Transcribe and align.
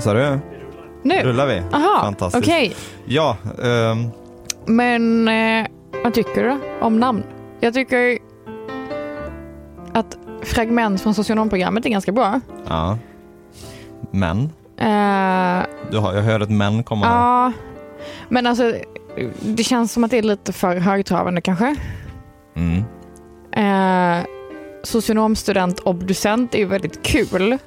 Vad 0.00 0.04
sa 0.04 0.12
du? 0.14 0.38
Nu? 1.02 1.14
Rullar 1.22 1.46
vi? 1.46 1.62
Aha, 1.72 2.00
Fantastiskt. 2.00 2.44
okej. 2.44 2.74
Ja, 3.04 3.36
ehm, 3.64 4.06
Men 4.66 5.28
eh, 5.28 5.66
vad 6.04 6.14
tycker 6.14 6.44
du 6.44 6.58
om 6.80 7.00
namn? 7.00 7.22
Jag 7.60 7.74
tycker 7.74 8.18
att 9.92 10.18
fragment 10.42 11.00
från 11.00 11.14
socionomprogrammet 11.14 11.86
är 11.86 11.90
ganska 11.90 12.12
bra. 12.12 12.40
ja. 12.68 12.98
Men, 14.10 14.38
Eh, 14.76 15.62
du 15.90 15.98
har, 15.98 16.14
jag 16.14 16.22
hör 16.22 16.40
ett 16.40 16.50
men 16.50 16.84
komma 16.84 17.06
ja, 17.06 17.52
men 18.28 18.46
alltså 18.46 18.74
det 19.40 19.64
känns 19.64 19.92
som 19.92 20.04
att 20.04 20.10
det 20.10 20.18
är 20.18 20.22
lite 20.22 20.52
för 20.52 20.76
högtravande 20.76 21.40
kanske. 21.40 21.76
Mm. 22.56 22.84
Eh, 23.52 24.24
socionomstudent 24.82 25.80
obducent 25.80 26.54
är 26.54 26.58
ju 26.58 26.64
väldigt 26.66 27.02
kul. 27.02 27.58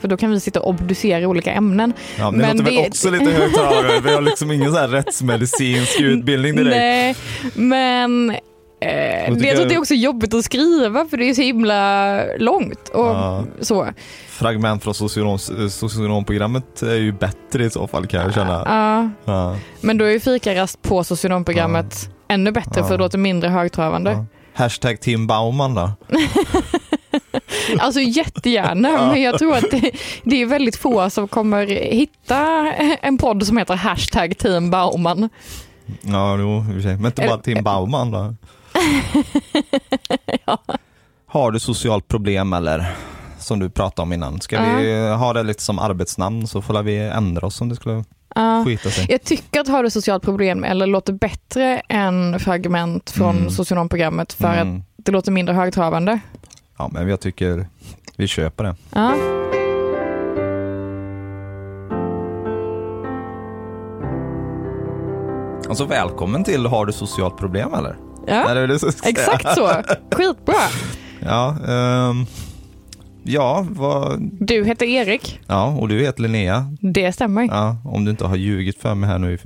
För 0.00 0.08
då 0.08 0.16
kan 0.16 0.30
vi 0.30 0.40
sitta 0.40 0.60
och 0.60 0.68
obducera 0.68 1.28
olika 1.28 1.52
ämnen. 1.52 1.92
Ja, 2.18 2.30
men 2.30 2.40
det 2.40 2.46
låter 2.52 2.64
väl 2.64 2.74
det- 2.74 2.88
också 2.88 3.10
lite 3.10 3.30
högtalare. 3.30 4.00
Vi 4.04 4.14
har 4.14 4.20
liksom 4.20 4.50
ingen 4.50 4.72
så 4.72 4.78
här 4.78 4.88
rättsmedicinsk 4.88 6.00
utbildning 6.00 6.56
direkt. 6.56 6.76
Nej, 6.76 7.16
men 7.54 8.30
eh, 8.30 9.26
tror 9.26 9.44
jag- 9.46 9.68
det 9.68 9.74
är 9.74 9.78
också 9.78 9.94
jobbigt 9.94 10.34
att 10.34 10.44
skriva 10.44 11.06
för 11.06 11.16
det 11.16 11.30
är 11.30 11.34
så 11.34 11.42
himla 11.42 12.20
långt. 12.38 12.88
Och 12.88 13.04
Ja. 13.06 13.44
så. 13.60 13.86
Fragment 14.28 14.82
från 14.84 14.94
socionom, 14.94 15.38
socionomprogrammet 15.70 16.82
är 16.82 16.94
ju 16.94 17.12
bättre 17.12 17.64
i 17.64 17.70
så 17.70 17.86
fall 17.86 18.06
kan 18.06 18.20
jag 18.20 18.34
känna. 18.34 18.62
Ja, 18.66 19.10
Ja. 19.32 19.56
men 19.80 19.98
då 19.98 20.04
är 20.04 20.10
ju 20.10 20.20
fikarast 20.20 20.82
på 20.82 21.04
socionomprogrammet 21.04 22.10
ännu 22.28 22.52
bättre 22.52 22.72
för 22.74 22.80
Ja. 22.80 22.88
det 22.90 22.96
låter 22.96 23.18
mindre 23.18 23.50
högtravande. 23.50 24.10
Ja. 24.10 24.26
Hashtag 24.54 25.00
Tim 25.00 25.26
Bauman 25.26 25.74
då? 25.74 25.90
Alltså 27.78 28.00
jättegärna, 28.00 28.88
Ja. 28.88 29.06
men 29.12 29.22
jag 29.22 29.38
tror 29.38 29.56
att 29.56 29.70
det, 29.70 29.90
det 30.24 30.42
är 30.42 30.46
väldigt 30.46 30.76
få 30.76 31.10
som 31.10 31.28
kommer 31.28 31.66
hitta 31.66 32.72
en 33.00 33.18
podd 33.18 33.46
som 33.46 33.56
heter 33.58 33.74
hashtag 33.74 34.38
team 34.38 34.70
Bauman. 34.70 35.28
Ja, 36.02 36.36
jo. 36.38 36.60
Men 36.84 37.06
inte 37.06 37.26
bara 37.28 37.38
Tim 37.38 37.64
Bauman 37.64 38.10
då? 38.10 38.34
Har 41.26 41.50
du 41.50 41.60
socialt 41.60 42.08
problem 42.08 42.52
eller? 42.52 42.94
Som 43.38 43.58
du 43.58 43.70
pratade 43.70 44.02
om 44.02 44.12
innan. 44.12 44.40
Ska 44.40 44.62
vi 44.62 45.08
ha 45.18 45.32
det 45.32 45.42
lite 45.42 45.62
som 45.62 45.78
arbetsnamn 45.78 46.46
så 46.46 46.62
får 46.62 46.82
vi 46.82 46.98
ändra 46.98 47.46
oss 47.46 47.60
om 47.60 47.68
det 47.68 47.76
skulle 47.76 48.04
Ja. 48.34 48.62
skita 48.66 48.90
sig. 48.90 49.06
Jag 49.08 49.22
tycker 49.24 49.60
att 49.60 49.68
har 49.68 49.82
du 49.82 49.90
socialt 49.90 50.22
problem 50.22 50.64
eller 50.64 50.86
låter 50.86 51.12
bättre 51.12 51.82
än 51.88 52.40
fragment 52.40 53.10
från 53.10 53.36
Mm. 53.38 53.50
socionomprogrammet 53.50 54.32
för 54.32 54.48
att 54.48 54.62
Mm. 54.62 54.82
det 54.96 55.12
låter 55.12 55.32
mindre 55.32 55.54
högtravande. 55.54 56.18
Ja, 56.78 56.90
men 56.92 57.08
jag 57.08 57.20
tycker 57.20 57.66
vi 58.16 58.26
köper 58.26 58.64
det. 58.64 58.74
Ja. 58.94 59.14
Alltså 65.68 65.84
välkommen 65.84 66.44
till 66.44 66.66
Har 66.66 66.86
du 66.86 66.92
socialt 66.92 67.36
problem 67.36 67.74
eller? 67.74 67.96
Ja, 68.26 68.54
det 68.54 68.66
det 68.66 68.84
exakt 69.04 69.54
så. 69.54 69.70
Skitbra. 70.12 70.54
Ja, 71.20 71.56
ehm, 71.68 72.26
ja, 73.22 73.66
vad, 73.70 74.20
Du 74.40 74.64
heter 74.64 74.86
Erik. 74.86 75.40
ja, 75.46 75.66
och 75.80 75.88
du 75.88 76.00
heter 76.00 76.22
Linnea. 76.22 76.66
Det 76.80 77.12
stämmer. 77.12 77.42
Ja, 77.42 77.76
om 77.84 78.04
du 78.04 78.10
inte 78.10 78.24
har 78.26 78.36
ljugit 78.36 78.78
för 78.82 78.94
mig 78.94 79.10
här 79.10 79.18
nu 79.18 79.34
i 79.34 79.38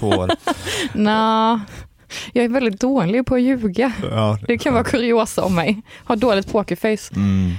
två 0.00 0.08
år. 0.08 0.30
Nå, 0.92 1.60
jag 2.32 2.44
är 2.44 2.48
väldigt 2.48 2.80
dålig 2.80 3.26
på 3.26 3.34
att 3.34 3.42
ljuga. 3.42 3.92
Ja, 4.10 4.38
Det 4.46 4.58
kan 4.58 4.74
vara 4.74 4.84
kuriosa 4.84 5.44
om 5.44 5.54
mig. 5.54 5.82
Har 6.04 6.16
dåligt 6.16 6.52
pokerface. 6.52 7.14
Mm. 7.16 7.52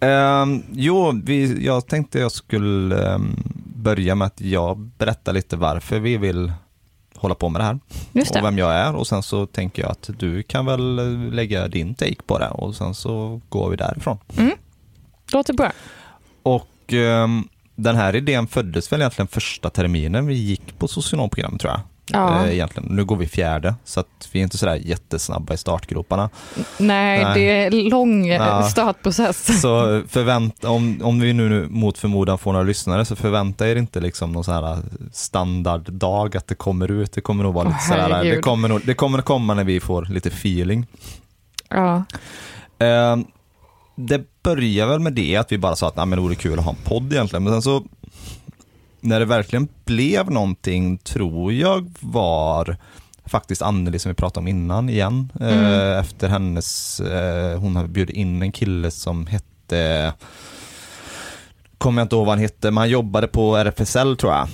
Ehm, 0.00 0.62
jo, 0.72 1.20
vi, 1.24 1.64
jag 1.66 1.86
tänkte 1.86 2.18
jag 2.18 2.32
skulle 2.32 3.08
ehm, 3.14 3.36
börja 3.76 4.14
med 4.14 4.26
att 4.26 4.40
jag 4.40 4.78
berättar 4.78 5.32
lite 5.32 5.56
varför 5.56 5.98
vi 5.98 6.16
vill 6.16 6.52
hålla 7.16 7.34
på 7.34 7.48
med 7.48 7.60
det 7.60 7.64
här 7.64 7.78
Just 8.12 8.30
och 8.30 8.36
det. 8.36 8.42
vem 8.42 8.58
jag 8.58 8.74
är 8.74 8.94
och 8.94 9.06
sen 9.06 9.22
så 9.22 9.46
tänker 9.46 9.82
jag 9.82 9.90
att 9.90 10.10
du 10.18 10.42
kan 10.42 10.66
väl 10.66 10.98
eh, 10.98 11.32
lägga 11.34 11.68
din 11.68 11.94
take 11.94 12.22
på 12.26 12.38
det 12.38 12.48
och 12.48 12.74
sen 12.74 12.94
så 12.94 13.40
går 13.48 13.70
vi 13.70 13.76
därifrån. 13.76 14.18
Låter 15.32 15.52
bra. 15.52 15.72
Och 16.42 16.92
ehm, 16.92 17.48
den 17.74 17.96
här 17.96 18.16
idén 18.16 18.46
föddes 18.46 18.92
väl 18.92 19.00
egentligen 19.00 19.28
första 19.28 19.70
terminen 19.70 20.26
vi 20.26 20.34
gick 20.34 20.78
på 20.78 20.88
socionomprogrammet 20.88 21.60
tror 21.60 21.72
jag. 21.72 21.80
Ja. 22.12 22.44
Eh, 22.46 22.52
egentligen. 22.52 22.88
Nu 22.96 23.04
går 23.04 23.16
vi 23.16 23.26
fjärde 23.26 23.74
så 23.84 24.00
att 24.00 24.28
vi 24.32 24.38
är 24.38 24.42
inte 24.42 24.58
sådär 24.58 24.74
jättesnabba 24.74 25.54
i 25.54 25.56
startgroparna. 25.56 26.30
Nej, 26.78 27.24
Nej. 27.24 27.34
det 27.34 27.76
är 27.78 27.90
lång 27.90 28.26
eh, 28.28 28.34
Ja. 28.36 28.62
startprocess. 28.62 29.60
Så 29.60 30.02
förvänta, 30.08 30.70
om, 30.70 31.00
om 31.02 31.20
vi 31.20 31.32
nu, 31.32 31.48
nu 31.48 31.66
mot 31.70 31.98
förmodan 31.98 32.38
får 32.38 32.52
några 32.52 32.64
lyssnare 32.64 33.04
så 33.04 33.16
förvänta 33.16 33.68
er 33.68 33.76
inte 33.76 34.00
liksom 34.00 34.32
någon 34.32 34.44
sån 34.44 34.54
här 34.54 34.78
standarddag 35.12 36.36
att 36.36 36.46
det 36.46 36.54
kommer 36.54 36.90
ut. 36.90 37.12
Det 37.12 37.20
kommer 37.20 37.44
nog 37.44 37.54
vara 37.54 37.68
lite 37.68 37.80
sådär, 37.88 38.24
det 38.24 38.40
kommer, 38.40 38.68
nog, 38.68 38.80
det 38.84 38.94
kommer 38.94 39.22
komma 39.22 39.54
när 39.54 39.64
vi 39.64 39.80
får 39.80 40.04
lite 40.04 40.28
feeling. 40.28 40.86
Ja. 41.68 42.04
Eh, 42.78 43.16
det 43.96 44.42
börjar 44.42 44.86
väl 44.86 45.00
med 45.00 45.12
det 45.12 45.36
att 45.36 45.52
vi 45.52 45.58
bara 45.58 45.76
sa 45.76 45.88
att 45.88 45.96
nej, 45.96 46.06
men 46.06 46.16
det 46.18 46.22
vore 46.22 46.34
kul 46.34 46.58
att 46.58 46.64
ha 46.64 46.72
en 46.72 46.78
podd 46.84 47.12
egentligen. 47.12 47.44
Men 47.44 47.52
sen 47.52 47.62
så 47.62 47.82
när 49.00 49.20
det 49.20 49.26
verkligen 49.26 49.68
blev 49.84 50.30
någonting 50.30 50.98
tror 50.98 51.52
jag 51.52 51.92
var 52.00 52.76
faktiskt 53.24 53.62
Anneli 53.62 53.98
som 53.98 54.10
vi 54.10 54.14
pratade 54.14 54.40
om 54.40 54.48
innan 54.48 54.88
igen. 54.88 55.32
Mm. 55.40 55.64
Eh, 55.64 55.98
efter 55.98 56.28
hennes, 56.28 57.00
eh, 57.00 57.58
hon 57.58 57.92
bjudit 57.92 58.16
in 58.16 58.42
en 58.42 58.52
kille 58.52 58.90
som 58.90 59.26
hette 59.26 60.12
Kommer 61.78 62.00
jag 62.00 62.04
inte 62.04 62.16
ihåg 62.16 62.26
vad 62.26 62.32
han 62.32 62.42
hette, 62.42 62.70
men 62.70 62.78
han 62.78 62.88
jobbade 62.88 63.26
på 63.26 63.56
RFSL 63.56 64.16
tror 64.16 64.32
jag. 64.32 64.48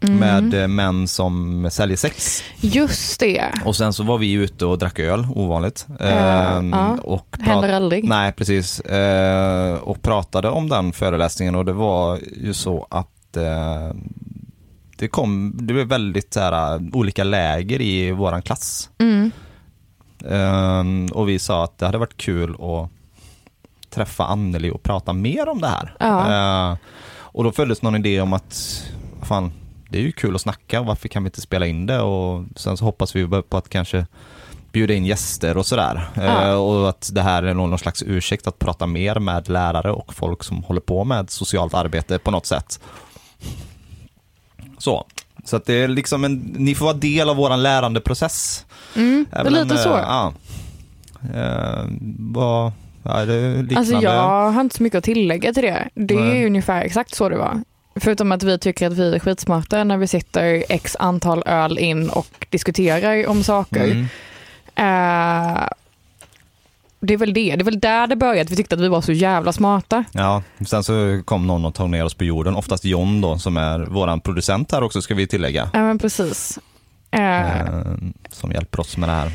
Mm. 0.00 0.18
Med 0.18 0.62
eh, 0.62 0.68
män 0.68 1.08
som 1.08 1.68
säljer 1.72 1.96
sex. 1.96 2.44
Just 2.60 3.20
det. 3.20 3.44
Och 3.64 3.76
sen 3.76 3.92
så 3.92 4.02
var 4.02 4.18
vi 4.18 4.32
ute 4.32 4.66
och 4.66 4.78
drack 4.78 4.98
öl, 4.98 5.26
ovanligt. 5.34 5.86
Ehm, 6.00 6.72
ja. 6.72 6.98
och 7.02 7.36
Händer 7.40 7.68
aldrig. 7.68 8.04
Nej, 8.04 8.32
precis. 8.32 8.80
Eh, 8.80 9.74
och 9.74 10.02
pratade 10.02 10.48
om 10.48 10.68
den 10.68 10.92
föreläsningen 10.92 11.54
och 11.54 11.64
det 11.64 11.72
var 11.72 12.18
ju 12.42 12.54
så 12.54 12.86
att 12.90 13.08
eh, 13.36 13.90
det 14.96 15.08
kom, 15.08 15.52
det 15.54 15.74
blev 15.74 15.86
väldigt 15.86 16.34
så 16.34 16.40
här, 16.40 16.80
olika 16.92 17.24
läger 17.24 17.80
i 17.80 18.10
våran 18.10 18.42
klass. 18.42 18.90
Mm. 18.98 19.30
Eh, 20.24 21.14
och 21.16 21.28
vi 21.28 21.38
sa 21.38 21.64
att 21.64 21.78
det 21.78 21.86
hade 21.86 21.98
varit 21.98 22.16
kul 22.16 22.54
att 22.54 22.90
träffa 23.90 24.24
Anneli 24.24 24.70
och 24.70 24.82
prata 24.82 25.12
mer 25.12 25.48
om 25.48 25.60
det 25.60 25.68
här. 25.68 25.96
Ja. 26.00 26.70
Eh, 26.70 26.76
och 27.14 27.44
då 27.44 27.52
föddes 27.52 27.82
någon 27.82 27.96
idé 27.96 28.20
om 28.20 28.32
att, 28.32 28.82
fan, 29.22 29.52
det 29.88 29.98
är 29.98 30.02
ju 30.02 30.12
kul 30.12 30.34
att 30.34 30.40
snacka, 30.40 30.82
varför 30.82 31.08
kan 31.08 31.22
vi 31.24 31.26
inte 31.26 31.40
spela 31.40 31.66
in 31.66 31.86
det? 31.86 32.00
Och 32.00 32.44
sen 32.56 32.76
så 32.76 32.84
hoppas 32.84 33.16
vi 33.16 33.26
på 33.42 33.56
att 33.56 33.68
kanske 33.68 34.06
bjuda 34.72 34.94
in 34.94 35.06
gäster 35.06 35.56
och 35.56 35.66
sådär. 35.66 36.08
Ja. 36.14 36.48
Eh, 36.48 36.54
och 36.54 36.88
att 36.88 37.10
det 37.12 37.22
här 37.22 37.42
är 37.42 37.54
någon 37.54 37.78
slags 37.78 38.02
ursäkt 38.06 38.46
att 38.46 38.58
prata 38.58 38.86
mer 38.86 39.18
med 39.18 39.48
lärare 39.48 39.92
och 39.92 40.14
folk 40.14 40.44
som 40.44 40.64
håller 40.64 40.80
på 40.80 41.04
med 41.04 41.30
socialt 41.30 41.74
arbete 41.74 42.18
på 42.18 42.30
något 42.30 42.46
sätt. 42.46 42.80
Så. 44.78 45.06
Så 45.44 45.56
att 45.56 45.64
det 45.64 45.74
är 45.74 45.88
liksom 45.88 46.24
en, 46.24 46.54
ni 46.58 46.74
får 46.74 46.84
vara 46.84 46.96
del 46.96 47.28
av 47.28 47.36
våran 47.36 47.62
lärandeprocess. 47.62 48.66
Mm. 48.96 49.26
Det 49.30 49.36
är 49.38 49.44
väl 49.44 49.54
en, 49.56 49.68
lite 49.68 49.82
så. 49.82 49.94
eh, 49.96 50.00
Ja. 50.02 50.32
Eh, 51.34 51.84
vad, 52.18 52.72
är 53.04 53.26
det 53.26 53.50
liknande? 53.62 53.78
Alltså 53.78 53.94
jag 53.94 54.50
har 54.50 54.60
inte 54.60 54.76
så 54.76 54.82
mycket 54.82 54.98
att 54.98 55.04
tillägga 55.04 55.52
till 55.52 55.62
det. 55.62 55.88
Det 55.94 56.14
är 56.14 56.18
Nej. 56.20 56.46
ungefär 56.46 56.82
exakt 56.82 57.14
så 57.14 57.28
det 57.28 57.36
var. 57.36 57.60
Förutom 57.96 58.32
att 58.32 58.42
vi 58.42 58.58
tycker 58.58 58.86
att 58.86 58.92
vi 58.92 59.14
är 59.14 59.18
skitsmarta 59.18 59.84
när 59.84 59.96
vi 59.96 60.06
sitter 60.06 60.64
x 60.68 60.96
antal 60.98 61.42
öl 61.46 61.78
in 61.78 62.10
och 62.10 62.46
diskuterar 62.50 63.26
om 63.26 63.42
saker. 63.42 63.84
Mm. 63.84 64.06
Eh, 64.74 65.68
det 67.02 67.14
är 67.14 67.18
väl 67.18 67.34
det. 67.34 67.56
Det 67.56 67.62
är 67.62 67.64
väl 67.64 67.80
där 67.80 68.06
det 68.06 68.16
började. 68.16 68.50
Vi 68.50 68.56
tyckte 68.56 68.74
att 68.74 68.80
vi 68.80 68.88
var 68.88 69.00
så 69.00 69.12
jävla 69.12 69.52
smarta. 69.52 70.04
Ja, 70.12 70.42
sen 70.66 70.84
så 70.84 71.22
kom 71.24 71.46
någon 71.46 71.64
och 71.64 71.74
tog 71.74 71.90
ner 71.90 72.04
oss 72.04 72.14
på 72.14 72.24
jorden, 72.24 72.56
oftast 72.56 72.84
John 72.84 73.20
då 73.20 73.38
som 73.38 73.56
är 73.56 73.80
våran 73.80 74.20
producent 74.20 74.72
här 74.72 74.82
också 74.82 75.02
ska 75.02 75.14
vi 75.14 75.26
tillägga. 75.26 75.70
Ja 75.72 75.80
men 75.80 75.98
precis. 75.98 76.58
Eh, 77.10 77.20
Eh, 77.20 77.94
som 78.30 78.52
hjälper 78.52 78.80
oss 78.80 78.96
med 78.96 79.08
det 79.08 79.12
här. 79.12 79.30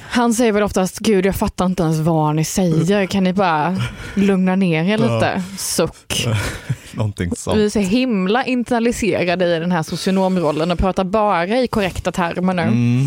Han 0.00 0.34
säger 0.34 0.52
väl 0.52 0.62
oftast, 0.62 0.98
gud 0.98 1.26
jag 1.26 1.36
fattar 1.36 1.66
inte 1.66 1.82
ens 1.82 1.98
vad 1.98 2.36
ni 2.36 2.44
säger, 2.44 3.06
kan 3.06 3.24
ni 3.24 3.32
bara 3.32 3.76
lugna 4.14 4.56
ner 4.56 4.84
er 4.84 4.98
lite? 4.98 5.42
Suck. 5.58 6.26
Någonting 6.92 7.36
sånt. 7.36 7.58
Vi 7.58 7.64
är 7.64 7.70
så 7.70 7.78
himla 7.78 8.44
internaliserade 8.44 9.56
i 9.56 9.58
den 9.58 9.72
här 9.72 9.82
socionomrollen 9.82 10.70
och 10.70 10.78
pratar 10.78 11.04
bara 11.04 11.46
i 11.46 11.66
korrekta 11.66 12.12
termer 12.12 12.54
nu. 12.54 12.62
Mm. 12.62 13.06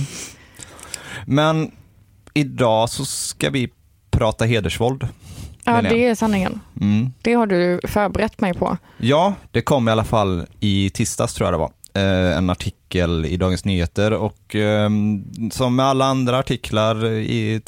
Men 1.26 1.72
idag 2.36 2.90
så 2.90 3.06
ska 3.06 3.50
vi 3.50 3.70
prata 4.12 4.46
hedersvåld. 4.46 5.08
ja, 5.64 5.82
det 5.82 6.06
är 6.08 6.16
sanningen. 6.16 6.60
Mm. 6.82 7.14
Det 7.22 7.34
har 7.34 7.48
du 7.48 7.80
förberett 7.88 8.42
mig 8.42 8.54
på. 8.54 8.78
Ja, 8.98 9.34
det 9.52 9.62
kom 9.62 9.88
i 9.88 9.92
alla 9.92 10.04
fall 10.04 10.46
i 10.60 10.90
tisdags 10.90 11.34
tror 11.34 11.48
jag 11.48 11.54
det 11.54 11.58
var. 11.58 11.72
eh, 11.96 12.38
en 12.38 12.50
artikel 12.50 13.26
i 13.26 13.38
Dagens 13.38 13.66
Nyheter 13.66 14.14
och 14.14 14.56
eh, 14.56 14.90
som 15.52 15.76
med 15.76 15.86
alla 15.86 16.06
andra 16.06 16.40
artiklar 16.40 17.06
i 17.06 17.62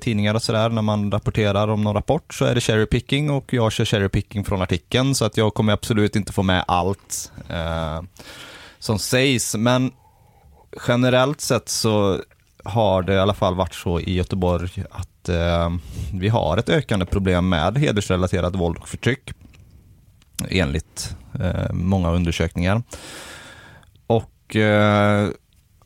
tidningar 0.00 0.34
och 0.34 0.42
sådär 0.42 0.68
när 0.68 0.82
man 0.82 1.10
rapporterar 1.12 1.68
om 1.68 1.84
någon 1.84 1.94
rapport 1.94 2.34
så 2.34 2.44
är 2.44 2.54
det 2.54 2.60
cherry 2.60 2.86
picking 2.86 3.30
och 3.30 3.52
jag 3.54 3.72
kör 3.72 3.84
cherry 3.84 4.08
picking 4.08 4.44
från 4.44 4.62
artikeln 4.62 5.14
så 5.14 5.24
att 5.24 5.36
jag 5.36 5.54
kommer 5.54 5.72
absolut 5.72 6.16
inte 6.16 6.32
få 6.32 6.42
med 6.42 6.64
allt 6.68 7.32
eh, 7.48 8.02
som 8.78 8.98
sägs 8.98 9.56
men 9.56 9.90
generellt 10.88 11.40
sett 11.40 11.68
så 11.68 12.20
har 12.64 13.02
det 13.02 13.14
i 13.14 13.18
alla 13.18 13.34
fall 13.34 13.54
varit 13.54 13.74
så 13.74 14.00
i 14.00 14.14
Göteborg 14.14 14.84
att 14.90 15.28
eh, 15.28 15.70
vi 16.12 16.28
har 16.28 16.56
ett 16.56 16.68
ökande 16.68 17.06
problem 17.06 17.48
med 17.48 17.78
hedersrelaterat 17.78 18.54
våld 18.54 18.76
och 18.78 18.88
förtryck 18.88 19.30
enligt 20.48 21.16
eh, 21.40 21.72
många 21.72 22.10
undersökningar. 22.10 22.82
Och 24.06 24.56
eh, 24.56 25.28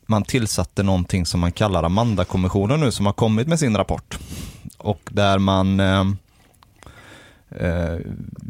man 0.05 0.23
tillsatte 0.23 0.83
någonting 0.83 1.25
som 1.25 1.39
man 1.39 1.51
kallar 1.51 1.83
Amanda-kommissionen 1.83 2.79
nu 2.79 2.91
som 2.91 3.05
har 3.05 3.13
kommit 3.13 3.47
med 3.47 3.59
sin 3.59 3.77
rapport. 3.77 4.17
Och 4.77 5.09
där 5.11 5.39
man 5.39 5.79
eh, 5.79 6.05
eh 7.49 7.99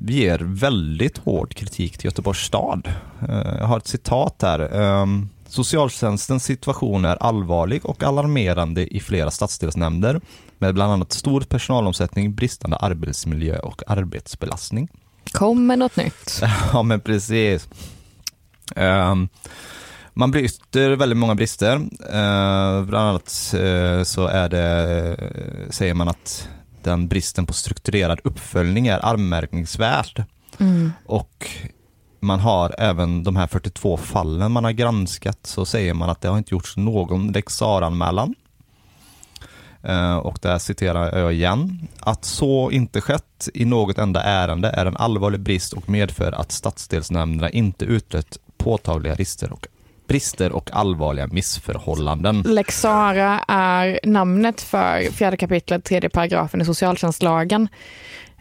ger 0.08 0.40
väldigt 0.40 1.18
hård 1.18 1.54
kritik 1.54 1.98
till 1.98 2.06
Göteborgs 2.06 2.40
stad. 2.40 2.94
Eh, 3.30 3.56
jag 3.60 3.66
har 3.66 3.78
ett 3.78 3.88
citat 3.88 4.42
här. 4.42 4.60
Ehm, 4.60 5.30
Eh, 5.56 5.64
Socialtjänstens 5.64 6.44
situation 6.44 7.06
är 7.06 7.16
allvarlig 7.16 7.86
och 7.86 8.04
alarmerande 8.04 8.96
i 8.96 9.00
flera 9.00 9.32
stadsdelsnämnder 9.32 10.22
med 10.60 10.74
bland 10.74 10.94
annat 10.94 11.14
stor 11.14 11.42
personalomsättning, 11.42 12.36
bristande 12.36 12.78
arbetsmiljö 12.78 13.60
och 13.60 13.82
arbetsbelastning. 13.88 14.90
Kom 15.32 15.68
med 15.68 15.80
något 15.80 15.96
nytt. 15.96 16.42
ja, 16.74 16.84
men 16.84 17.00
precis. 17.00 17.70
Um, 18.76 19.30
man 20.14 20.32
bryter 20.32 20.96
väldigt 20.96 21.18
många 21.18 21.36
brister. 21.36 21.76
Uh, 21.76 22.86
bland 22.86 23.10
annat 23.10 23.54
uh, 23.56 24.04
så 24.04 24.28
är 24.28 24.50
det, 24.50 25.18
uh, 25.20 25.70
säger 25.70 25.94
man 25.94 26.08
att 26.08 26.50
den 26.84 27.08
bristen 27.08 27.46
på 27.46 27.54
strukturerad 27.54 28.20
uppföljning 28.24 28.88
är 28.88 29.06
anmärkningsvärd. 29.06 30.24
Mm. 30.60 30.92
Och 31.06 31.48
man 32.26 32.40
har 32.40 32.76
även 32.78 33.24
de 33.24 33.36
här 33.36 33.48
42 33.48 33.98
fallen 33.98 34.52
man 34.52 34.64
har 34.64 34.72
granskat 34.72 35.40
så 35.44 35.66
säger 35.66 35.94
man 35.94 36.10
att 36.10 36.22
det 36.22 36.28
har 36.28 36.38
inte 36.38 36.54
gjorts 36.54 36.78
någon 36.78 37.32
lex 37.32 37.62
anmälan 37.62 38.36
eh, 39.84 40.18
och 40.18 40.40
där 40.42 40.58
citerar 40.58 41.20
jag 41.20 41.34
igen. 41.34 41.88
Att 42.00 42.26
så 42.26 42.72
inte 42.72 43.02
skett 43.02 43.50
i 43.54 43.66
något 43.66 43.98
enda 43.98 44.24
ärende 44.24 44.70
är 44.70 44.86
en 44.86 44.98
allvarlig 44.98 45.40
brist 45.40 45.74
och 45.74 45.90
medför 45.90 46.32
att 46.32 46.52
stadsdelsnämnderna 46.52 47.50
inte 47.50 47.86
utrett 47.86 48.38
påtagliga 48.58 49.16
brister 49.16 49.52
och 49.52 49.68
brister 50.08 50.52
och 50.52 50.70
allvarliga 50.74 51.28
missförhållanden. 51.28 52.42
Lex 52.42 52.82
Sara 52.82 53.40
är 53.48 54.00
namnet 54.04 54.62
för 54.62 55.12
fjärde 55.12 55.38
kapitlet, 55.38 55.84
tredje 55.84 56.10
paragrafen 56.10 56.62
i 56.62 56.66
socialtjänstlagen. 56.66 57.68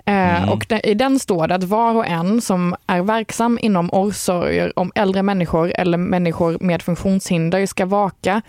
Eh, 0.04 0.42
mm. 0.42 0.48
Och 0.48 0.72
i 0.84 0.94
den 0.94 1.18
står 1.18 1.46
det 1.46 1.54
att 1.54 1.64
var 1.64 1.94
och 1.94 2.06
en 2.06 2.40
som 2.40 2.76
är 2.86 3.02
verksam 3.02 3.58
inom 3.62 3.90
omsorger 3.90 4.78
om 4.78 4.92
äldre 4.94 5.22
människor 5.22 5.72
eller 5.74 5.98
människor 5.98 6.56
med 6.60 6.82
funktionshinder 6.82 7.66
ska 7.66 7.86
vaka 7.86 8.42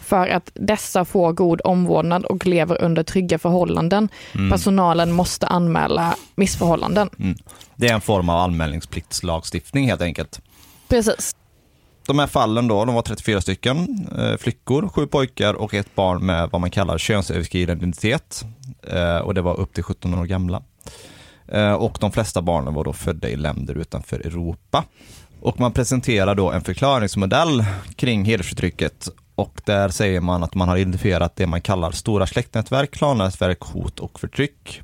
för 0.00 0.28
att 0.28 0.50
dessa 0.54 1.04
får 1.04 1.32
god 1.32 1.60
omvårdnad 1.64 2.24
och 2.24 2.46
lever 2.46 2.82
under 2.82 3.02
trygga 3.02 3.38
förhållanden. 3.38 4.08
Mm. 4.34 4.50
Personalen 4.50 5.12
måste 5.12 5.46
anmäla 5.46 6.16
missförhållanden. 6.34 7.10
Mm. 7.18 7.36
Det 7.76 7.88
är 7.88 7.94
en 7.94 8.00
form 8.00 8.28
av 8.28 8.36
anmälningspliktslagstiftning 8.36 9.88
helt 9.88 10.02
enkelt. 10.02 10.40
Precis. 10.88 11.36
De 12.06 12.18
här 12.18 12.26
fallen 12.26 12.68
då, 12.68 12.84
de 12.84 12.94
var 12.94 13.02
34 13.02 13.40
stycken. 13.40 14.06
Eh, 14.18 14.36
flickor, 14.36 14.88
sju 14.88 15.06
pojkar 15.06 15.54
och 15.54 15.74
ett 15.74 15.94
barn 15.94 16.26
med 16.26 16.48
vad 16.52 16.60
man 16.60 16.70
kallar 16.70 16.98
könsöverskridande 16.98 17.82
identitet. 17.82 18.44
Eh, 18.82 19.16
och 19.16 19.34
det 19.34 19.42
var 19.42 19.60
upp 19.60 19.74
till 19.74 19.84
17 19.84 20.14
år 20.14 20.24
gamla. 20.24 20.62
Eh, 21.48 21.72
och 21.72 21.98
de 22.00 22.12
flesta 22.12 22.42
barnen 22.42 22.74
var 22.74 22.84
då 22.84 22.92
födda 22.92 23.28
i 23.28 23.36
länder 23.36 23.74
utanför 23.74 24.20
Europa. 24.20 24.84
Och 25.40 25.60
man 25.60 25.72
presenterar 25.72 26.34
då 26.34 26.50
en 26.50 26.62
förklaringsmodell 26.62 27.64
kring 27.96 28.24
hedersförtrycket 28.24 29.08
och 29.34 29.60
där 29.64 29.88
säger 29.88 30.20
man 30.20 30.42
att 30.42 30.54
man 30.54 30.68
har 30.68 30.76
identifierat 30.76 31.36
det 31.36 31.46
man 31.46 31.60
kallar 31.60 31.90
stora 31.90 32.26
släktnätverk, 32.26 32.90
klannätverk, 32.90 33.60
hot 33.60 34.00
och 34.00 34.20
förtryck. 34.20 34.82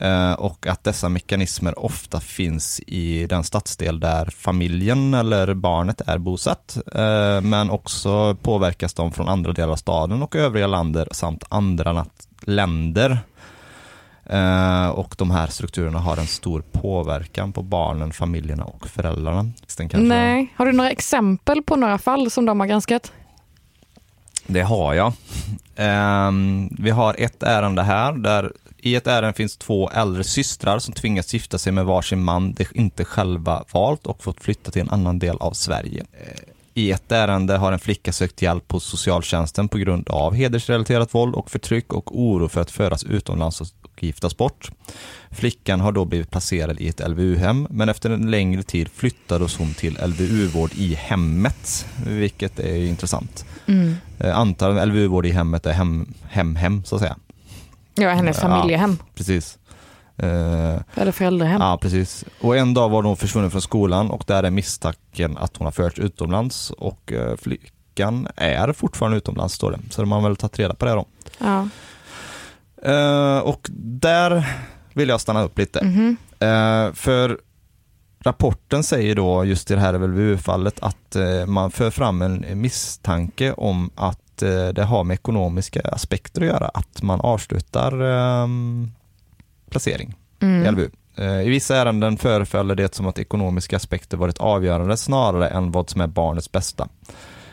Eh, 0.00 0.32
och 0.32 0.66
att 0.66 0.84
dessa 0.84 1.08
mekanismer 1.08 1.78
ofta 1.78 2.20
finns 2.20 2.80
i 2.86 3.26
den 3.26 3.44
stadsdel 3.44 4.00
där 4.00 4.26
familjen 4.26 5.14
eller 5.14 5.54
barnet 5.54 6.00
är 6.06 6.18
bosatt. 6.18 6.78
Eh, 6.94 7.40
men 7.40 7.70
också 7.70 8.36
påverkas 8.42 8.94
de 8.94 9.12
från 9.12 9.28
andra 9.28 9.52
delar 9.52 9.72
av 9.72 9.76
staden 9.76 10.22
och 10.22 10.36
övriga 10.36 10.66
länder 10.66 11.08
samt 11.12 11.44
andra 11.48 12.06
länder. 12.40 13.18
Eh, 14.28 14.88
och 14.88 15.14
de 15.18 15.30
här 15.30 15.46
strukturerna 15.46 15.98
har 15.98 16.16
en 16.16 16.26
stor 16.26 16.64
påverkan 16.72 17.52
på 17.52 17.62
barnen, 17.62 18.12
familjerna 18.12 18.64
och 18.64 18.88
föräldrarna. 18.88 19.50
Nej, 20.08 20.52
har 20.56 20.66
du 20.66 20.72
några 20.72 20.90
exempel 20.90 21.62
på 21.62 21.76
några 21.76 21.98
fall 21.98 22.30
som 22.30 22.46
de 22.46 22.60
har 22.60 22.66
granskat? 22.66 23.12
Det 24.46 24.62
har 24.62 24.94
jag. 24.94 25.12
Um, 26.28 26.68
vi 26.78 26.90
har 26.90 27.14
ett 27.18 27.42
ärende 27.42 27.82
här 27.82 28.12
där 28.12 28.52
i 28.78 28.94
ett 28.94 29.06
ärende 29.06 29.32
finns 29.32 29.56
två 29.56 29.90
äldre 29.90 30.24
systrar 30.24 30.78
som 30.78 30.94
tvingas 30.94 31.34
gifta 31.34 31.58
sig 31.58 31.72
med 31.72 31.84
varsin 31.84 32.24
man 32.24 32.52
de 32.52 32.66
inte 32.72 33.04
själva 33.04 33.64
valt 33.72 34.06
och 34.06 34.22
fått 34.22 34.42
flytta 34.42 34.70
till 34.70 34.82
en 34.82 34.90
annan 34.90 35.18
del 35.18 35.36
av 35.40 35.52
Sverige. 35.52 36.04
I 36.78 36.90
ett 36.90 37.12
ärende 37.12 37.56
har 37.56 37.72
en 37.72 37.78
flicka 37.78 38.12
sökt 38.12 38.42
hjälp 38.42 38.72
hos 38.72 38.84
socialtjänsten 38.84 39.68
på 39.68 39.78
grund 39.78 40.08
av 40.08 40.34
hedersrelaterat 40.34 41.14
våld 41.14 41.34
och 41.34 41.50
förtryck 41.50 41.92
och 41.92 42.20
oro 42.20 42.48
för 42.48 42.60
att 42.60 42.70
föras 42.70 43.04
utomlands 43.04 43.60
och 43.60 43.68
giftas 44.00 44.36
bort. 44.36 44.70
Flickan 45.30 45.80
har 45.80 45.92
då 45.92 46.04
blivit 46.04 46.30
placerad 46.30 46.80
i 46.80 46.88
ett 46.88 47.08
LVU-hem, 47.08 47.66
men 47.70 47.88
efter 47.88 48.10
en 48.10 48.30
längre 48.30 48.62
tid 48.62 48.88
flyttades 48.88 49.56
hon 49.56 49.74
till 49.74 49.98
LVU-vård 50.06 50.70
i 50.74 50.94
hemmet, 50.94 51.86
vilket 52.06 52.58
är 52.58 52.84
intressant. 52.84 53.44
Mm. 53.66 53.94
Eh, 54.18 54.38
antar 54.38 54.86
LVU-vård 54.86 55.26
i 55.26 55.30
hemmet 55.30 55.66
är 55.66 55.72
hem, 55.72 56.14
hem, 56.28 56.56
hem 56.56 56.84
så 56.84 56.94
att 56.94 57.00
säga. 57.00 57.16
Ja, 57.94 58.10
hennes 58.10 58.40
familjehem. 58.40 58.96
Ja, 59.00 59.06
precis. 59.14 59.57
Uh, 60.22 60.80
Eller 60.94 61.12
föräldrahem. 61.12 61.60
Ja, 61.60 61.78
precis. 61.82 62.24
Och 62.40 62.56
en 62.56 62.74
dag 62.74 62.88
var 62.88 63.02
hon 63.02 63.16
försvunnen 63.16 63.50
från 63.50 63.62
skolan 63.62 64.10
och 64.10 64.24
där 64.26 64.42
är 64.42 64.50
misstanken 64.50 65.38
att 65.38 65.56
hon 65.56 65.64
har 65.64 65.72
förts 65.72 65.98
utomlands 65.98 66.70
och 66.70 67.12
uh, 67.12 67.36
flickan 67.36 68.28
är 68.36 68.72
fortfarande 68.72 69.18
utomlands 69.18 69.54
står 69.54 69.70
det. 69.70 69.78
Så 69.90 70.02
de 70.02 70.12
har 70.12 70.20
väl 70.20 70.36
tagit 70.36 70.58
reda 70.58 70.74
på 70.74 70.84
det 70.84 70.92
då. 70.92 71.06
Ja. 71.38 71.68
Uh, 72.86 73.38
och 73.38 73.66
där 73.70 74.56
vill 74.92 75.08
jag 75.08 75.20
stanna 75.20 75.42
upp 75.42 75.58
lite. 75.58 75.80
Mm 75.80 76.16
-hmm. 76.38 76.92
för 76.92 77.38
rapporten 78.20 78.82
säger 78.84 79.14
då 79.14 79.44
just 79.44 79.70
i 79.70 79.74
det 79.74 79.80
här 79.80 79.98
LVU-fallet 79.98 80.80
att 80.80 81.16
eh, 81.16 81.46
man 81.46 81.70
för 81.70 81.90
fram 81.90 82.22
en 82.22 82.60
misstanke 82.60 83.52
om 83.52 83.90
att 83.94 84.42
eh, 84.42 84.68
det 84.68 84.84
har 84.84 85.04
med 85.04 85.14
ekonomiska 85.14 85.80
aspekter 85.80 86.40
att 86.40 86.46
göra, 86.46 86.70
att 86.74 87.02
man 87.02 87.20
avslutar 87.20 88.00
ehm, 88.00 88.90
placering 89.70 90.14
mm. 90.40 90.66
i 90.66 90.70
LVU. 90.70 90.90
Eh, 91.16 91.40
I 91.40 91.48
vissa 91.48 91.76
ärenden 91.76 92.16
förefaller 92.16 92.74
det 92.74 92.94
som 92.94 93.06
att 93.06 93.18
ekonomiska 93.18 93.76
aspekter 93.76 94.16
varit 94.16 94.38
avgörande 94.38 94.96
snarare 94.96 95.48
än 95.48 95.72
vad 95.72 95.90
som 95.90 96.00
är 96.00 96.06
barnets 96.06 96.52
bästa. 96.52 96.88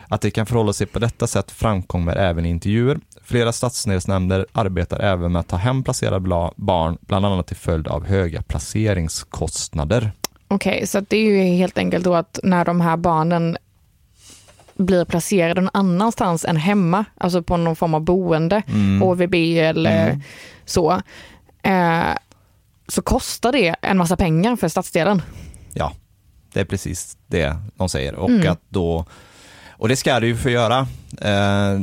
Att 0.08 0.22
det 0.22 0.32
kan 0.32 0.46
förhålla 0.46 0.74
sig 0.74 0.88
på 0.88 1.00
detta 1.00 1.28
sätt 1.28 1.52
framkommer 1.52 2.16
även 2.16 2.46
i 2.46 2.50
intervjuer. 2.50 3.00
Flera 3.24 3.52
stadsdelsnämnder 3.52 4.46
arbetar 4.52 5.00
även 5.00 5.32
med 5.32 5.40
att 5.40 5.48
ta 5.48 5.56
hem 5.56 5.84
placerade 5.84 6.52
barn, 6.56 6.98
bland 7.02 7.26
annat 7.26 7.48
till 7.48 7.56
följd 7.56 7.88
av 7.88 8.06
höga 8.06 8.42
placeringskostnader. 8.42 10.12
Okej, 10.48 10.76
okay, 10.76 10.88
så 10.88 11.00
det 11.00 11.18
är 11.18 11.24
ju 11.24 11.38
helt 11.38 11.78
enkelt 11.78 12.04
då 12.06 12.16
att 12.16 12.40
när 12.44 12.66
de 12.66 12.82
här 12.82 12.98
barnen 12.98 13.58
blir 14.78 15.06
placerade 15.06 15.62
någon 15.62 15.70
annanstans 15.74 16.46
än 16.46 16.58
hemma, 16.58 17.06
alltså 17.18 17.44
på 17.44 17.58
någon 17.58 17.76
form 17.76 17.94
av 17.94 18.02
boende, 18.02 18.62
mm. 18.68 19.02
HVB 19.02 19.36
eller 19.58 20.08
mm. 20.08 20.22
så, 20.66 21.02
eh, 21.66 22.18
så 22.88 23.02
kostar 23.02 23.52
det 23.52 23.76
en 23.82 23.98
massa 23.98 24.18
pengar 24.18 24.56
för 24.56 24.68
stadsdelen. 24.68 25.22
Ja, 25.74 25.94
det 26.54 26.60
är 26.60 26.66
precis 26.66 27.18
det 27.28 27.56
de 27.76 27.90
säger 27.90 28.16
och 28.16 28.30
mm. 28.30 28.52
att 28.52 28.62
då 28.70 29.06
och 29.78 29.88
det 29.88 29.96
ska 29.96 30.20
det 30.20 30.28
ju 30.28 30.38
få 30.38 30.50
göra. 30.50 30.88
Eh, 31.22 31.80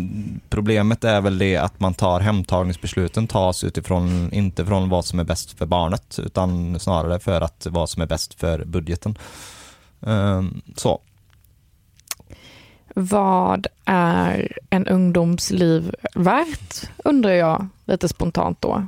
problemet 0.49 1.05
är 1.05 1.21
väl 1.21 1.39
det 1.39 1.57
att 1.57 1.81
man 1.81 1.95
tar 1.95 2.21
hemtagningsbesluten 2.21 3.27
tas 3.27 3.65
utifrån, 3.65 4.33
inte 4.33 4.67
från 4.67 4.89
vad 4.89 5.05
som 5.05 5.19
är 5.19 5.25
bäst 5.25 5.59
för 5.59 5.67
barnet, 5.67 6.19
utan 6.19 6.81
snarare 6.81 7.21
för 7.21 7.41
att 7.41 7.67
vad 7.71 7.91
som 7.91 8.03
är 8.03 8.07
bäst 8.07 8.35
för 8.35 8.65
budgeten. 8.65 9.19
Eh, 10.07 10.43
så. 10.77 11.01
Vad 12.95 13.67
är 13.85 14.59
en 14.71 14.87
ungdomsliv 14.87 15.95
värt, 16.15 16.91
undrar 17.05 17.31
jag 17.31 17.69
lite 17.85 18.09
spontant 18.09 18.61
då. 18.61 18.87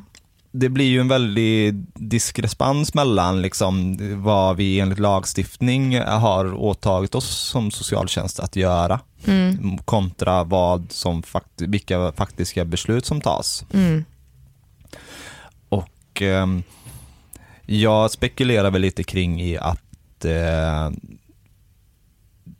Det 0.56 0.68
blir 0.68 0.84
ju 0.84 1.00
en 1.00 1.08
väldig 1.08 1.74
diskrepans 1.94 2.94
mellan 2.94 3.42
liksom 3.42 3.96
vad 4.22 4.56
vi 4.56 4.80
enligt 4.80 4.98
lagstiftning 4.98 6.00
har 6.00 6.54
åtagit 6.54 7.14
oss 7.14 7.28
som 7.28 7.70
socialtjänst 7.70 8.40
att 8.40 8.56
göra 8.56 9.00
Mm. 9.26 9.78
kontra 9.78 10.44
vad 10.44 10.86
som 10.92 11.22
fakt 11.22 11.60
vilka 11.60 12.12
faktiska 12.12 12.64
beslut 12.64 13.06
som 13.06 13.20
tas. 13.20 13.64
Mm. 13.72 14.04
Och 15.68 16.22
eh, 16.22 16.46
jag 17.66 18.10
spekulerar 18.10 18.70
väl 18.70 18.82
lite 18.82 19.04
kring 19.04 19.42
i 19.42 19.58
att 19.58 20.24
eh, 20.24 20.90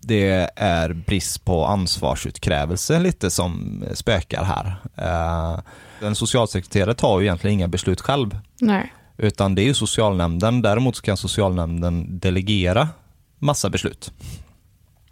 det 0.01 0.51
är 0.57 0.93
brist 0.93 1.45
på 1.45 1.67
ansvarsutkrävelse 1.67 3.01
lite 3.01 3.31
som 3.31 3.85
spökar 3.95 4.45
här. 4.45 4.77
Eh, 4.97 5.61
en 6.05 6.15
socialsekreterare 6.15 6.95
tar 6.95 7.21
ju 7.21 7.27
egentligen 7.27 7.55
inga 7.55 7.69
beslut 7.69 8.01
själv, 8.01 8.39
Nej. 8.61 8.93
utan 9.17 9.55
det 9.55 9.63
är 9.63 9.67
ju 9.67 9.75
socialnämnden. 9.75 10.63
Däremot 10.63 11.03
kan 11.03 11.17
socialnämnden 11.17 12.19
delegera 12.19 12.89
massa 13.39 13.71
beslut. 13.71 14.13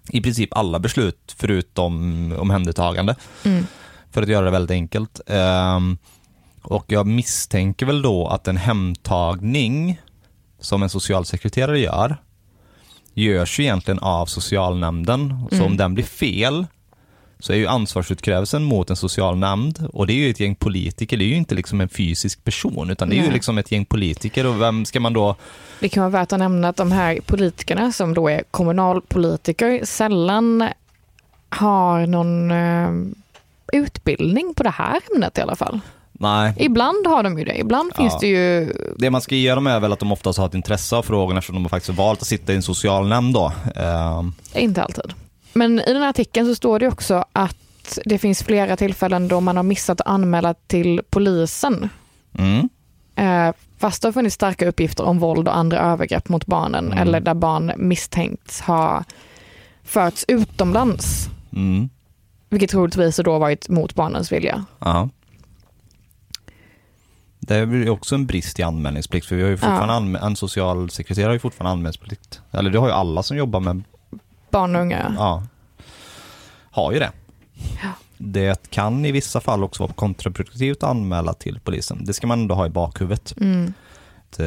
I 0.09 0.21
princip 0.21 0.57
alla 0.57 0.79
beslut 0.79 1.35
förutom 1.39 2.33
omhändertagande 2.39 3.17
Mm. 3.45 3.67
för 4.11 4.23
att 4.23 4.29
göra 4.29 4.45
det 4.45 4.51
väldigt 4.51 4.75
enkelt. 4.75 5.21
Ehm, 5.27 5.99
och 6.63 6.85
jag 6.89 7.07
misstänker 7.07 7.87
väl 7.87 8.03
då 8.03 8.29
att 8.29 8.49
en 8.49 8.57
hemtagning 8.57 10.01
som 10.61 10.83
en 10.83 10.89
socialsekreterare 10.91 11.79
gör, 11.81 12.17
görs 13.15 13.61
ju 13.61 13.65
egentligen 13.65 13.99
av 13.99 14.27
socialnämnden. 14.27 15.47
Så 15.51 15.55
Mm. 15.57 15.67
om 15.67 15.77
den 15.77 15.95
blir 15.95 16.05
fel 16.05 16.67
så 17.43 17.53
är 17.53 17.57
ju 17.57 17.67
ansvarsutkrävelsen 17.67 18.65
mot 18.65 18.91
en 18.91 18.97
socialnämnd 18.97 19.89
och 19.93 20.07
det 20.07 20.13
är 20.13 20.17
ju 20.17 20.31
ett 20.31 20.41
gäng 20.41 20.55
politiker, 20.55 21.17
det 21.17 21.25
är 21.25 21.27
ju 21.27 21.35
inte 21.35 21.55
liksom 21.55 21.81
en 21.81 21.89
fysisk 21.89 22.45
person 22.45 22.91
utan 22.91 23.09
det 23.09 23.15
är 23.15 23.17
ju 23.17 23.23
Nej. 23.23 23.33
liksom 23.33 23.59
ett 23.59 23.73
gäng 23.73 23.85
politiker 23.85 24.47
och 24.47 24.61
vem 24.61 24.85
ska 24.85 25.01
man 25.01 25.13
då 25.13 25.37
Det 25.81 25.89
kan 25.89 26.01
vara 26.03 26.11
värt 26.11 26.33
att 26.33 26.39
nämna 26.39 26.69
att 26.69 26.77
de 26.77 26.93
här 26.93 27.19
politikerna 27.27 27.93
som 27.93 28.15
då 28.15 28.29
är 28.29 28.43
kommunalpolitiker 28.51 29.85
sällan 29.85 30.69
har 31.49 32.07
någon 32.07 32.51
eh, 32.51 32.91
utbildning 33.73 34.55
på 34.57 34.63
det 34.63 34.71
här 34.71 35.01
ämnet 35.15 35.39
i 35.39 35.41
alla 35.41 35.57
fall. 35.57 35.81
Nej, 36.13 36.55
Ibland 36.57 37.07
har 37.07 37.23
de 37.23 37.39
ju 37.39 37.45
det. 37.45 37.59
Ibland 37.59 37.95
finns 37.97 38.13
Ja. 38.13 38.19
det 38.21 38.27
ju... 38.27 38.73
det 38.99 39.11
man 39.11 39.21
ska 39.21 39.35
ge 39.35 39.55
dem 39.55 39.67
är 39.67 39.81
väl 39.81 39.93
att 39.93 39.99
de 39.99 40.13
oftast 40.13 40.39
har 40.39 40.47
ett 40.47 40.55
intresse 40.55 40.97
av 40.97 41.03
frågorna 41.03 41.39
eftersom 41.39 41.55
de 41.55 41.65
har 41.65 41.69
faktiskt 41.69 41.99
valt 41.99 42.21
att 42.21 42.27
sitta 42.27 42.53
i 42.53 42.57
en 42.57 42.63
socialnämnd 42.63 43.35
då. 43.35 43.53
Ehm, 43.77 44.33
Inte 44.55 44.83
alltid. 44.83 45.13
Men 45.53 45.79
i 45.81 45.93
den 45.93 46.03
här 46.03 46.11
artikeln 46.11 46.47
så 46.47 46.55
står 46.55 46.79
det 46.79 46.89
också 46.89 47.25
att 47.33 47.99
det 48.05 48.19
finns 48.19 48.43
flera 48.43 48.77
tillfällen 48.77 49.29
då 49.29 49.41
man 49.41 49.57
har 49.57 49.63
missat 49.63 50.01
att 50.01 50.07
anmäla 50.07 50.55
till 50.55 51.01
polisen. 51.11 51.89
mm. 52.39 52.69
Eh, 53.17 53.55
fast 53.79 54.03
det 54.03 54.09
har 54.09 54.13
funnits 54.13 54.35
starka 54.35 54.69
uppgifter 54.69 55.05
om 55.05 55.19
våld 55.19 55.49
och 55.49 55.57
andra 55.57 55.79
övergrepp 55.79 56.29
mot 56.29 56.47
barnen 56.47 56.87
Mm. 56.87 56.99
eller 56.99 57.21
där 57.21 57.35
barn 57.35 57.73
misstänkts 57.77 58.61
ha 58.61 59.05
förts 59.83 60.25
utomlands. 60.29 61.29
Mm. 61.53 61.89
Vilket 62.49 62.71
troligtvis 62.71 63.17
då 63.17 63.39
varit 63.39 63.69
mot 63.69 63.95
barnens 63.95 64.33
vilja. 64.33 64.65
Ja. 64.79 65.09
Det 67.41 67.55
är 67.57 67.67
ju 67.67 67.91
också 67.91 68.15
en 68.15 68.27
brist 68.27 68.59
i 68.59 68.63
anmälningsplikt, 68.63 69.27
för 69.27 69.37
vi 69.37 69.43
har 69.43 69.51
ju 69.51 69.57
fortfarande 69.57 70.19
Ja. 70.19 70.27
en 70.27 70.37
socialsekreterare 70.37 71.29
har 71.29 71.33
ju 71.33 71.39
fortfarande 71.39 71.73
anmälningsplikt. 71.73 72.41
Eller 72.51 72.71
det 72.71 72.79
har 72.79 72.87
ju 72.87 72.93
alla 72.95 73.23
som 73.23 73.37
jobbar 73.37 73.61
med, 73.61 73.83
Barn 74.53 74.77
och 74.77 74.83
unga. 74.83 75.15
ja, 75.19 75.43
har 76.71 76.93
ju 76.93 76.99
det. 76.99 77.11
Ja. 77.83 77.89
Det 78.19 78.71
kan 78.71 79.05
i 79.05 79.13
vissa 79.13 79.41
fall 79.41 79.65
också 79.65 79.83
vara 79.83 79.93
kontraproduktivt 79.93 80.83
att 80.83 80.91
anmäla 80.91 81.35
till 81.35 81.61
polisen. 81.65 82.05
Det 82.05 82.13
ska 82.13 82.27
man 82.27 82.41
ändå 82.41 82.55
ha 82.55 82.67
i 82.67 82.71
bakhuvudet. 82.71 83.35
Mm. 83.41 83.73
Att, 84.31 84.41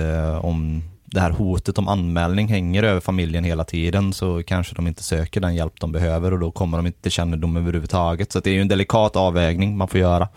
om 0.43 0.83
det 1.15 1.19
här 1.21 1.31
hotet 1.31 1.77
om 1.77 1.87
anmälning 1.87 2.47
hänger 2.47 2.83
över 2.83 3.01
familjen 3.01 3.43
hela 3.43 3.63
tiden 3.63 4.13
så 4.13 4.43
kanske 4.43 4.75
de 4.75 4.87
inte 4.87 5.03
söker 5.03 5.41
den 5.41 5.55
hjälp 5.55 5.73
de 5.79 5.91
behöver 5.91 6.33
och 6.33 6.39
då 6.39 6.51
kommer 6.51 6.77
de 6.77 6.87
inte 6.87 7.01
till 7.01 7.11
kännedom 7.11 7.57
överhuvudtaget. 7.57 8.31
Så 8.31 8.39
det 8.39 8.49
är 8.49 8.53
ju 8.53 8.61
en 8.61 8.67
delikat 8.67 9.15
avvägning 9.15 9.77
man 9.77 9.87
får 9.87 9.99
göra. 9.99 10.27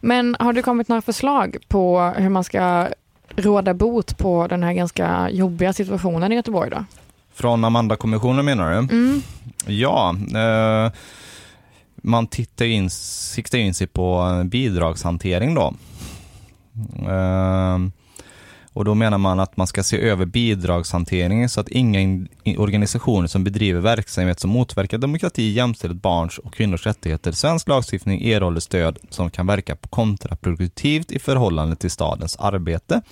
Men 0.00 0.36
har 0.40 0.52
det 0.52 0.62
kommit 0.62 0.88
några 0.88 1.02
förslag 1.02 1.56
på 1.68 2.12
hur 2.16 2.28
man 2.28 2.44
ska 2.44 2.88
råda 3.36 3.74
bot 3.74 4.18
på 4.18 4.46
den 4.46 4.62
här 4.62 4.72
ganska 4.72 5.30
jobbiga 5.30 5.72
situationen 5.72 6.32
i 6.32 6.34
Göteborg 6.34 6.70
då? 6.70 6.84
Från 7.34 7.64
Amanda-kommissionen 7.64 8.44
menar 8.44 8.70
du? 8.70 8.76
Mm. 8.76 9.22
Ja, 9.66 10.16
eh, 10.34 10.92
man 11.96 12.26
tittar 12.26 12.64
in, 12.64 12.90
siktar 12.90 13.58
in 13.58 13.74
sig 13.74 13.86
på 13.86 14.42
bidragshantering 14.44 15.54
då. 15.54 15.74
Eh, 17.08 17.78
och 18.74 18.84
då 18.84 18.94
menar 18.94 19.18
man 19.18 19.40
att 19.40 19.56
man 19.56 19.66
ska 19.66 19.82
se 19.82 20.00
över 20.00 20.26
bidragshanteringen 20.26 21.48
så 21.48 21.60
att 21.60 21.68
inga 21.68 22.26
organisationer 22.58 23.28
som 23.28 23.44
bedriver 23.44 23.80
verksamhet 23.80 24.40
som 24.40 24.50
motverkar 24.50 24.98
demokrati, 24.98 25.52
jämställdhet, 25.52 26.02
barns 26.02 26.38
och 26.38 26.54
kvinnors 26.54 26.86
rättigheter, 26.86 27.32
svensk 27.32 27.68
lagstiftning 27.68 28.24
erhåller 28.24 28.60
stöd 28.60 28.98
som 29.10 29.30
kan 29.30 29.46
verka 29.46 29.76
kontraproduktivt 29.90 31.12
i 31.12 31.18
förhållande 31.18 31.76
till 31.76 31.90
stadens 31.90 32.36
arbete. 32.36 33.02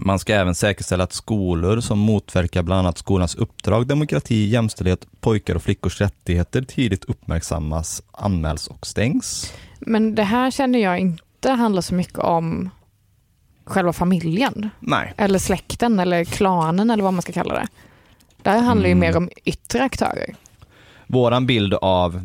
Man 0.00 0.18
ska 0.18 0.34
även 0.34 0.54
säkerställa 0.54 1.04
att 1.04 1.12
skolor 1.12 1.80
som 1.80 1.98
motverkar 1.98 2.62
bland 2.62 2.78
annat 2.78 2.98
skolans 2.98 3.34
uppdrag, 3.34 3.86
demokrati, 3.86 4.48
jämställdhet, 4.48 5.06
pojkar 5.20 5.54
och 5.54 5.62
flickors 5.62 6.00
rättigheter 6.00 6.62
tidigt 6.62 7.04
uppmärksammas, 7.04 8.02
anmäls 8.12 8.66
och 8.66 8.86
stängs. 8.86 9.52
Men 9.80 10.14
det 10.14 10.22
här 10.24 10.50
känner 10.50 10.78
jag 10.78 10.98
inte 10.98 11.50
handlar 11.50 11.82
så 11.82 11.94
mycket 11.94 12.18
om 12.18 12.70
själva 13.64 13.92
familjen 13.92 14.70
Nej. 14.80 15.14
eller 15.16 15.38
släkten 15.38 15.98
eller 15.98 16.24
klanen 16.24 16.90
eller 16.90 17.02
vad 17.04 17.12
man 17.12 17.22
ska 17.22 17.32
kalla 17.32 17.54
det. 17.54 17.66
Det 18.42 18.50
här 18.50 18.60
handlar 18.60 18.86
ju 18.86 18.92
Mm. 18.92 19.00
mer 19.08 19.16
om 19.16 19.30
yttre 19.44 19.82
aktörer. 19.82 20.34
Våran 21.06 21.46
bild 21.46 21.74
av, 21.74 22.20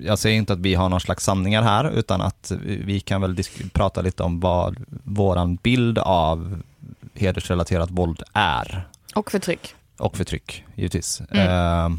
jag 0.00 0.18
säger 0.18 0.36
inte 0.36 0.52
att 0.52 0.58
vi 0.58 0.74
har 0.74 0.88
någon 0.88 1.00
slags 1.00 1.24
sanningar 1.24 1.62
här, 1.62 1.90
utan 1.90 2.20
att 2.20 2.52
vi 2.64 3.00
kan 3.00 3.20
väl 3.20 3.36
prata 3.72 4.00
lite 4.00 4.22
om 4.22 4.40
vad 4.40 4.76
våran 5.04 5.56
bild 5.56 5.98
av 5.98 6.62
hedersrelaterat 7.14 7.90
våld 7.90 8.22
är. 8.32 8.88
Och 9.14 9.30
förtryck. 9.30 9.74
Och 9.98 10.16
förtryck, 10.16 10.64
givetvis. 10.74 11.22
Mm. 11.30 11.48
Eh, 11.48 11.98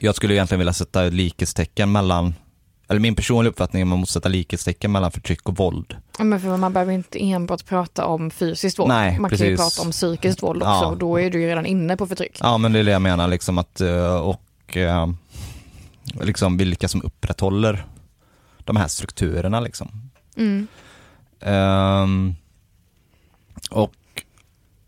jag 0.00 0.14
skulle 0.14 0.34
egentligen 0.34 0.58
vilja 0.58 0.72
sätta 0.72 1.02
likhetstecken 1.02 1.92
mellan, 1.92 2.34
eller 2.88 3.00
min 3.00 3.14
personliga 3.14 3.50
uppfattning 3.50 3.80
är 3.80 3.84
att 3.84 3.88
man 3.88 3.98
måste 3.98 4.12
sätta 4.12 4.28
likhetstecken 4.28 4.92
mellan 4.92 5.12
förtryck 5.12 5.48
och 5.48 5.56
våld. 5.56 5.96
Men 6.18 6.40
för 6.40 6.56
man 6.56 6.72
behöver 6.72 6.92
inte 6.92 7.18
enbart 7.22 7.66
prata 7.66 8.06
om 8.06 8.30
fysiskt 8.30 8.78
våld. 8.78 8.88
Nej, 8.88 9.18
man 9.18 9.30
kan 9.30 9.38
ju 9.38 9.56
precis. 9.56 9.76
prata 9.76 9.86
om 9.86 9.92
psykiskt 9.92 10.42
våld 10.42 10.62
också 10.62 10.70
Ja. 10.70 10.86
och 10.86 10.98
då 10.98 11.20
är 11.20 11.30
du 11.30 11.40
ju 11.40 11.46
redan 11.48 11.66
inne 11.66 11.96
på 11.96 12.06
förtryck. 12.06 12.38
Ja, 12.40 12.58
men 12.58 12.72
det 12.72 12.78
är 12.78 12.84
det 12.84 12.90
jag 12.90 13.02
menar, 13.02 13.28
liksom 13.28 13.58
att, 13.58 13.80
eh, 13.80 14.14
och 14.16 14.76
eh, 14.76 15.08
liksom 16.20 16.56
vilka 16.56 16.88
som 16.88 17.02
upprätthåller 17.02 17.86
de 18.64 18.76
här 18.76 18.88
strukturerna 18.88 19.60
liksom. 19.60 20.10
Mm. 20.36 20.66
Ehm, 21.40 22.34
och 23.70 23.94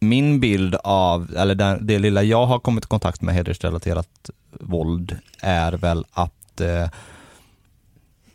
min 0.01 0.41
bild 0.41 0.75
av, 0.85 1.37
eller 1.37 1.55
det, 1.55 1.79
det 1.81 1.99
lilla 1.99 2.23
jag 2.23 2.47
har 2.47 2.59
kommit 2.59 2.85
i 2.85 2.89
kontakt 2.89 3.23
med 3.23 3.35
hedersrelaterat 3.35 4.31
våld 4.51 5.17
är 5.41 5.73
väl 5.73 6.05
att 6.13 6.61
eh, 6.61 6.89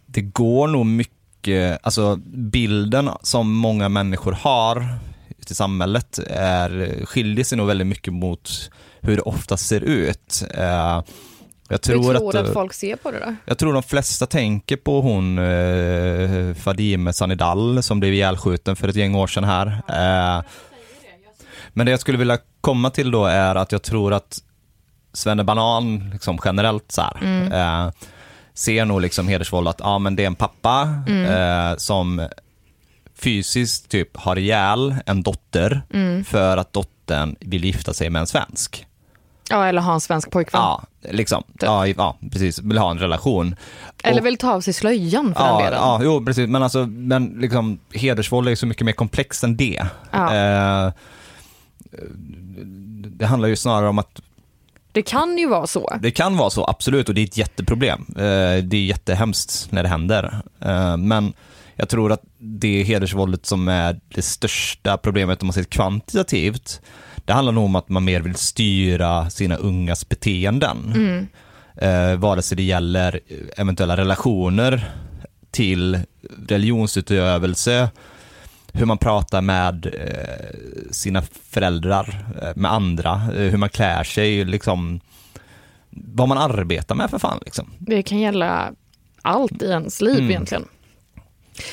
det 0.05 0.21
går 0.21 0.67
nog 0.67 0.85
mycket, 0.85 1.79
alltså 1.83 2.15
bilden 2.25 3.09
som 3.21 3.53
många 3.53 3.89
människor 3.89 4.31
har 4.31 4.99
i 5.51 5.55
samhället 5.55 6.19
är, 6.29 7.05
skiljer 7.05 7.45
sig 7.45 7.57
nog 7.57 7.67
väldigt 7.67 7.87
mycket 7.87 8.13
mot 8.13 8.71
hur 9.01 9.15
det 9.15 9.21
ofta 9.21 9.57
ser 9.57 9.81
ut. 9.81 10.43
Eh, 10.53 11.01
jag 11.69 11.81
tror, 11.81 11.95
Hur 11.95 12.19
tror 12.19 12.31
du 12.31 12.39
att, 12.39 12.45
att 12.47 12.53
folk 12.53 12.73
ser 12.73 12.95
på 12.95 13.11
det 13.11 13.19
då? 13.19 13.35
jag 13.45 13.57
tror 13.57 13.73
de 13.73 13.83
flesta 13.83 14.25
tänker 14.25 14.75
på 14.77 15.01
hon 15.01 15.37
eh, 15.37 16.53
Fadime 16.53 17.13
Sanidal 17.13 17.83
som 17.83 17.99
blev 17.99 18.13
ihjälskjuten 18.13 18.75
för 18.75 18.87
ett 18.87 18.95
gäng 18.95 19.15
år 19.15 19.27
sedan 19.27 19.43
här. 19.43 19.67
Eh, 19.67 20.43
men 21.73 21.85
det 21.85 21.91
jag 21.91 21.99
skulle 21.99 22.17
vilja 22.17 22.37
komma 22.61 22.89
till 22.89 23.11
då 23.11 23.25
är 23.25 23.55
att 23.55 23.71
jag 23.71 23.81
tror 23.83 24.13
att 24.13 24.39
Svenne 25.13 25.43
Banan 25.43 26.09
liksom 26.13 26.39
generellt 26.45 26.91
så 26.91 27.01
här, 27.01 27.17
Mm. 27.21 27.51
eh, 27.51 27.91
ser 28.53 28.85
nog 28.85 29.01
liksom 29.01 29.27
hedersvåld 29.27 29.67
att 29.67 29.79
ja, 29.79 29.99
men 29.99 30.15
det 30.15 30.23
är 30.23 30.27
en 30.27 30.35
pappa 30.35 30.93
Mm. 31.07 31.25
eh, 31.71 31.77
som 31.77 32.27
fysiskt 33.19 33.89
typ 33.89 34.17
har 34.17 34.37
ihjäl 34.37 34.95
en 35.05 35.23
dotter 35.23 35.81
Mm. 35.93 36.23
för 36.25 36.57
att 36.57 36.73
dottern 36.73 37.35
vill 37.39 37.65
gifta 37.65 37.93
sig 37.93 38.09
med 38.09 38.19
en 38.19 38.27
svensk. 38.27 38.86
Ja, 39.49 39.65
eller 39.65 39.81
ha 39.81 39.93
en 39.93 40.01
svensk 40.01 40.31
pojkvän. 40.31 40.61
Ja, 40.61 40.83
liksom. 41.11 41.43
Ja, 41.59 41.87
ja, 41.87 42.17
precis. 42.31 42.59
Vill 42.59 42.77
ha 42.77 42.91
en 42.91 42.99
relation. 42.99 43.55
Eller 44.03 44.21
vill 44.21 44.37
ta 44.37 44.53
av 44.53 44.61
sig 44.61 44.73
slöjan 44.73 45.33
för 45.35 45.43
den 45.43 45.53
Ja, 45.53 45.57
delen. 45.63 45.79
ja, 45.79 45.99
jo 46.03 46.25
precis. 46.25 46.49
Men 46.49 46.63
alltså, 46.63 46.85
men 46.85 47.25
liksom 47.27 47.79
hedersvåld 47.93 48.47
är 48.49 48.55
så 48.55 48.65
mycket 48.65 48.85
mer 48.85 48.93
komplext 48.93 49.43
än 49.43 49.57
det. 49.57 49.85
Ja. 50.11 50.35
Eh, 50.35 50.91
det 53.07 53.25
handlar 53.25 53.49
ju 53.49 53.55
snarare 53.55 53.89
om 53.89 53.99
att 53.99 54.21
Det 54.91 55.01
kan 55.01 55.37
ju 55.37 55.47
vara 55.47 55.67
så. 55.67 55.97
det 56.01 56.11
kan 56.11 56.37
vara 56.37 56.49
så, 56.49 56.65
absolut, 56.65 57.09
och 57.09 57.15
det 57.15 57.21
är 57.21 57.25
ett 57.25 57.37
jätteproblem. 57.37 58.05
Eh, 58.09 58.63
det 58.63 58.77
är 58.77 58.85
jättehemskt 58.85 59.67
när 59.71 59.83
det 59.83 59.89
händer. 59.89 60.41
Eh, 60.61 60.97
men 60.97 61.33
jag 61.75 61.89
tror 61.89 62.11
att 62.11 62.21
det 62.37 62.83
hedersvåldet 62.83 63.45
som 63.45 63.67
är 63.67 63.99
det 64.15 64.21
största 64.21 64.97
problemet 64.97 65.41
om 65.41 65.47
man 65.47 65.53
ser 65.53 65.63
kvantitativt, 65.63 66.81
det 67.27 67.33
handlar 67.33 67.53
nog 67.53 67.65
om 67.65 67.75
att 67.75 67.89
man 67.89 68.03
mer 68.03 68.21
vill 68.21 68.35
styra 68.35 69.29
sina 69.29 69.55
ungas 69.55 70.09
beteenden. 70.09 70.93
Mm. 70.95 71.27
Eh, 71.75 72.19
vare 72.19 72.41
sig 72.41 72.55
det 72.57 72.63
gäller 72.63 73.19
eventuella 73.57 73.97
relationer 73.97 74.91
till 75.51 75.99
religionsutövelse, 76.47 77.89
hur 78.73 78.85
man 78.85 78.97
pratar 78.97 79.41
med 79.41 79.85
eh, 79.85 80.91
sina 80.91 81.21
föräldrar, 81.49 82.25
eh, 82.41 82.51
med 82.55 82.73
andra, 82.73 83.11
eh, 83.13 83.41
hur 83.41 83.57
man 83.57 83.69
klär 83.69 84.03
sig, 84.03 84.45
liksom 84.45 84.99
vad 85.89 86.27
man 86.27 86.37
arbetar 86.37 86.95
med 86.95 87.09
för 87.09 87.19
fan. 87.19 87.39
Liksom. 87.45 87.69
Det 87.79 88.03
kan 88.03 88.19
gälla 88.19 88.71
allt 89.21 89.61
i 89.61 89.65
ens 89.65 90.01
liv 90.01 90.17
Mm. 90.17 90.29
egentligen. 90.29 90.65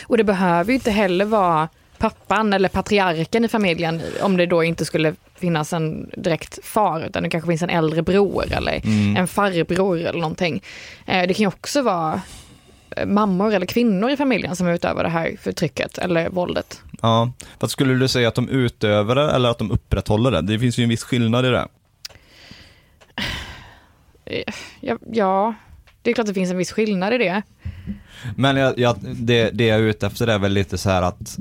Och 0.07 0.17
det 0.17 0.25
behöver 0.25 0.71
ju 0.71 0.75
inte 0.75 0.91
heller 0.91 1.25
vara 1.25 1.69
pappan 2.05 2.53
eller 2.53 2.69
patriarken 2.69 3.45
i 3.45 3.49
familjen 3.49 4.03
om 4.23 4.37
det 4.37 4.47
då 4.47 4.65
inte 4.65 4.85
skulle 4.85 5.15
finnas 5.35 5.73
en 5.73 6.11
direkt 6.17 6.59
far 6.65 7.01
utan 7.07 7.23
det 7.23 7.31
kanske 7.31 7.49
finns 7.49 7.63
en 7.63 7.71
äldre 7.71 8.03
bror 8.03 8.45
eller 8.53 8.81
Mm. 8.85 9.17
en 9.17 9.29
farbror 9.29 9.99
eller 9.99 10.21
någonting. 10.21 10.63
Eh, 11.07 11.27
Det 11.27 11.35
kan 11.35 11.43
ju 11.43 11.47
också 11.47 11.83
vara 11.83 12.21
eh, 12.97 13.07
mammor 13.07 13.55
eller 13.55 13.67
kvinnor 13.67 14.11
i 14.11 14.17
familjen 14.17 14.57
som 14.57 14.69
utövar 14.69 15.03
det 15.05 15.09
här 15.11 15.37
förtrycket 15.43 15.99
eller 15.99 16.29
våldet. 16.29 16.83
Ja, 17.03 17.33
vad 17.61 17.71
skulle 17.71 17.95
du 17.95 18.09
säga 18.09 18.29
att 18.29 18.35
de 18.35 18.49
utövar 18.49 19.15
det 19.15 19.31
eller 19.31 19.49
att 19.49 19.59
de 19.59 19.71
upprätthåller 19.71 20.31
det? 20.31 20.41
Det 20.43 20.59
finns 20.59 20.79
ju 20.79 20.83
en 20.83 20.89
viss 20.89 21.05
skillnad 21.05 21.47
i 21.47 21.49
det. 21.49 21.69
Ja, 24.81 24.99
ja 25.13 25.55
det 26.03 26.11
är 26.11 26.15
klart 26.15 26.27
det 26.27 26.35
finns 26.35 26.51
en 26.51 26.57
viss 26.57 26.73
skillnad 26.73 27.13
i 27.15 27.19
det. 27.19 27.43
Men 28.37 28.57
jag, 28.57 28.79
jag, 28.79 28.97
det, 29.03 29.51
det 29.51 29.67
jag 29.67 29.79
är 29.79 29.83
ute 29.83 30.07
efter 30.07 30.27
är 30.27 30.39
väl 30.39 30.53
lite 30.53 30.79
så 30.79 30.91
här 30.91 31.03
att 31.03 31.39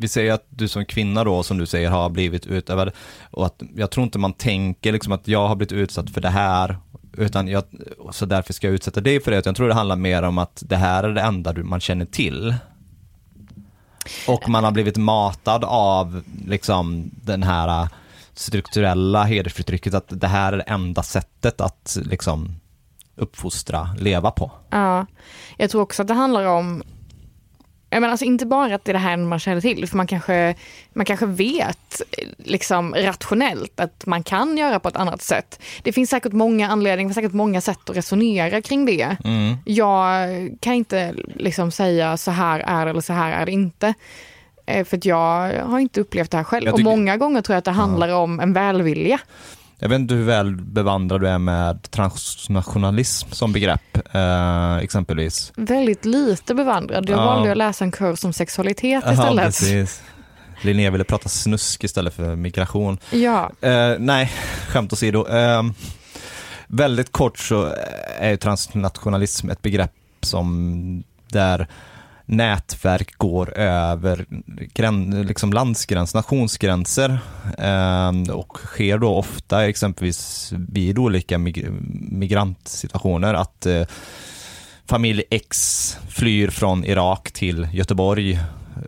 vi 0.00 0.08
säger 0.08 0.32
att 0.32 0.46
du 0.48 0.68
som 0.68 0.84
kvinna 0.84 1.24
då, 1.24 1.42
som 1.42 1.58
du 1.58 1.66
säger, 1.66 1.90
har 1.90 2.10
blivit 2.10 2.46
utövad 2.46 2.90
och 3.30 3.46
att 3.46 3.62
jag 3.76 3.90
tror 3.90 4.04
inte 4.04 4.18
man 4.18 4.32
tänker 4.32 4.92
liksom 4.92 5.12
att 5.12 5.28
jag 5.28 5.48
har 5.48 5.56
blivit 5.56 5.72
utsatt 5.72 6.10
för 6.10 6.20
det 6.20 6.28
här, 6.28 6.78
utan 7.16 7.48
jag, 7.48 7.64
så 8.10 8.26
därför 8.26 8.52
ska 8.52 8.66
jag 8.66 8.74
utsätta 8.74 9.00
dig 9.00 9.20
för 9.20 9.30
det. 9.30 9.46
Jag 9.46 9.56
tror 9.56 9.68
det 9.68 9.74
handlar 9.74 9.96
mer 9.96 10.22
om 10.22 10.38
att 10.38 10.62
det 10.66 10.76
här 10.76 11.04
är 11.04 11.12
det 11.12 11.20
enda 11.20 11.52
du, 11.52 11.62
man 11.62 11.80
känner 11.80 12.04
till. 12.04 12.54
Och 14.28 14.48
man 14.48 14.64
har 14.64 14.70
blivit 14.70 14.96
matad 14.96 15.64
av 15.64 16.22
liksom 16.46 17.10
den 17.24 17.42
här 17.42 17.88
strukturella 18.34 19.24
hedersförtrycket, 19.24 19.94
att 19.94 20.06
det 20.08 20.28
här 20.28 20.52
är 20.52 20.56
det 20.56 20.62
enda 20.62 21.02
sättet 21.02 21.60
att 21.60 21.98
liksom 22.04 22.56
uppfostra, 23.16 23.90
leva 23.98 24.30
på. 24.30 24.50
Ja, 24.70 25.06
jag 25.56 25.70
tror 25.70 25.82
också 25.82 26.02
att 26.02 26.08
det 26.08 26.14
handlar 26.14 26.44
om 26.44 26.82
jag 27.90 28.00
menar 28.00 28.10
alltså 28.10 28.24
inte 28.24 28.46
bara 28.46 28.74
att 28.74 28.84
det 28.84 28.90
är 28.90 28.92
det 28.92 28.98
här 28.98 29.16
man 29.16 29.38
känner 29.38 29.60
till, 29.60 29.88
för 29.88 29.96
man 29.96 30.06
kanske, 30.06 30.54
man 30.92 31.06
kanske 31.06 31.26
vet 31.26 32.02
liksom 32.38 32.94
rationellt 32.94 33.80
att 33.80 34.06
man 34.06 34.22
kan 34.22 34.56
göra 34.56 34.80
på 34.80 34.88
ett 34.88 34.96
annat 34.96 35.22
sätt. 35.22 35.60
Det 35.82 35.92
finns 35.92 36.10
säkert 36.10 36.32
många 36.32 36.68
anledningar, 36.68 37.12
säkert 37.12 37.32
många 37.32 37.60
sätt 37.60 37.90
att 37.90 37.96
resonera 37.96 38.62
kring 38.62 38.86
det. 38.86 39.16
Mm. 39.24 39.56
Jag 39.64 40.28
kan 40.60 40.74
inte 40.74 41.14
liksom 41.34 41.70
säga 41.70 42.16
så 42.16 42.30
här 42.30 42.60
är 42.60 42.84
det 42.84 42.90
eller 42.90 43.00
så 43.00 43.12
här 43.12 43.32
är 43.32 43.46
det 43.46 43.52
inte. 43.52 43.94
Eh, 44.66 44.84
För 44.84 45.00
jag 45.02 45.64
har 45.64 45.78
inte 45.78 46.00
upplevt 46.00 46.30
det 46.30 46.36
här 46.36 46.44
själv. 46.44 46.72
Och 46.72 46.80
många 46.80 47.16
gånger 47.16 47.42
tror 47.42 47.54
jag 47.54 47.58
att 47.58 47.64
det 47.64 47.70
handlar 47.70 48.08
om 48.08 48.40
en 48.40 48.52
välvilja. 48.52 49.20
Jag 49.82 49.88
vet 49.88 49.98
inte 49.98 50.14
hur 50.14 50.24
väl 50.24 50.56
bevandrad 50.56 51.20
du 51.20 51.28
är 51.28 51.38
med 51.38 51.90
transnationalism 51.90 53.30
som 53.32 53.52
begrepp, 53.52 53.98
eh, 54.14 54.76
exempelvis. 54.76 55.52
Väldigt 55.56 56.04
lite 56.04 56.54
bevandrad. 56.54 57.08
Jag 57.10 57.18
Ja. 57.18 57.24
valde 57.24 57.50
att 57.50 57.56
läsa 57.56 57.84
en 57.84 57.90
kurs 57.92 58.24
om 58.24 58.32
sexualitet 58.32 59.04
istället. 59.12 59.44
precis. 59.44 60.02
Linnea 60.62 60.90
ville 60.90 61.04
prata 61.04 61.28
snusk 61.28 61.84
istället 61.84 62.14
för 62.14 62.36
migration. 62.36 62.98
Ja, 63.10 63.50
Eh, 63.60 63.94
nej, 63.98 64.32
skämt 64.68 64.92
åsido. 64.92 65.26
Eh, 65.28 65.62
väldigt 66.66 67.12
kort 67.12 67.38
så 67.38 67.74
är 68.18 68.36
transnationalism 68.36 69.50
ett 69.50 69.62
begrepp 69.62 69.92
som 70.22 71.02
där 71.28 71.66
nätverk 72.30 73.18
går 73.18 73.58
över 73.58 74.26
grän, 74.74 75.22
liksom 75.22 75.52
landsgräns, 75.52 76.14
nationsgränser 76.14 77.18
eh, 77.58 78.32
och 78.32 78.58
sker 78.58 78.98
då 78.98 79.14
ofta 79.14 79.68
exempelvis 79.68 80.52
vid 80.68 80.98
olika 80.98 81.38
mig, 81.38 81.66
migrantsituationer 82.10 83.34
att 83.34 83.66
eh, 83.66 83.86
familj 84.86 85.22
X 85.30 85.96
flyr 86.08 86.50
från 86.50 86.84
Irak 86.84 87.32
till 87.32 87.68
Göteborg. 87.72 88.40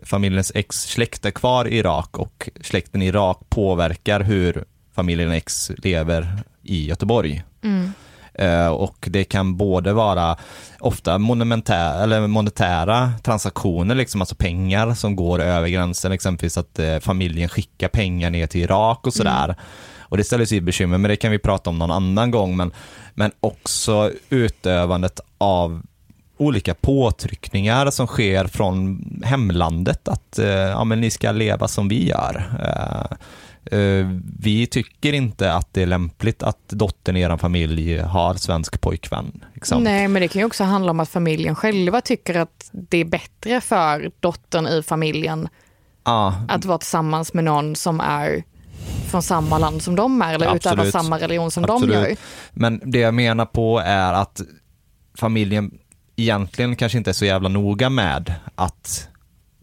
Familjens 0.03 0.51
X 0.55 0.81
släkt 0.81 1.25
är 1.25 1.31
kvar 1.31 1.67
i 1.67 1.77
Irak 1.77 2.19
och 2.19 2.49
släkten 2.61 3.01
i 3.01 3.07
Irak 3.07 3.39
påverkar 3.49 4.19
hur 4.19 4.63
familjen 4.95 5.31
X 5.31 5.71
lever 5.77 6.43
i 6.61 6.87
Göteborg. 6.87 7.43
mm. 7.63 7.93
Eh, 8.33 8.67
och 8.67 9.07
det 9.11 9.23
kan 9.23 9.57
både 9.57 9.93
vara 9.93 10.37
ofta 10.79 11.17
monumentär, 11.17 12.03
eller 12.03 12.27
monetära 12.27 13.11
transaktioner, 13.23 13.95
liksom, 13.95 14.21
alltså 14.21 14.35
pengar 14.35 14.93
som 14.93 15.15
går 15.15 15.41
över 15.41 15.67
gränsen, 15.67 16.11
exempelvis 16.11 16.57
att 16.57 16.79
eh, 16.79 16.99
familjen 16.99 17.49
skickar 17.49 17.87
pengar 17.87 18.29
ner 18.29 18.47
till 18.47 18.61
Irak 18.61 19.07
och 19.07 19.13
sådär. 19.13 19.55
Och 19.99 20.17
det 20.17 20.23
ställer 20.23 20.45
sig 20.45 20.61
bekymmer, 20.61 20.97
men 20.97 21.09
det 21.09 21.15
kan 21.15 21.31
vi 21.31 21.39
prata 21.39 21.69
om 21.69 21.79
någon 21.79 21.91
annan 21.91 22.31
gång. 22.31 22.57
Men, 22.57 22.71
men 23.13 23.31
också 23.39 24.11
utövandet 24.29 25.19
av 25.37 25.81
olika 26.37 26.73
påtryckningar 26.73 27.91
som 27.91 28.07
sker 28.07 28.47
från 28.47 29.03
hemlandet, 29.25 30.07
att 30.07 30.39
eh, 30.39 30.47
ja, 30.47 30.83
men 30.83 31.01
ni 31.01 31.09
ska 31.09 31.31
leva 31.31 31.67
som 31.67 31.87
vi 31.87 32.07
gör. 32.07 32.43
Eh, 32.59 33.17
Vi 34.39 34.67
tycker 34.71 35.13
inte 35.13 35.53
att 35.53 35.73
det 35.73 35.81
är 35.81 35.85
lämpligt 35.85 36.43
att 36.43 36.69
dottern 36.69 37.17
i 37.17 37.21
er 37.21 37.37
familj 37.37 37.97
har 37.97 38.33
svensk 38.33 38.81
pojkvän. 38.81 39.43
Liksom. 39.53 39.83
Nej, 39.83 40.07
men 40.07 40.21
det 40.21 40.27
kan 40.27 40.39
ju 40.39 40.45
också 40.45 40.63
handla 40.63 40.91
om 40.91 40.99
att 40.99 41.09
familjen 41.09 41.55
själva 41.55 42.01
tycker 42.01 42.37
att 42.37 42.69
det 42.71 42.97
är 42.97 43.05
bättre 43.05 43.61
för 43.61 44.11
dottern 44.19 44.67
i 44.67 44.83
familjen 44.83 45.47
Ja, 46.05 46.45
att 46.47 46.65
vara 46.65 46.77
tillsammans 46.77 47.33
med 47.33 47.43
någon 47.43 47.75
som 47.75 47.99
är 47.99 48.43
från 49.09 49.23
samma 49.23 49.57
land 49.57 49.81
som 49.81 49.95
de 49.95 50.21
är 50.21 50.33
eller 50.33 50.55
utövar 50.55 50.73
Absolut. 50.73 50.91
samma 50.91 51.19
religion 51.19 51.51
som 51.51 51.63
Absolut. 51.63 51.95
de 51.95 52.09
gör. 52.09 52.17
men 52.53 52.81
det 52.85 52.99
jag 52.99 53.13
menar 53.13 53.45
på 53.45 53.79
är 53.79 54.13
att 54.13 54.41
familjen 55.17 55.71
egentligen 56.15 56.75
kanske 56.75 56.97
inte 56.97 57.11
är 57.11 57.13
så 57.13 57.25
jävla 57.25 57.49
noga 57.49 57.89
med 57.89 58.33
att 58.55 59.07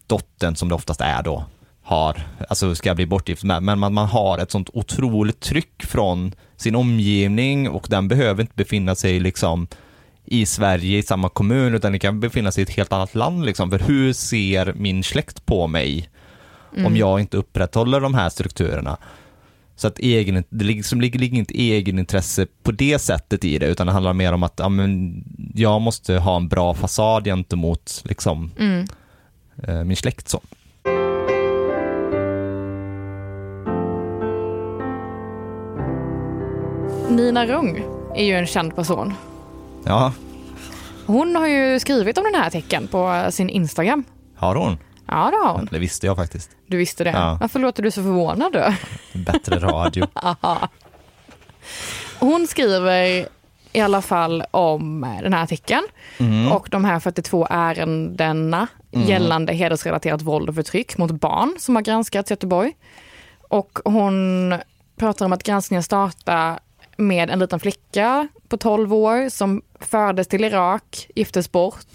dottern, 0.07 0.55
som 0.55 0.69
det 0.69 0.75
oftast 0.75 1.01
är 1.01 1.23
då, 1.23 1.45
har, 1.83 2.27
alltså 2.49 2.75
ska 2.75 2.95
bli 2.95 3.05
bortgift 3.05 3.43
med, 3.43 3.63
men 3.63 3.79
man, 3.79 3.93
man 3.93 4.07
har 4.07 4.37
ett 4.37 4.51
sånt 4.51 4.69
otroligt 4.73 5.39
tryck 5.39 5.83
från 5.83 6.33
sin 6.57 6.75
omgivning 6.75 7.69
och 7.69 7.87
den 7.89 8.07
behöver 8.07 8.41
inte 8.41 8.55
befinna 8.55 8.95
sig 8.95 9.19
liksom 9.19 9.67
i 10.25 10.45
Sverige 10.45 10.97
i 10.97 11.03
samma 11.03 11.29
kommun 11.29 11.75
utan 11.75 11.91
den 11.91 11.99
kan 11.99 12.19
befinna 12.19 12.51
sig 12.51 12.61
i 12.61 12.63
ett 12.63 12.69
helt 12.69 12.93
annat 12.93 13.15
land 13.15 13.45
liksom. 13.45 13.69
För 13.71 13.79
hur 13.79 14.13
ser 14.13 14.73
min 14.73 15.03
släkt 15.03 15.45
på 15.45 15.67
mig 15.67 16.09
om 16.85 16.97
jag 16.97 17.19
inte 17.19 17.37
upprätthåller 17.37 17.99
de 18.01 18.13
här 18.13 18.29
strukturerna? 18.29 18.97
Så 19.75 19.87
att 19.87 19.99
egen, 19.99 20.43
det 20.49 20.65
liksom 20.65 21.01
ligger, 21.01 21.19
ligger 21.19 21.37
inte 21.37 21.61
egenintresse 21.61 22.47
på 22.63 22.71
det 22.71 22.99
sättet 22.99 23.45
i 23.45 23.57
det 23.59 23.65
utan 23.65 23.87
det 23.87 23.93
handlar 23.93 24.13
mer 24.13 24.33
om 24.33 24.43
att 24.43 24.53
ja, 24.57 24.69
men, 24.69 25.23
jag 25.55 25.81
måste 25.81 26.15
ha 26.17 26.35
en 26.35 26.47
bra 26.47 26.73
fasad 26.73 27.25
gentemot 27.25 28.01
liksom, 28.05 28.51
Mm. 28.59 28.85
eh, 29.63 29.83
min 29.83 29.97
släkt. 29.97 30.29
Så. 30.29 30.41
Nina 37.11 37.45
Rung 37.45 37.83
är 38.15 38.23
ju 38.25 38.33
en 38.35 38.47
känd 38.47 38.75
person. 38.75 39.13
Ja, 39.85 40.13
Hon 41.05 41.35
har 41.35 41.47
ju 41.47 41.79
skrivit 41.79 42.17
om 42.17 42.23
den 42.23 42.35
här 42.41 42.47
artikeln 42.47 42.87
på 42.87 43.27
sin 43.31 43.49
Instagram. 43.49 44.03
har 44.35 44.55
hon? 44.55 44.77
Ja, 45.07 45.31
det 45.31 45.47
har 45.47 45.53
hon. 45.53 45.67
Det 45.71 45.79
visste 45.79 46.05
jag 46.05 46.17
faktiskt. 46.17 46.49
Du 46.67 46.77
visste 46.77 47.03
det. 47.03 47.09
Ja. 47.09 47.37
Varför 47.41 47.59
låter 47.59 47.83
du 47.83 47.91
så 47.91 48.03
förvånad 48.03 48.53
då? 48.53 48.73
Bättre 49.13 49.59
radio. 49.59 50.07
Hon 52.19 52.47
skriver 52.47 53.25
i 53.73 53.79
alla 53.81 54.01
fall 54.01 54.43
om 54.51 55.01
den 55.23 55.33
här 55.33 55.43
artikeln 55.43 55.83
Mm. 56.19 56.51
och 56.51 56.67
de 56.71 56.85
här 56.85 56.99
42 56.99 57.47
ärendena 57.49 58.67
gällande 58.91 59.53
hedersrelaterat 59.53 60.21
våld 60.21 60.49
och 60.49 60.55
förtryck 60.55 60.97
mot 60.97 61.11
barn 61.11 61.55
som 61.59 61.75
har 61.75 61.81
granskats 61.83 62.31
i 62.31 62.33
Göteborg. 62.33 62.73
Och 63.49 63.79
hon 63.85 64.53
pratar 64.95 65.25
om 65.25 65.33
att 65.33 65.43
granskningen 65.43 65.83
startar 65.83 66.59
med 67.01 67.29
en 67.29 67.39
liten 67.39 67.59
flicka 67.59 68.27
på 68.47 68.57
12 68.57 68.93
år 68.93 69.29
som 69.29 69.61
fördes 69.79 70.27
till 70.27 70.43
Irak, 70.43 71.07
giftes 71.15 71.51
bort, 71.51 71.87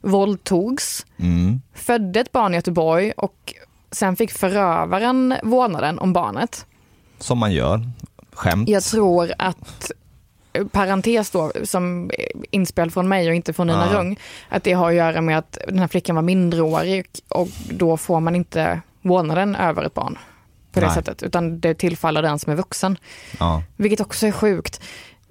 våldtogs, 0.00 1.06
Mm. 1.16 1.60
födde 1.74 2.20
ett 2.20 2.32
barn 2.32 2.52
i 2.54 2.56
Göteborg 2.56 3.12
och 3.16 3.54
sen 3.90 4.16
fick 4.16 4.32
förövaren 4.32 5.34
vårdnaden 5.42 5.98
om 5.98 6.12
barnet. 6.12 6.66
Som 7.18 7.38
man 7.38 7.52
gör. 7.52 7.80
Skämt. 8.32 8.68
Jag 8.68 8.82
tror 8.82 9.32
att 9.38 9.90
parentes 10.72 11.30
då, 11.30 11.52
som 11.64 12.10
inspel 12.50 12.90
från 12.90 13.08
mig 13.08 13.28
och 13.28 13.34
inte 13.34 13.52
från 13.52 13.66
Nina 13.66 13.88
Ja. 13.92 13.98
Rung, 13.98 14.18
att 14.48 14.64
det 14.64 14.72
har 14.72 14.88
att 14.88 14.94
göra 14.94 15.20
med 15.20 15.38
att 15.38 15.58
den 15.68 15.78
här 15.78 15.88
flickan 15.88 16.16
var 16.16 16.22
mindreårig 16.22 17.06
och 17.28 17.48
då 17.70 17.96
får 17.96 18.20
man 18.20 18.34
inte 18.36 18.80
vårdnaden 19.02 19.56
över 19.56 19.84
ett 19.84 19.94
barn 19.94 20.18
på 20.72 20.80
det 20.80 20.86
Nej. 20.86 20.94
sättet, 20.94 21.22
utan 21.22 21.60
det 21.60 21.74
tillfaller 21.74 22.22
den 22.22 22.38
som 22.38 22.52
är 22.52 22.56
vuxen. 22.56 22.96
Ja. 23.38 23.62
Vilket 23.76 24.00
också 24.00 24.26
är 24.26 24.32
sjukt. 24.32 24.80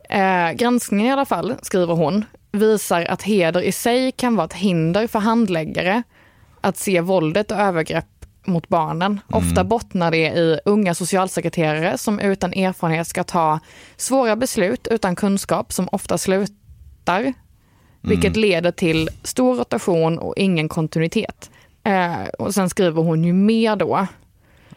Eh, 0.09 0.51
granskningen 0.51 1.07
i 1.07 1.11
alla 1.11 1.25
fall, 1.25 1.55
skriver 1.61 1.93
hon, 1.93 2.25
visar 2.51 3.05
att 3.05 3.23
heder 3.23 3.61
i 3.61 3.71
sig 3.71 4.11
kan 4.11 4.35
vara 4.35 4.45
ett 4.45 4.53
hinder 4.53 5.07
för 5.07 5.19
handläggare 5.19 6.03
att 6.61 6.77
se 6.77 7.01
våldet 7.01 7.51
och 7.51 7.57
övergrepp 7.57 8.05
mot 8.45 8.67
barnen. 8.69 9.19
Ofta 9.31 9.63
bottnar 9.63 10.11
det 10.11 10.27
i 10.27 10.59
unga 10.65 10.95
socialsekreterare 10.95 11.97
som 11.97 12.19
utan 12.19 12.53
erfarenhet 12.53 13.07
ska 13.07 13.23
ta 13.23 13.59
svåra 13.97 14.35
beslut 14.35 14.87
utan 14.87 15.15
kunskap 15.15 15.73
som 15.73 15.89
ofta 15.91 16.17
slutar, 16.17 17.33
vilket 18.01 18.35
leder 18.35 18.71
till 18.71 19.09
stor 19.23 19.55
rotation 19.55 20.19
och 20.19 20.33
ingen 20.37 20.69
kontinuitet. 20.69 21.51
Eh, 21.83 22.27
och 22.39 22.53
sen 22.53 22.69
skriver 22.69 23.01
hon 23.01 23.23
ju 23.23 23.33
mer 23.33 23.75
då, 23.75 24.07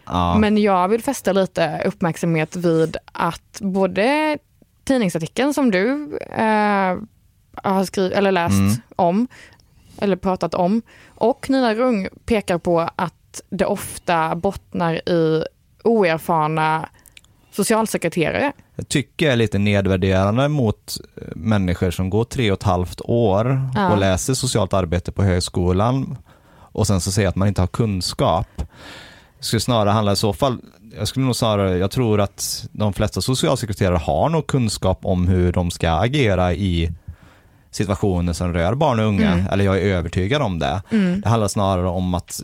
Ja. 0.06 0.38
men 0.38 0.58
jag 0.58 0.88
vill 0.88 1.02
fästa 1.02 1.32
lite 1.32 1.82
uppmärksamhet 1.86 2.56
vid 2.56 2.96
att 3.12 3.58
både 3.60 4.38
tidningsartikeln 4.84 5.54
som 5.54 5.70
du 5.70 6.18
eh, 6.36 6.96
har 7.62 7.84
skrivit, 7.84 8.12
eller 8.12 8.32
läst 8.32 8.54
Mm. 8.54 8.72
om, 8.96 9.28
eller 9.98 10.16
pratat 10.16 10.54
om, 10.54 10.82
och 11.14 11.50
Nina 11.50 11.74
Rung 11.74 12.08
pekar 12.26 12.58
på 12.58 12.88
att 12.96 13.40
det 13.50 13.64
ofta 13.64 14.34
bottnar 14.36 15.08
i 15.08 15.44
oerfarna 15.84 16.88
socialsekreterare. 17.52 18.52
Jag 18.76 18.88
tycker 18.88 19.26
jag 19.26 19.32
är 19.32 19.36
lite 19.36 19.58
nedvärderande 19.58 20.48
mot 20.48 20.96
eh, 21.16 21.22
människor 21.36 21.90
som 21.90 22.10
går 22.10 22.24
tre 22.24 22.50
och 22.52 22.58
ett 22.58 22.62
halvt 22.62 23.00
år 23.04 23.60
Ja. 23.74 23.92
och 23.92 23.98
läser 23.98 24.34
socialt 24.34 24.72
arbete 24.72 25.12
på 25.12 25.22
högskolan 25.22 26.18
och 26.72 26.86
sen 26.86 27.00
så 27.00 27.12
säger 27.12 27.28
att 27.28 27.36
man 27.36 27.48
inte 27.48 27.62
har 27.62 27.66
kunskap. 27.66 28.62
Skulle 29.40 29.60
snarare 29.60 29.90
handla 29.90 30.12
i 30.12 30.16
så 30.16 30.32
fall, 30.32 30.58
jag 30.98 31.08
skulle 31.08 31.26
nog 31.26 31.36
snarare, 31.36 31.78
jag 31.78 31.90
tror 31.90 32.20
att 32.20 32.68
de 32.72 32.92
flesta 32.92 33.20
socialsekreterare 33.20 33.96
har 33.96 34.28
nog 34.28 34.46
kunskap 34.46 34.98
om 35.02 35.28
hur 35.28 35.52
de 35.52 35.70
ska 35.70 35.90
agera 35.90 36.52
i 36.54 36.90
situationer 37.70 38.32
som 38.32 38.52
rör 38.54 38.74
barn 38.74 39.00
och 39.00 39.06
unga, 39.06 39.32
Mm. 39.32 39.46
eller 39.52 39.64
jag 39.64 39.76
är 39.78 39.82
övertygad 39.82 40.42
om 40.42 40.58
det. 40.58 40.82
Det 41.22 41.28
handlar 41.28 41.48
snarare 41.48 41.88
om 41.88 42.14
att 42.14 42.40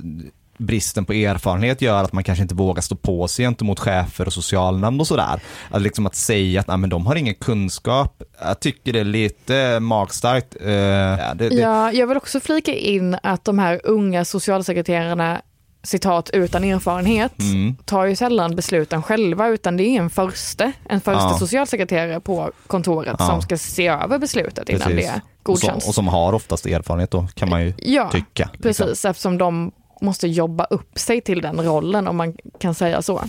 bristen 0.59 1.05
på 1.05 1.13
erfarenhet 1.13 1.83
gör 1.83 2.05
att 2.05 2.13
man 2.13 2.25
kanske 2.25 2.43
inte 2.43 2.55
vågar 2.55 2.83
stå 2.83 2.95
på 2.97 3.29
sig 3.29 3.45
gentemot 3.45 3.81
chefer 3.81 4.27
och 4.27 4.33
socialnämnd 4.33 5.01
och 5.01 5.07
sådär. 5.07 5.41
Att, 5.71 5.83
liksom 5.83 6.07
att 6.07 6.15
säga 6.15 6.61
att 6.67 6.81
men 6.81 6.91
de 6.91 7.07
har 7.07 7.17
ingen 7.17 7.35
kunskap, 7.35 8.23
jag 8.41 8.61
tycker 8.61 8.93
det 8.93 9.01
är 9.01 9.05
lite 9.05 9.81
magstarkt. 9.81 10.57
Eh, 10.61 10.73
ja, 10.73 11.35
det, 11.35 11.49
det, 11.49 11.55
Ja, 11.55 11.93
jag 11.93 12.07
vill 12.07 12.17
också 12.17 12.41
flika 12.41 12.75
in 12.75 13.17
att 13.23 13.45
de 13.45 13.59
här 13.59 13.81
unga 13.85 14.25
socialsekreterarna, 14.25 15.41
citat, 15.87 16.31
utan 16.33 16.65
erfarenhet, 16.65 17.33
Mm. 17.41 17.77
tar 17.85 18.05
ju 18.05 18.17
sällan 18.17 18.57
besluten 18.57 19.03
själva, 19.03 19.49
utan 19.49 19.77
det 19.77 19.85
är 19.85 20.01
en 20.01 20.11
förste, 20.11 20.73
en 20.89 21.01
förste 21.01 21.25
Ja. 21.25 21.39
socialsekreterare 21.39 22.21
på 22.21 22.51
kontoret 22.67 23.17
Ja. 23.19 23.27
som 23.27 23.43
ska 23.43 23.59
se 23.59 23.87
över 23.89 24.19
beslutet 24.19 24.69
innan 24.69 24.81
Precis. 24.89 25.07
det 25.07 25.13
och, 25.53 25.59
som, 25.59 25.69
godkänns. 25.69 25.89
och 25.89 25.95
som 25.95 26.09
har 26.09 26.33
oftast 26.33 26.67
erfarenhet 26.67 27.11
då, 27.11 27.27
kan 27.35 27.49
man 27.51 27.63
ju 27.63 27.75
ja, 27.79 28.11
tycka. 28.11 28.51
precis, 28.63 28.87
liksom. 28.87 29.11
eftersom 29.11 29.39
de 29.39 29.73
måste 30.01 30.29
jobba 30.29 30.65
upp 30.65 30.99
sig 30.99 31.21
till 31.21 31.41
den 31.41 31.61
rollen, 31.65 32.09
om 32.09 32.17
man 32.17 32.37
kan 32.61 32.75
säga 32.75 33.03
så. 33.03 33.23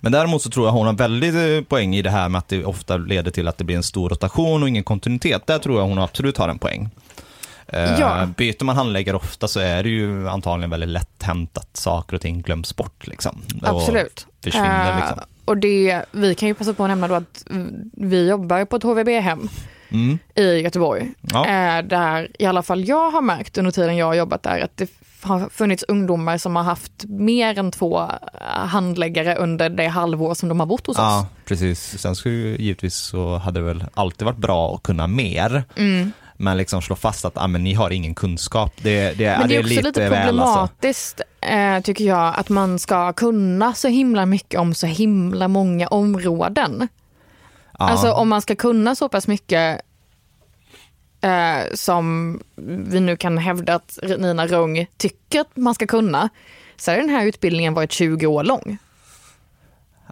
Men 0.00 0.12
däremot 0.12 0.42
så 0.42 0.50
tror 0.50 0.66
jag 0.66 0.72
hon 0.72 0.86
har 0.86 0.92
väldigt 0.92 1.34
eh, 1.34 1.68
poäng 1.68 1.94
i 1.96 2.02
det 2.02 2.10
här 2.10 2.28
med 2.28 2.38
att 2.38 2.48
det 2.48 2.64
ofta 2.64 2.96
leder 2.96 3.30
till 3.30 3.48
att 3.48 3.58
det 3.58 3.64
blir 3.64 3.76
en 3.76 3.82
stor 3.82 4.08
rotation 4.08 4.62
och 4.62 4.68
ingen 4.68 4.84
kontinuitet. 4.84 5.46
Där 5.46 5.58
tror 5.58 5.78
jag 5.80 5.86
hon 5.86 5.98
absolut 5.98 6.36
har 6.38 6.48
en 6.48 6.58
poäng. 6.58 6.88
Eh, 7.68 8.00
Ja. 8.00 8.26
Byter 8.36 8.64
man 8.64 8.76
handläggare 8.76 9.16
ofta 9.16 9.48
så 9.48 9.60
är 9.60 9.82
det 9.82 9.88
ju 9.88 10.28
antagligen 10.28 10.70
väldigt 10.70 10.88
lätt 10.88 11.22
hänt 11.22 11.58
att 11.58 11.76
saker 11.76 12.14
och 12.16 12.20
ting 12.22 12.42
glöms 12.42 12.76
bort. 12.76 13.06
Liksom, 13.06 13.42
och 13.62 13.68
Absolut. 13.68 14.26
försvinner. 14.44 14.90
Eh, 14.90 14.96
Liksom. 14.96 15.18
och 15.44 15.56
det, 15.56 16.02
vi 16.10 16.34
kan 16.34 16.48
ju 16.48 16.54
passa 16.54 16.74
på 16.74 16.84
att 16.84 16.90
nämna 16.90 17.08
då 17.08 17.14
att 17.14 17.44
vi 17.92 18.28
jobbar 18.28 18.64
på 18.64 18.76
ett 18.76 18.82
HVB-hem 18.82 19.48
Mm. 19.90 20.18
i 20.34 20.42
Göteborg. 20.60 21.12
Ja. 21.20 21.46
Eh, 21.46 21.84
där 21.84 22.28
i 22.38 22.46
alla 22.46 22.62
fall 22.62 22.88
jag 22.88 23.10
har 23.10 23.20
märkt 23.22 23.58
under 23.58 23.70
tiden 23.70 23.96
jag 23.96 24.06
har 24.06 24.14
jobbat 24.14 24.42
där 24.42 24.60
att 24.60 24.76
det 24.76 24.90
har 25.22 25.48
funnits 25.48 25.82
ungdomar 25.88 26.38
som 26.38 26.56
har 26.56 26.62
haft 26.62 27.04
mer 27.04 27.58
än 27.58 27.70
två 27.70 28.02
handläggare 28.66 29.34
under 29.36 29.68
det 29.68 29.86
halvår 29.86 30.34
som 30.34 30.48
de 30.48 30.60
har 30.60 30.66
bott 30.66 30.86
hos 30.86 30.96
oss. 30.96 31.02
Ja, 31.02 31.26
precis. 31.44 31.98
Sen 31.98 32.16
skulle 32.16 32.34
ju 32.34 32.56
givetvis 32.58 32.94
så 32.94 33.36
hade 33.36 33.60
det 33.60 33.64
väl 33.66 33.84
alltid 33.94 34.24
varit 34.24 34.36
bra 34.38 34.74
att 34.74 34.82
kunna 34.82 35.06
mer. 35.06 35.64
Mm. 35.76 36.12
Men 36.36 36.56
liksom 36.56 36.82
slå 36.82 36.96
fast 36.96 37.24
att 37.24 37.38
ah, 37.38 37.46
men 37.46 37.64
ni 37.64 37.74
har 37.74 37.90
ingen 37.90 38.14
kunskap. 38.14 38.72
Det, 38.82 39.18
det, 39.18 39.38
Men 39.38 39.48
det 39.48 39.54
är 39.54 39.62
det 39.62 39.78
också 39.78 39.82
lite, 39.82 40.00
väl, 40.00 40.12
alltså. 40.12 40.26
problematiskt 40.26 41.20
eh, 41.40 41.80
tycker 41.80 42.04
jag 42.04 42.34
att 42.36 42.48
man 42.48 42.78
ska 42.78 43.12
kunna 43.12 43.74
så 43.74 43.88
himla 43.88 44.26
mycket 44.26 44.60
om 44.60 44.74
så 44.74 44.86
himla 44.86 45.48
många 45.48 45.88
områden. 45.88 46.88
Ja. 47.78 47.84
Alltså 47.84 48.12
om 48.12 48.28
man 48.28 48.42
ska 48.42 48.56
kunna 48.56 48.94
så 48.94 49.08
pass 49.08 49.28
mycket 49.28 49.80
eh, 51.20 51.74
som 51.74 52.40
vi 52.88 53.00
nu 53.00 53.16
kan 53.16 53.38
hävda 53.38 53.74
att 53.74 53.98
Nina 54.18 54.46
Rung 54.46 54.86
tycker 54.96 55.40
att 55.40 55.56
man 55.56 55.74
ska 55.74 55.86
kunna, 55.86 56.28
så 56.76 56.90
har 56.90 56.98
den 56.98 57.10
här 57.10 57.26
utbildningen 57.26 57.74
varit 57.74 57.92
20 57.92 58.26
år 58.26 58.44
lång. 58.44 58.78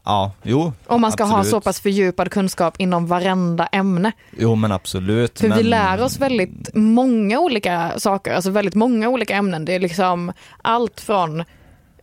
Ja, 0.04 0.32
jo. 0.42 0.72
Om 0.86 1.00
man 1.00 1.12
ska 1.12 1.24
absolut. 1.24 1.44
ha 1.44 1.50
så 1.50 1.60
pass 1.60 1.80
fördjupad 1.80 2.30
kunskap 2.30 2.74
inom 2.78 3.06
varenda 3.06 3.66
ämne. 3.66 4.12
Jo, 4.38 4.54
men 4.54 4.72
absolut. 4.72 5.40
För 5.40 5.48
men... 5.48 5.58
vi 5.58 5.64
lär 5.64 6.02
oss 6.02 6.18
väldigt 6.18 6.74
många 6.74 7.40
olika 7.40 7.92
saker, 7.96 8.34
alltså 8.34 8.50
väldigt 8.50 8.74
många 8.74 9.08
olika 9.08 9.34
ämnen. 9.34 9.64
Det 9.64 9.74
är 9.74 9.80
liksom 9.80 10.32
allt 10.62 11.00
från 11.00 11.44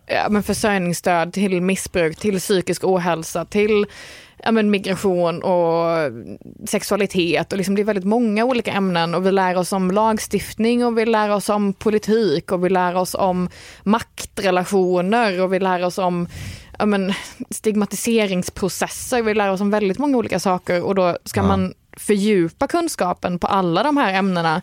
ja, 0.07 0.29
men 0.29 0.43
försörjningsstöd 0.43 1.33
till 1.33 1.61
missbruk, 1.61 2.17
till 2.17 2.39
psykisk 2.39 2.83
ohälsa, 2.83 3.45
till 3.45 3.85
ja, 4.43 4.51
men 4.51 4.71
migration 4.71 5.43
och 5.43 6.11
sexualitet. 6.69 7.51
Och 7.51 7.57
liksom 7.57 7.75
det 7.75 7.81
är 7.81 7.83
väldigt 7.83 8.05
många 8.05 8.45
olika 8.45 8.71
ämnen 8.71 9.15
och 9.15 9.25
vi 9.25 9.31
lär 9.31 9.57
oss 9.57 9.73
om 9.73 9.91
lagstiftning 9.91 10.85
och 10.85 10.97
vi 10.97 11.05
lär 11.05 11.29
oss 11.29 11.49
om 11.49 11.73
politik 11.73 12.51
och 12.51 12.65
vi 12.65 12.69
lär 12.69 12.95
oss 12.95 13.15
om 13.15 13.49
maktrelationer 13.83 15.41
och 15.41 15.53
vi 15.53 15.59
lär 15.59 15.85
oss 15.85 15.97
om 15.97 16.27
ja, 16.81 16.85
men, 16.85 17.13
stigmatiseringsprocesser. 17.49 19.21
Vi 19.21 19.33
lär 19.33 19.51
oss 19.51 19.61
om 19.61 19.69
väldigt 19.71 19.97
många 19.99 20.17
olika 20.17 20.39
saker 20.39 20.81
och 20.81 20.95
då 20.95 21.17
ska 21.25 21.39
Ja. 21.39 21.47
man 21.47 21.73
fördjupa 21.97 22.67
kunskapen 22.67 23.39
på 23.39 23.47
alla 23.47 23.83
de 23.83 23.97
här 23.97 24.13
ämnena. 24.13 24.61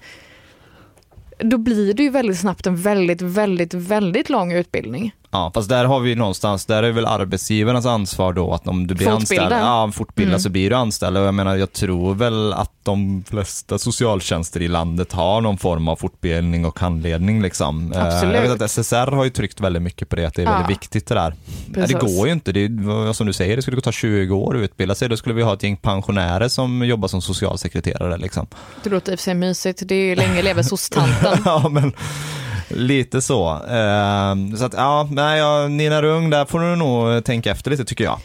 Då 1.39 1.59
blir 1.59 1.95
det 1.95 2.03
ju 2.03 2.11
väldigt 2.11 2.39
snabbt 2.39 2.67
en 2.67 2.77
väldigt, 2.77 3.23
väldigt, 3.23 3.75
väldigt 3.75 4.31
lång 4.31 4.53
utbildning. 4.53 5.15
Ja, 5.31 5.51
fast 5.55 5.69
där 5.69 5.85
har 5.85 6.01
vi 6.01 6.15
någonstans, 6.15 6.67
där 6.67 6.83
är 6.83 6.91
väl 6.93 7.07
arbetsgivarens 7.07 7.87
ansvar 7.87 8.33
då 8.33 8.53
att 8.55 8.67
om 8.69 8.87
du 8.87 8.95
blir 8.95 9.11
Fortbilda. 9.11 9.43
anställd, 9.45 9.65
ja, 9.65 9.91
fortbilda 9.95 10.31
Mm. 10.31 10.41
så 10.41 10.49
blir 10.51 10.71
du 10.71 10.77
anställd. 10.77 11.17
Och 11.17 11.23
jag 11.25 11.35
menar, 11.35 11.57
jag 11.57 11.73
tror 11.73 12.15
väl 12.15 12.53
att 12.53 12.71
de 12.83 13.25
flesta 13.29 13.79
socialtjänster 13.79 14.63
i 14.63 14.69
landet 14.69 15.13
har 15.13 15.41
någon 15.41 15.59
form 15.59 15.89
av 15.89 15.97
fortbildning 15.97 16.65
och 16.67 16.79
handledning 16.81 17.43
liksom. 17.43 17.93
Eh, 17.93 18.07
Absolut. 18.07 18.35
Jag 18.35 18.43
vet 18.43 18.51
att 18.63 18.71
SSR 18.71 19.11
har 19.13 19.25
ju 19.25 19.31
tryckt 19.31 19.61
väldigt 19.61 19.83
mycket 19.83 20.09
på 20.09 20.17
det, 20.17 20.25
att 20.27 20.35
det 20.35 20.43
är 20.43 20.47
Ja. 20.47 20.53
väldigt 20.53 20.71
viktigt 20.71 21.07
det 21.07 21.15
där. 21.15 21.31
Nej, 21.31 21.87
det 21.89 21.95
Precis. 21.95 22.17
går 22.17 22.27
ju 22.27 22.33
inte, 22.33 22.53
det 22.53 22.61
är, 22.65 23.13
som 23.13 23.27
du 23.27 23.33
säger, 23.33 23.57
det 23.57 23.63
skulle 23.63 23.81
ta 23.81 23.93
20 23.93 24.35
år 24.37 24.57
att 24.57 24.61
utbilda 24.63 24.95
sig. 24.95 25.09
Då 25.09 25.17
skulle 25.17 25.35
vi 25.35 25.43
ha 25.43 25.55
ett 25.55 25.63
gäng 25.63 25.77
pensionärer 25.77 26.49
som 26.49 26.83
jobbar 26.87 27.09
som 27.09 27.23
socialsekreterare 27.23 28.19
liksom. 28.19 28.47
Det 28.85 28.91
låter 28.91 29.13
i 29.13 29.15
och 29.15 29.19
för 29.19 29.25
sig 29.25 29.35
mysigt. 29.35 29.83
Det 29.85 29.95
är 29.95 30.05
ju 30.05 30.15
länge 30.15 30.43
lever 30.43 30.63
soc-tanten. 30.63 31.39
ja, 31.45 31.69
men 31.69 31.93
lite 32.69 33.23
så. 33.23 33.51
Eh, 33.53 34.57
så 34.59 34.65
att, 34.65 34.75
ja, 34.75 35.09
nej, 35.13 35.39
ja, 35.39 35.69
Nina 35.69 36.03
Rung, 36.03 36.31
där 36.31 36.45
får 36.45 36.61
du 36.61 36.77
nog 36.77 37.25
tänka 37.25 37.51
efter 37.51 37.71
lite 37.71 37.85
tycker 37.85 38.05
jag. 38.05 38.19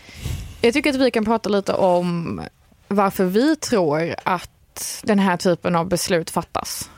Jag 0.62 0.74
tycker 0.74 0.90
att 0.90 0.96
vi 0.96 1.12
kan 1.12 1.26
prata 1.26 1.50
lite 1.50 1.74
om 1.74 2.42
varför 2.88 3.26
vi 3.26 3.56
tror 3.56 4.16
att 4.24 5.02
den 5.04 5.20
här 5.20 5.38
typen 5.38 5.76
av 5.76 5.88
beslut 5.88 6.30
fattas. 6.30 6.90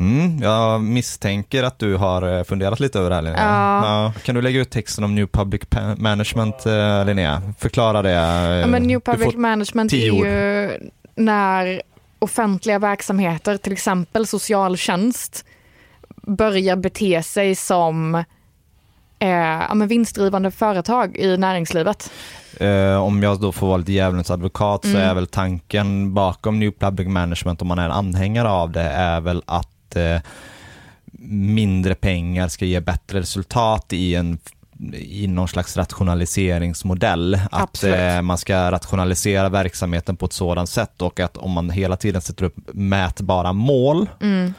Mm, 0.00 0.38
jag 0.42 0.80
misstänker 0.80 1.62
att 1.62 1.78
du 1.78 1.96
har 1.96 2.38
eh, 2.38 2.44
funderat 2.44 2.80
lite 2.80 2.98
över 2.98 3.10
det 3.10 3.16
här 3.16 3.22
Linnea. 3.22 3.80
Ja. 3.82 4.12
Kan 4.22 4.34
du 4.34 4.42
lägga 4.42 4.60
ut 4.60 4.70
texten 4.70 5.04
om 5.04 5.14
New 5.14 5.26
Public 5.26 5.62
Management 5.96 6.66
eh, 6.66 7.04
Linnea? 7.04 7.42
Förklara 7.58 8.02
det. 8.02 8.10
Ja, 8.10 8.66
men 8.66 8.82
New 8.82 9.00
Public 9.00 9.34
Management 9.34 9.92
är 9.92 9.96
ju 9.96 10.70
när 11.14 11.82
offentliga 12.18 12.78
verksamheter, 12.78 13.56
till 13.56 13.72
exempel 13.72 14.26
socialtjänst, 14.26 15.44
börjar 16.22 16.76
bete 16.76 17.22
sig 17.22 17.54
som 17.54 18.14
eh, 19.18 19.28
ja, 19.68 19.74
men 19.74 19.88
vinstdrivande 19.88 20.50
företag 20.50 21.16
i 21.16 21.36
näringslivet. 21.36 22.10
Eh, 22.60 22.96
om 23.02 23.22
jag 23.22 23.40
då 23.40 23.52
får 23.52 23.66
vara 23.66 23.76
lite 23.76 23.92
djävulens 23.92 24.30
advokat 24.30 24.82
så 24.82 24.88
Mm. 24.90 25.02
är 25.02 25.14
väl 25.14 25.26
tanken 25.26 26.14
bakom 26.14 26.58
New 26.58 26.70
Public 26.70 27.08
Management, 27.08 27.62
om 27.62 27.68
man 27.68 27.78
är 27.78 27.84
en 27.84 27.90
anhängare 27.92 28.48
av 28.50 28.70
det, 28.72 28.82
är 28.82 29.20
väl 29.20 29.42
att 29.46 29.96
eh, 29.96 30.20
mindre 31.30 31.94
pengar 31.94 32.48
ska 32.48 32.64
ge 32.64 32.80
bättre 32.80 33.20
resultat 33.20 33.92
i 33.92 34.14
en 34.14 34.38
i 34.94 35.26
någon 35.26 35.48
slags 35.48 35.76
rationaliseringsmodell. 35.76 37.40
Att 37.50 37.84
eh, 37.84 38.22
man 38.22 38.38
ska 38.38 38.70
rationalisera 38.70 39.48
verksamheten 39.48 40.16
på 40.16 40.26
ett 40.26 40.32
sådant 40.32 40.68
sätt 40.70 41.02
och 41.02 41.20
att 41.20 41.36
om 41.36 41.50
man 41.50 41.70
hela 41.70 41.96
tiden 41.96 42.22
sätter 42.22 42.44
upp 42.44 42.54
mätbara 42.72 43.52
mål 43.52 44.08
Mm. 44.20 44.54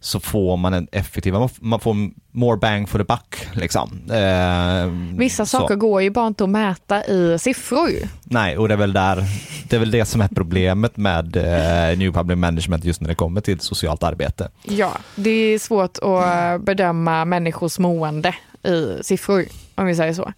Så 0.00 0.20
får 0.20 0.56
man 0.56 0.74
en 0.74 0.88
effektivare, 0.92 1.48
man 1.60 1.80
får 1.80 2.10
more 2.32 2.56
bang 2.56 2.88
for 2.88 2.98
the 2.98 3.04
buck. 3.04 3.48
Liksom. 3.52 4.10
Eh, 4.10 5.18
Vissa 5.18 5.46
så. 5.46 5.58
saker 5.58 5.74
går 5.74 6.02
ju 6.02 6.10
bara 6.10 6.26
inte 6.26 6.44
att 6.44 6.50
mäta 6.50 7.04
i 7.04 7.36
siffror. 7.38 7.90
Nej, 8.24 8.58
och 8.58 8.68
det 8.68 8.74
är 8.74 8.78
väl 8.78 8.92
där, 8.92 9.24
det 9.68 9.76
är 9.76 9.80
väl 9.80 9.90
det 9.90 10.04
som 10.04 10.20
är 10.20 10.28
problemet 10.28 10.96
med 10.96 11.36
eh, 11.36 11.98
New 11.98 12.12
Public 12.12 12.38
Management 12.38 12.84
just 12.84 13.00
när 13.00 13.08
det 13.08 13.14
kommer 13.14 13.40
till 13.40 13.60
socialt 13.60 14.02
arbete. 14.02 14.48
Ja, 14.64 14.92
det 15.16 15.30
är 15.30 15.58
svårt 15.58 15.98
att 15.98 16.60
bedöma 16.60 17.24
människors 17.24 17.78
mående 17.78 18.34
i 18.64 18.98
siffror, 19.02 19.44
om 19.74 19.86
vi 19.86 19.94
säger 19.94 20.12
så. 20.12 20.32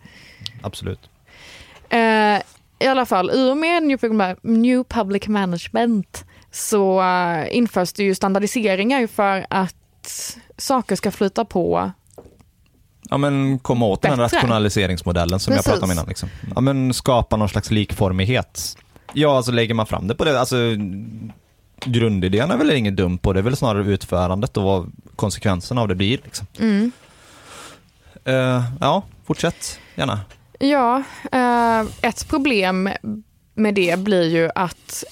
Absolut. 0.62 1.01
Eh, 1.88 2.38
I 2.79 2.87
alla 2.88 3.07
fall, 3.07 3.31
i 3.31 3.51
och 3.51 3.57
med 3.57 3.83
New 3.83 3.96
Public, 3.99 4.38
New 4.42 4.85
Public 4.85 5.29
Management 5.29 6.25
så 6.52 7.02
eh, 7.02 7.56
införs 7.56 7.92
det 7.92 8.02
ju 8.02 8.14
standardiseringar 8.14 9.06
för 9.06 9.46
att 9.50 10.36
saker 10.56 10.96
ska 10.96 11.10
flyta 11.10 11.44
på. 11.44 11.90
Ja 13.10 13.18
men 13.18 13.58
komma 13.58 13.86
åt 13.86 14.02
den 14.02 14.10
här 14.10 14.18
Bättre. 14.18 14.36
rationaliseringsmodellen 14.36 15.40
som 15.40 15.52
Precis. 15.52 15.66
jag 15.66 15.72
pratade 15.74 15.92
om 15.92 15.92
innan. 15.92 16.08
Liksom. 16.08 16.28
Ja 16.54 16.60
men 16.60 16.94
skapa 16.94 17.36
någon 17.36 17.48
slags 17.48 17.70
likformighet. 17.70 18.76
Ja, 19.12 19.36
alltså 19.36 19.52
lägger 19.52 19.74
man 19.74 19.86
fram 19.86 20.08
det 20.08 20.14
på 20.14 20.24
det, 20.24 20.40
alltså 20.40 20.56
grundidén 21.84 22.50
är 22.50 22.56
väl 22.56 22.70
inget 22.70 22.96
dumt 22.96 23.18
på, 23.18 23.32
det 23.32 23.40
är 23.40 23.42
väl 23.42 23.56
snarare 23.56 23.84
utförandet 23.84 24.56
och 24.56 24.62
vad 24.62 24.92
konsekvenserna 25.16 25.80
av 25.80 25.88
det 25.88 25.94
blir. 25.94 26.20
Liksom. 26.24 26.46
Mm. 26.58 26.92
Eh, 28.24 28.62
ja, 28.80 29.02
fortsätt 29.26 29.78
gärna. 29.94 30.20
Ja, 30.58 31.02
eh, 31.32 31.80
ett 32.02 32.28
problem 32.28 32.90
med 33.54 33.74
det 33.74 33.98
blir 33.98 34.28
ju 34.28 34.50
att 34.54 35.04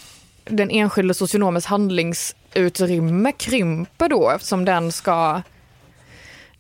den 0.51 0.71
enskilde 0.71 1.15
socionomens 1.15 1.67
handlingsutrymme 1.67 3.33
krymper 3.33 4.09
då 4.09 4.31
eftersom 4.31 4.65
den 4.65 4.93
ska, 4.93 5.43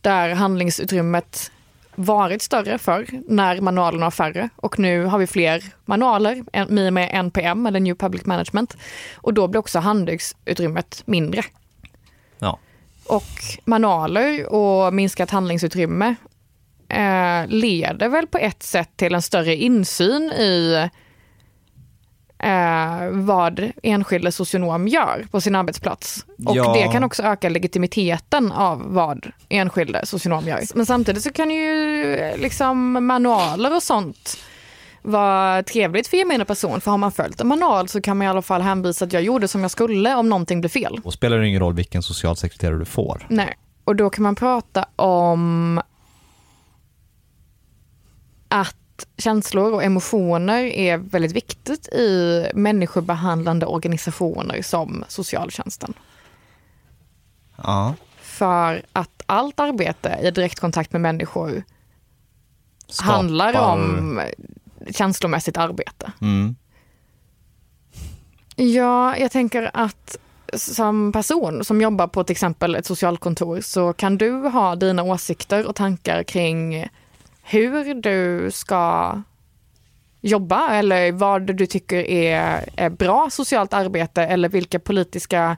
där 0.01 0.35
handlingsutrymmet 0.35 1.51
varit 1.94 2.42
större 2.42 2.79
för 2.79 3.07
när 3.29 3.61
manualerna 3.61 4.07
var 4.07 4.11
färre 4.11 4.48
och 4.57 4.79
nu 4.79 5.05
har 5.05 5.18
vi 5.18 5.27
fler 5.27 5.64
manualer 5.85 6.37
i 6.37 6.88
och 6.88 6.92
med 6.92 7.11
NPM 7.12 7.66
eller 7.66 7.81
New 7.81 7.94
Public 7.94 8.24
Management 8.24 8.77
och 9.14 9.35
då 9.35 9.48
blir 9.48 9.59
också 9.59 9.79
handlingsutrymmet 9.79 11.03
mindre. 11.07 11.42
Ja. 12.38 12.59
Och 13.07 13.24
manualer 13.64 14.53
och 14.53 14.94
minskat 14.94 15.31
handlingsutrymme 15.31 16.14
eh, 16.88 17.46
leder 17.46 18.09
väl 18.09 18.27
på 18.27 18.38
ett 18.38 18.62
sätt 18.62 18.90
till 18.96 19.14
en 19.14 19.22
större 19.22 19.57
insyn 19.57 20.33
i 20.33 20.88
eh, 22.38 23.09
vad 23.11 23.70
enskilde 23.83 24.33
socionom 24.33 24.88
gör 24.88 25.27
på 25.31 25.40
sin 25.40 25.55
arbetsplats. 25.55 26.24
Och 26.46 26.57
Ja. 26.57 26.72
det 26.72 26.92
kan 26.92 27.05
också 27.05 27.22
öka 27.22 27.48
legitimiteten 27.48 28.53
av 28.53 28.83
vad 28.94 29.27
enskilde 29.48 30.07
socionom 30.07 30.46
gör. 30.48 30.61
Men 30.74 30.87
samtidigt 30.87 31.22
så 31.22 31.33
kan 31.33 31.51
ju 31.51 32.14
eh, 32.16 32.38
liksom 32.38 33.07
manualer 33.07 33.77
och 33.77 33.83
sånt 33.83 34.38
vara 35.03 35.62
trevligt 35.62 36.07
för 36.09 36.16
gemene 36.16 36.44
person. 36.44 36.81
För 36.81 36.90
har 36.90 36.98
man 36.98 37.12
följt 37.12 37.40
en 37.40 37.46
manual 37.48 37.88
så 37.88 38.01
kan 38.01 38.16
man 38.18 38.24
i 38.27 38.31
alla 38.31 38.42
fall 38.42 38.62
hänvisa 38.62 39.05
att 39.05 39.12
jag 39.12 39.22
gjorde 39.22 39.48
som 39.48 39.61
jag 39.62 39.70
skulle 39.70 40.14
om 40.14 40.29
någonting 40.29 40.61
blev 40.61 40.70
fel. 40.70 41.01
Och 41.05 41.12
spelar 41.12 41.38
det 41.38 41.48
ingen 41.48 41.61
roll 41.61 41.74
vilken 41.74 42.03
socialsekreterare 42.03 42.79
du 42.79 42.85
får. 42.85 43.27
Nej, 43.29 43.55
och 43.85 43.96
då 43.96 44.11
kan 44.11 44.22
man 44.22 44.35
prata 44.35 44.85
om 44.96 45.81
att 48.48 48.77
känslor 49.18 49.72
och 49.72 49.84
emotioner 49.84 50.64
är 50.64 50.96
väldigt 50.96 51.32
viktigt 51.32 51.88
i 51.88 52.46
människobehandlande 52.54 53.66
organisationer 53.66 54.62
som 54.62 55.04
socialtjänsten. 55.08 55.94
Ja. 57.56 57.94
För 58.20 58.82
att 58.92 59.22
allt 59.26 59.61
arbete 59.61 60.18
i 60.22 60.30
direktkontakt 60.30 60.92
med 60.92 61.00
människor 61.00 61.64
Skapar- 62.88 63.12
handlar 63.12 63.61
om 63.72 64.20
känslomässigt 64.90 65.56
arbete. 65.56 66.12
Mm. 66.20 66.56
Ja, 68.56 69.16
jag 69.16 69.30
tänker 69.30 69.70
att 69.74 70.16
som 70.54 71.12
person 71.12 71.64
som 71.64 71.80
jobbar 71.80 72.06
på 72.06 72.24
till 72.24 72.32
exempel 72.32 72.74
ett 72.74 72.87
socialkontor 72.87 73.61
så 73.61 73.92
kan 73.92 74.18
du 74.18 74.32
ha 74.32 74.76
dina 74.76 75.02
åsikter 75.02 75.66
och 75.66 75.74
tankar 75.74 76.22
kring 76.22 76.88
hur 77.50 77.94
du 77.94 78.50
ska 78.50 79.22
jobba 80.20 80.70
eller 80.70 81.12
vad 81.12 81.56
du 81.56 81.66
tycker 81.66 81.96
är, 82.11 82.68
är 82.76 82.90
bra 82.90 83.28
socialt 83.30 83.72
arbete 83.72 84.22
eller 84.22 84.48
vilka 84.48 84.78
politiska 84.78 85.56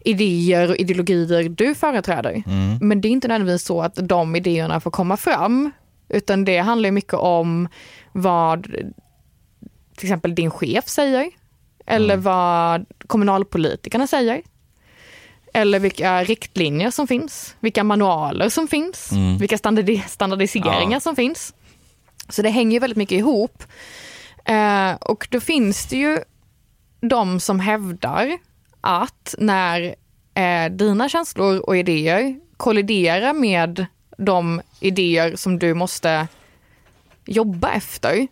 idéer 0.00 0.70
och 0.70 0.76
ideologier 0.76 1.48
du 1.48 1.74
företräder. 1.74 2.42
Mm. 2.46 2.78
Men 2.80 3.00
det 3.00 3.08
är 3.08 3.10
inte 3.10 3.28
nödvändigtvis 3.28 3.66
så 3.66 3.82
att 3.82 3.94
de 4.08 4.36
idéerna 4.36 4.80
får 4.80 4.90
komma 4.90 5.16
fram, 5.16 5.70
utan 6.08 6.44
det 6.44 6.58
handlar 6.58 6.90
mycket 6.90 7.14
om 7.14 7.68
vad 8.12 8.62
till 9.96 10.06
exempel 10.06 10.34
din 10.34 10.50
chef 10.50 10.88
säger, 10.88 11.30
eller 11.86 12.16
vad 12.16 12.86
kommunalpolitikerna 13.06 14.06
säger. 14.06 14.42
Eller 15.54 15.78
vilka 15.80 16.24
riktlinjer 16.24 16.90
som 16.90 17.06
finns, 17.06 17.56
vilka 17.60 17.84
manualer 17.84 18.48
som 18.48 18.68
finns, 18.68 19.12
Mm. 19.12 19.38
vilka 19.38 19.56
standardi- 19.56 20.08
standardiseringar 20.08 20.92
Ja. 20.96 21.00
som 21.00 21.16
finns. 21.16 21.54
Så 22.28 22.42
det 22.42 22.50
hänger 22.50 22.72
ju 22.72 22.78
väldigt 22.78 22.96
mycket 22.96 23.18
ihop. 23.18 23.62
Eh, 24.44 24.92
och 24.94 25.28
då 25.30 25.40
finns 25.40 25.86
det 25.86 25.96
ju 25.96 26.18
de 27.00 27.40
som 27.40 27.60
hävdar 27.60 28.38
att 28.80 29.34
när 29.38 29.94
eh, 30.34 30.70
dina 30.72 31.08
känslor 31.08 31.58
och 31.58 31.76
idéer 31.76 32.40
kolliderar 32.56 33.32
med 33.32 33.86
de 34.18 34.60
idéer 34.80 35.36
som 35.36 35.58
du 35.58 35.74
måste 35.74 36.28
jobba 37.26 37.70
efter 37.72 38.28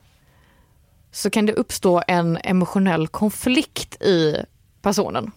så 1.13 1.31
kan 1.31 1.47
det 1.47 1.53
uppstå 1.53 2.03
en 2.09 2.39
emotionell 2.45 3.09
konflikt 3.09 4.03
i 4.03 4.37
personen. 4.83 5.31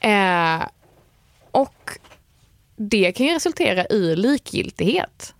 Eh, 0.00 0.62
och 1.50 1.98
det 2.76 3.12
kan 3.12 3.26
ju 3.26 3.34
resultera 3.34 3.86
i 3.86 4.16
likgiltighet 4.16 5.34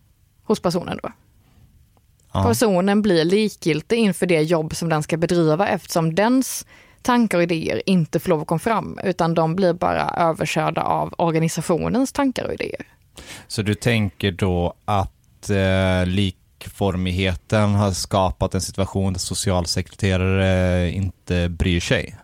hos 0.44 0.60
personen 0.60 0.98
då. 1.02 1.12
Ja. 2.32 2.44
Personen 2.44 3.02
blir 3.02 3.24
likgiltig 3.24 3.96
inför 3.98 4.26
det 4.26 4.42
jobb 4.42 4.76
som 4.76 4.88
den 4.88 5.02
ska 5.02 5.16
bedriva 5.16 5.68
eftersom 5.68 6.14
dens 6.14 6.66
tankar 7.02 7.38
och 7.38 7.42
idéer 7.42 7.82
inte 7.86 8.20
får 8.20 8.30
lov 8.30 8.40
att 8.40 8.46
komma 8.46 8.58
fram 8.58 8.98
utan 9.04 9.34
de 9.34 9.56
blir 9.56 9.72
bara 9.72 10.10
överkörda 10.16 10.82
av 10.82 11.14
organisationens 11.18 12.12
tankar 12.12 12.44
och 12.44 12.54
idéer. 12.54 12.86
Så 13.46 13.62
du 13.62 13.74
tänker 13.74 14.32
då 14.32 14.74
att 14.84 15.50
eh, 15.50 16.06
likformigheten 16.06 17.74
har 17.74 17.90
skapat 17.92 18.54
en 18.54 18.60
situation 18.60 19.12
där 19.12 19.20
socialsekreterare 19.20 20.90
inte 20.90 21.48
bryr 21.48 21.80
sig 21.80 22.16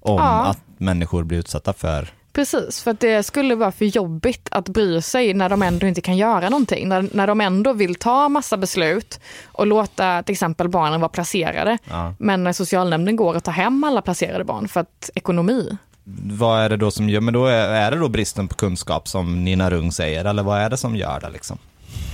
om 0.00 0.16
Ja. 0.16 0.44
att 0.44 0.58
människor 0.82 1.24
blir 1.24 1.38
utsatta 1.38 1.72
för 1.72 2.08
Precis, 2.32 2.82
för 2.82 2.90
att 2.90 3.00
det 3.00 3.22
skulle 3.22 3.54
vara 3.54 3.72
för 3.72 3.84
jobbigt 3.84 4.48
att 4.50 4.68
bry 4.68 5.02
sig 5.02 5.34
när 5.34 5.48
de 5.48 5.62
ändå 5.62 5.86
inte 5.86 6.00
kan 6.00 6.16
göra 6.16 6.48
någonting. 6.48 6.88
När, 6.88 7.08
när 7.12 7.26
de 7.26 7.40
ändå 7.40 7.72
vill 7.72 7.94
ta 7.94 8.28
massa 8.28 8.56
beslut 8.56 9.20
och 9.46 9.66
låta 9.66 10.22
till 10.22 10.32
exempel 10.32 10.68
barnen 10.68 11.00
vara 11.00 11.08
placerade. 11.08 11.78
ja. 11.90 12.14
Men 12.18 12.44
när 12.44 12.52
socialnämnden 12.52 13.16
går 13.16 13.36
och 13.36 13.44
tar 13.44 13.52
hem 13.52 13.84
alla 13.84 14.02
placerade 14.02 14.44
barn 14.44 14.68
för 14.68 14.80
att 14.80 15.10
ekonomi. 15.14 15.76
Vad 16.24 16.60
är 16.60 16.68
det 16.68 16.76
då 16.76 16.90
som 16.90 17.08
gör, 17.08 17.20
men 17.20 17.34
då 17.34 17.46
är, 17.46 17.68
är 17.68 17.90
det 17.90 17.96
då 17.96 18.08
bristen 18.08 18.48
på 18.48 18.54
kunskap 18.54 19.08
som 19.08 19.44
Nina 19.44 19.70
Rung 19.70 19.92
säger, 19.92 20.24
eller 20.24 20.42
vad 20.42 20.60
är 20.60 20.70
det 20.70 20.76
som 20.76 20.96
gör 20.96 21.20
det 21.20 21.30
liksom? 21.30 21.58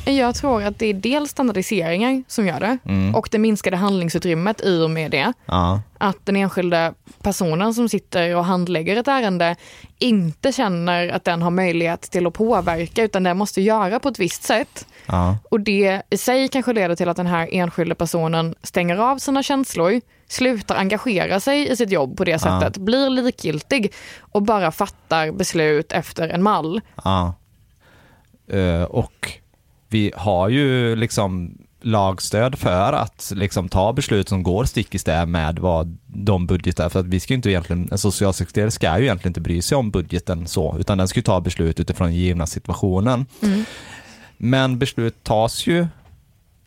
Jag 0.05 0.35
tror 0.35 0.63
att 0.63 0.79
det 0.79 0.87
är 0.87 0.95
dels 0.95 1.31
standardiseringar 1.31 2.23
som 2.29 2.47
gör 2.47 2.61
det 2.61 2.79
Mm. 2.85 3.15
och 3.15 3.29
det 3.33 3.39
minskade 3.39 3.77
handlingsutrymmet 3.77 4.61
i 4.65 4.83
och 4.85 4.91
med 4.91 5.11
det. 5.11 5.33
Ja, 5.47 5.81
Att 5.99 6.17
den 6.27 6.37
enskilda 6.37 6.95
personen 7.23 7.75
som 7.75 7.89
sitter 7.89 8.37
och 8.37 8.45
handlägger 8.45 8.97
ett 8.97 9.09
ärende 9.09 9.57
inte 9.99 10.53
känner 10.53 11.09
att 11.09 11.25
den 11.25 11.43
har 11.43 11.51
möjlighet 11.51 12.01
till 12.03 12.27
att 12.27 12.33
påverka 12.35 13.03
utan 13.03 13.23
den 13.23 13.37
måste 13.37 13.61
göra 13.61 14.01
på 14.01 14.09
ett 14.09 14.19
visst 14.19 14.43
sätt. 14.43 14.87
ja, 15.07 15.37
Och 15.51 15.61
det 15.61 16.03
i 16.11 16.17
sig 16.17 16.49
kanske 16.49 16.73
leder 16.73 16.95
till 16.97 17.09
att 17.09 17.17
den 17.17 17.27
här 17.27 17.49
enskilda 17.53 17.95
personen 17.95 18.55
stänger 18.63 18.97
av 18.97 19.19
sina 19.19 19.43
känslor, 19.43 20.01
slutar 20.29 20.77
engagera 20.77 21.41
sig 21.41 21.69
i 21.71 21.77
sitt 21.77 21.91
jobb 21.91 22.17
på 22.17 22.25
det 22.25 22.39
sättet, 22.39 22.77
blir 22.77 23.11
likgiltig 23.11 23.93
och 24.21 24.43
bara 24.43 24.71
fattar 24.73 25.33
beslut 25.33 25.93
efter 25.93 26.29
en 26.29 26.43
mall. 26.43 26.81
ja. 27.05 27.35
Eh, 28.53 28.83
och 28.83 29.33
vi 29.89 30.13
har 30.17 30.49
ju 30.49 30.97
liksom 30.97 31.59
lagstöd 31.81 32.59
för 32.59 32.93
att 32.93 33.33
liksom 33.35 33.69
ta 33.69 33.93
beslut 33.93 34.29
som 34.29 34.43
går 34.43 34.65
stick 34.65 34.95
i 34.95 34.99
stäv 34.99 35.29
med 35.29 35.59
vad 35.59 35.97
de 36.07 36.47
budgetar. 36.47 36.89
För 36.89 37.01
att 37.01 37.07
vi 37.07 37.21
ska 37.21 37.33
ju 37.33 37.37
inte 37.37 37.51
egentligen, 37.51 37.89
en 37.93 37.99
socialsekreterare 37.99 38.71
ska 38.71 38.99
ju 38.99 39.05
egentligen 39.05 39.31
inte 39.31 39.41
bry 39.41 39.63
sig 39.63 39.77
om 39.77 39.91
budgeten 39.91 40.47
så, 40.47 40.77
utan 40.79 40.99
den 40.99 41.09
ska 41.09 41.19
ju 41.19 41.23
ta 41.23 41.41
beslut 41.41 41.81
utifrån 41.81 42.07
den 42.07 42.17
givna 42.17 42.47
situationen. 42.47 43.27
Mm. 43.43 43.65
Men 44.37 44.79
beslut 44.79 45.25
tas 45.25 45.67
ju 45.67 45.87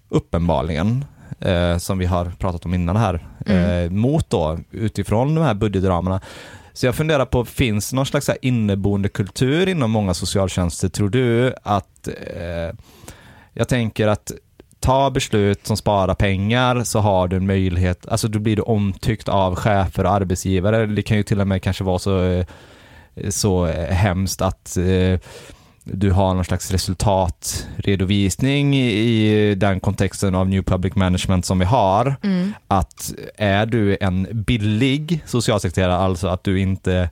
uppenbarligen, 0.10 1.06
eh, 1.40 1.78
som 1.78 1.98
vi 1.98 2.06
har 2.06 2.26
pratat 2.40 2.66
om 2.66 2.74
innan 2.74 2.96
här, 2.96 3.28
Mm. 3.46 3.86
eh, 3.86 3.92
mot 3.92 4.30
då 4.30 4.60
utifrån 4.72 5.36
de 5.36 5.42
här 5.44 5.54
budgetramarna. 5.54 6.22
Så 6.74 6.86
jag 6.86 6.96
funderar 6.96 7.26
på, 7.26 7.46
finns 7.46 7.90
det 7.90 7.96
någon 7.96 8.06
slags 8.06 8.30
inneboende 8.42 9.10
kultur 9.10 9.68
inom 9.70 9.92
många 9.92 10.14
socialtjänster? 10.14 10.90
Tror 10.90 11.10
du 11.10 11.54
att, 11.64 12.08
eh, 12.08 12.76
jag 13.54 13.68
tänker 13.68 14.08
att 14.08 14.32
ta 14.80 15.10
beslut 15.10 15.68
som 15.68 15.78
sparar 15.78 16.16
pengar 16.16 16.84
så 16.84 17.00
har 17.00 17.28
du 17.28 17.36
en 17.38 17.48
möjlighet, 17.48 18.08
alltså 18.08 18.28
då 18.28 18.40
blir 18.40 18.56
du 18.56 18.62
omtyckt 18.62 19.30
av 19.30 19.56
chefer 19.56 20.04
och 20.06 20.12
arbetsgivare. 20.12 20.86
Det 20.86 21.02
kan 21.02 21.18
ju 21.18 21.24
till 21.24 21.42
och 21.42 21.48
med 21.48 21.64
kanske 21.64 21.84
vara 21.84 22.00
så, 22.00 22.24
eh, 22.24 22.46
så 23.30 23.66
hemskt 23.90 24.42
att 24.42 24.78
eh, 24.78 25.20
du 25.84 26.12
har 26.12 26.34
någon 26.34 26.46
slags 26.46 26.72
resultatredovisning 26.72 28.76
i, 28.76 28.90
i 28.92 29.56
den 29.56 29.80
kontexten 29.80 30.36
av 30.36 30.50
New 30.50 30.64
Public 30.64 30.96
Management 30.96 31.46
som 31.46 31.60
vi 31.60 31.66
har. 31.66 32.16
Mm. 32.24 32.54
Att 32.68 33.14
är 33.38 33.66
du 33.66 33.98
en 34.02 34.28
billig 34.32 35.24
socialsekreterare, 35.26 35.96
alltså 35.96 36.28
att 36.28 36.44
du 36.44 36.60
inte 36.60 37.10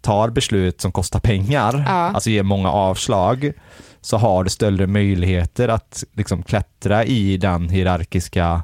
tar 0.00 0.30
beslut 0.30 0.80
som 0.80 0.92
kostar 0.92 1.20
pengar, 1.20 1.84
Ja. 1.86 1.92
alltså 1.92 2.30
ger 2.30 2.42
många 2.42 2.70
avslag, 2.70 3.52
så 4.00 4.16
har 4.16 4.44
du 4.44 4.50
större 4.50 4.86
möjligheter 4.86 5.68
att 5.68 6.04
liksom 6.12 6.42
klättra 6.42 7.04
i 7.04 7.36
den 7.36 7.68
hierarkiska 7.68 8.62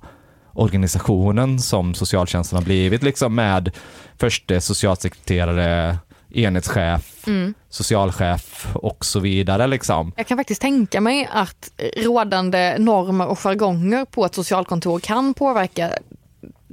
organisationen 0.52 1.58
som 1.58 1.94
socialtjänsten 1.94 2.56
har 2.58 2.64
blivit, 2.64 3.02
liksom 3.02 3.34
med 3.34 3.70
förste 4.18 4.60
socialsekreterare, 4.60 5.98
enhetschef, 6.34 7.26
Mm. 7.26 7.54
socialchef 7.68 8.66
och 8.74 9.04
så 9.04 9.20
vidare. 9.20 9.66
Liksom. 9.66 10.12
Jag 10.16 10.26
kan 10.26 10.36
faktiskt 10.38 10.60
tänka 10.60 11.00
mig 11.00 11.28
att 11.32 11.70
rådande 11.96 12.76
normer 12.78 13.26
och 13.26 13.38
jargonger 13.38 14.04
på 14.04 14.24
ett 14.24 14.34
socialkontor 14.34 15.00
kan 15.00 15.34
påverka 15.34 15.90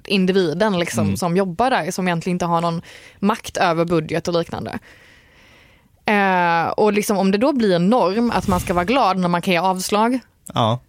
individen 0.07 0.79
liksom, 0.79 1.03
Mm. 1.05 1.17
som 1.17 1.37
jobbar 1.37 1.69
där, 1.69 1.91
som 1.91 2.07
egentligen 2.07 2.35
inte 2.35 2.45
har 2.45 2.61
någon 2.61 2.81
makt 3.19 3.57
över 3.57 3.85
budget 3.85 4.27
och 4.27 4.33
liknande. 4.39 4.79
Eh, 6.05 6.67
och 6.69 6.93
liksom, 6.93 7.17
om 7.17 7.31
det 7.31 7.37
då 7.37 7.51
blir 7.53 7.75
en 7.75 7.89
norm 7.89 8.31
att 8.35 8.47
man 8.47 8.59
ska 8.59 8.73
vara 8.73 8.85
glad 8.85 9.17
när 9.17 9.27
man 9.27 9.41
kan 9.41 9.51
ge 9.53 9.57
avslag, 9.59 10.19
Ja. 10.53 10.79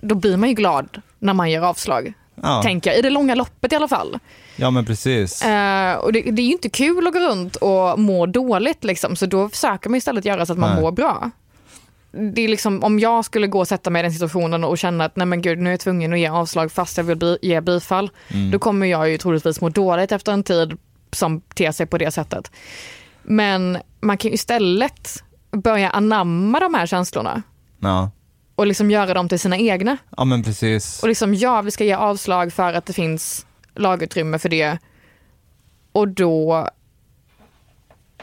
då 0.00 0.14
blir 0.14 0.36
man 0.36 0.48
ju 0.48 0.54
glad 0.54 1.00
när 1.18 1.32
man 1.34 1.50
ger 1.50 1.60
avslag. 1.60 2.12
Ja. 2.42 2.62
Tänker 2.62 2.90
jag, 2.90 2.98
i 2.98 3.02
det 3.02 3.10
långa 3.10 3.34
loppet 3.34 3.72
i 3.72 3.76
alla 3.76 3.88
fall. 3.88 4.18
ja, 4.56 4.70
men 4.70 4.84
precis. 4.86 5.42
Eh, 5.42 5.94
och 5.96 6.12
det, 6.12 6.22
det 6.22 6.42
är 6.42 6.46
ju 6.46 6.52
inte 6.52 6.68
kul 6.68 7.06
att 7.06 7.12
gå 7.12 7.18
runt 7.20 7.56
och 7.56 7.98
må 7.98 8.26
dåligt, 8.26 8.84
liksom, 8.84 9.16
så 9.16 9.26
då 9.26 9.48
försöker 9.48 9.90
man 9.90 9.96
istället 9.98 10.24
göra 10.24 10.46
så 10.46 10.52
att 10.52 10.58
man 10.58 10.72
Nej. 10.74 10.82
mår 10.82 10.92
bra. 10.92 11.30
Det 12.34 12.42
är 12.42 12.48
liksom, 12.48 12.84
om 12.84 12.98
jag 12.98 13.24
skulle 13.24 13.46
gå 13.46 13.58
och 13.58 13.68
sätta 13.68 13.90
mig 13.90 14.00
i 14.00 14.02
den 14.02 14.12
situationen 14.12 14.64
och 14.64 14.78
känna 14.78 15.04
att 15.04 15.16
nej 15.16 15.26
men 15.26 15.42
gud, 15.42 15.58
nu 15.58 15.70
är 15.70 15.72
jag 15.72 15.80
tvungen 15.80 16.12
att 16.12 16.18
ge 16.18 16.28
avslag 16.28 16.72
fast 16.72 16.96
jag 16.96 17.04
vill 17.04 17.16
bi- 17.16 17.38
ge 17.42 17.60
bifall, 17.60 18.10
Mm. 18.28 18.50
då 18.50 18.58
kommer 18.58 18.86
jag 18.86 19.10
ju 19.10 19.18
troligtvis 19.18 19.60
må 19.60 19.68
dåligt 19.68 20.12
efter 20.12 20.32
en 20.32 20.42
tid 20.42 20.78
som 21.12 21.40
ter 21.40 21.72
sig 21.72 21.86
på 21.86 21.98
det 21.98 22.10
sättet. 22.10 22.50
Men 23.24 23.78
man 24.00 24.16
kan 24.16 24.32
istället 24.32 25.22
börja 25.50 25.90
anamma 25.90 26.60
de 26.60 26.74
här 26.74 26.86
känslorna 26.86 27.42
Ja. 27.80 28.10
och 28.54 28.66
liksom 28.66 28.90
göra 28.90 29.14
dem 29.14 29.28
till 29.28 29.38
sina 29.40 29.58
egna. 29.58 29.96
ja, 30.16 30.24
men 30.24 30.42
precis. 30.42 31.02
Och 31.02 31.08
liksom, 31.08 31.34
ja, 31.34 31.62
vi 31.62 31.70
ska 31.70 31.84
ge 31.84 31.92
avslag 31.94 32.52
för 32.52 32.72
att 32.72 32.86
det 32.86 32.92
finns 32.92 33.46
lagutrymme 33.74 34.38
för 34.38 34.48
det. 34.48 34.78
Och 35.92 36.08
då 36.08 36.68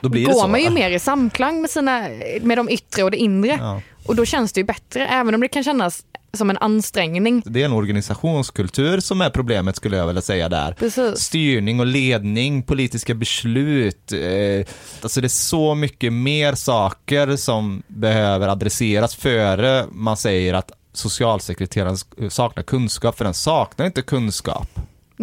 Då 0.01 0.09
går 0.09 0.31
så. 0.33 0.47
man 0.47 0.59
ju 0.59 0.67
va? 0.67 0.73
mer 0.73 0.89
i 0.89 0.99
samklang 0.99 1.61
med, 1.61 1.69
sina, 1.69 2.07
med 2.41 2.57
de 2.57 2.69
yttre 2.69 3.03
och 3.03 3.11
det 3.11 3.17
inre. 3.17 3.57
Ja. 3.59 3.81
Och 4.07 4.15
då 4.15 4.25
känns 4.25 4.53
det 4.53 4.59
ju 4.59 4.63
bättre, 4.65 5.07
även 5.07 5.35
om 5.35 5.41
det 5.41 5.47
kan 5.47 5.63
kännas 5.63 6.05
som 6.33 6.49
en 6.49 6.57
ansträngning. 6.57 7.43
Det 7.45 7.61
är 7.61 7.65
en 7.65 7.73
organisationskultur 7.73 8.99
som 8.99 9.21
är 9.21 9.29
problemet 9.29 9.75
skulle 9.75 9.97
jag 9.97 10.07
vilja 10.07 10.21
säga 10.21 10.49
där. 10.49 10.73
Precis. 10.73 11.19
Styrning 11.19 11.79
och 11.79 11.85
ledning, 11.85 12.63
politiska 12.63 13.13
beslut. 13.13 14.11
Eh, 14.11 14.65
alltså 15.01 15.21
det 15.21 15.27
är 15.27 15.29
så 15.29 15.75
mycket 15.75 16.13
mer 16.13 16.55
saker 16.55 17.35
som 17.35 17.83
behöver 17.87 18.47
adresseras 18.47 19.15
före 19.15 19.85
man 19.91 20.17
säger 20.17 20.53
att 20.53 20.71
socialsekreteraren 20.93 21.97
saknar 22.29 22.63
kunskap, 22.63 23.17
för 23.17 23.25
den 23.25 23.33
saknar 23.33 23.85
inte 23.85 24.01
kunskap. 24.01 24.67